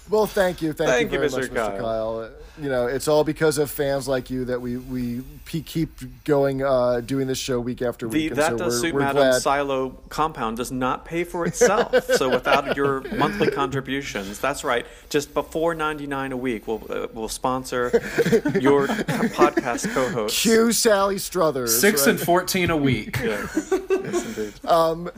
Well, 0.08 0.28
thank 0.28 0.62
you, 0.62 0.72
thank, 0.74 0.90
Thank 0.92 1.12
you 1.12 1.20
you, 1.20 1.28
very 1.30 1.44
Mr. 1.48 1.52
much, 1.52 1.72
Mr. 1.74 1.80
Kyle. 1.80 2.30
You 2.62 2.70
know, 2.70 2.88
it's 2.88 3.08
all 3.10 3.24
because 3.26 3.58
of 3.58 3.70
fans 3.70 4.08
like 4.08 4.30
you 4.30 4.46
that 4.46 4.62
we 4.62 4.78
we 4.78 5.24
keep 5.46 5.90
going, 6.24 6.64
uh, 6.64 7.02
doing 7.02 7.28
this 7.28 7.38
show 7.38 7.60
week 7.60 7.82
after 7.82 8.08
week. 8.08 8.32
and 8.32 8.38
That 8.40 8.52
so 8.52 8.58
Does 8.58 8.74
we're- 8.74 8.82
Suit 8.82 8.94
we're 8.94 9.00
Madam 9.02 9.16
glad- 9.18 9.42
Silo 9.42 9.90
compound 10.10 10.58
does 10.58 10.72
not 10.72 11.04
pay 11.06 11.24
for 11.26 11.46
itself. 11.46 12.06
so 12.16 12.30
without 12.30 12.76
your 12.78 13.02
monthly 13.16 13.52
contributions, 13.52 14.40
that's 14.40 14.64
right, 14.64 14.86
just 15.10 15.34
before 15.34 15.76
99 15.76 16.32
a 16.32 16.38
week, 16.38 16.66
we'll, 16.68 16.82
uh, 16.90 17.08
we'll 17.14 17.28
sponsor 17.28 17.90
your 18.62 18.88
podcast 18.88 19.94
co-host. 19.94 20.38
Cue 20.42 20.72
Sally 20.72 21.18
Struthers. 21.18 21.80
six 21.80 22.02
right? 22.02 22.12
and 22.12 22.20
fourteen 22.20 22.70
a 22.70 22.78
week. 22.78 23.18
Yes. 23.26 23.74
yes, 23.90 24.26
indeed. 24.38 24.54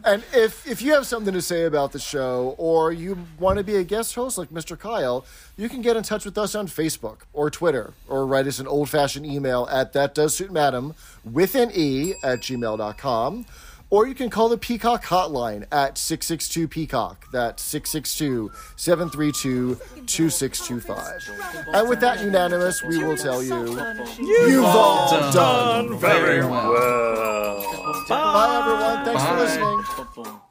And 0.05 0.23
if 0.33 0.65
if 0.65 0.81
you 0.81 0.93
have 0.93 1.05
something 1.05 1.33
to 1.33 1.41
say 1.41 1.65
about 1.65 1.91
the 1.91 1.99
show, 1.99 2.55
or 2.57 2.91
you 2.91 3.17
want 3.39 3.57
to 3.57 3.63
be 3.63 3.75
a 3.75 3.83
guest 3.83 4.15
host 4.15 4.37
like 4.37 4.49
Mr. 4.49 4.77
Kyle, 4.79 5.25
you 5.57 5.67
can 5.69 5.81
get 5.81 5.97
in 5.97 6.03
touch 6.03 6.23
with 6.23 6.37
us 6.37 6.55
on 6.55 6.67
Facebook 6.67 7.21
or 7.33 7.49
Twitter, 7.49 7.93
or 8.07 8.25
write 8.25 8.47
us 8.47 8.59
an 8.59 8.67
old 8.67 8.89
fashioned 8.89 9.25
email 9.25 9.67
at 9.71 9.93
that 9.93 10.13
does 10.15 10.35
suit 10.35 10.51
madam 10.51 10.93
with 11.25 11.55
an 11.55 11.71
e 11.73 12.13
at 12.23 12.39
gmail.com. 12.39 13.45
Or 13.89 14.05
you 14.05 14.13
can 14.15 14.29
call 14.29 14.49
the 14.49 14.57
Peacock 14.57 15.05
hotline 15.05 15.65
at 15.71 15.97
662 15.97 16.67
Peacock. 16.67 17.25
That's 17.31 17.63
662 17.63 18.51
732 18.75 19.75
2625. 20.05 21.67
And 21.73 21.87
with 21.87 22.01
that 22.01 22.21
unanimous, 22.21 22.83
we 22.83 23.01
will 23.01 23.15
tell 23.15 23.41
you 23.41 23.79
you've 24.19 24.65
all 24.65 25.09
done 25.09 25.33
done 25.33 25.99
very 25.99 26.19
very 26.41 26.45
well. 26.45 26.69
well. 26.69 27.59
Well, 27.59 28.05
Bye, 28.09 28.59
everyone. 28.59 29.05
Thanks 29.05 29.23
for 29.23 29.37
listening. 29.37 30.41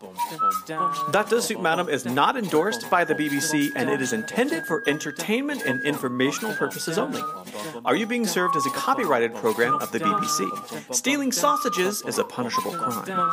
That 1.12 1.26
Does 1.28 1.46
Suit 1.46 1.60
Madam 1.60 1.88
is 1.88 2.04
not 2.04 2.36
endorsed 2.36 2.88
by 2.90 3.04
the 3.04 3.14
BBC 3.14 3.72
and 3.74 3.88
it 3.90 4.00
is 4.00 4.12
intended 4.12 4.66
for 4.66 4.82
entertainment 4.86 5.62
and 5.64 5.82
informational 5.82 6.54
purposes 6.54 6.98
only. 6.98 7.22
Are 7.84 7.94
You 7.96 8.06
Being 8.06 8.26
Served 8.26 8.56
as 8.56 8.66
a 8.66 8.70
copyrighted 8.70 9.34
program 9.34 9.74
of 9.74 9.92
the 9.92 9.98
BBC. 9.98 10.94
Stealing 10.94 11.32
sausages 11.32 12.02
is 12.02 12.18
a 12.18 12.24
punishable 12.24 12.72
crime. 12.72 13.30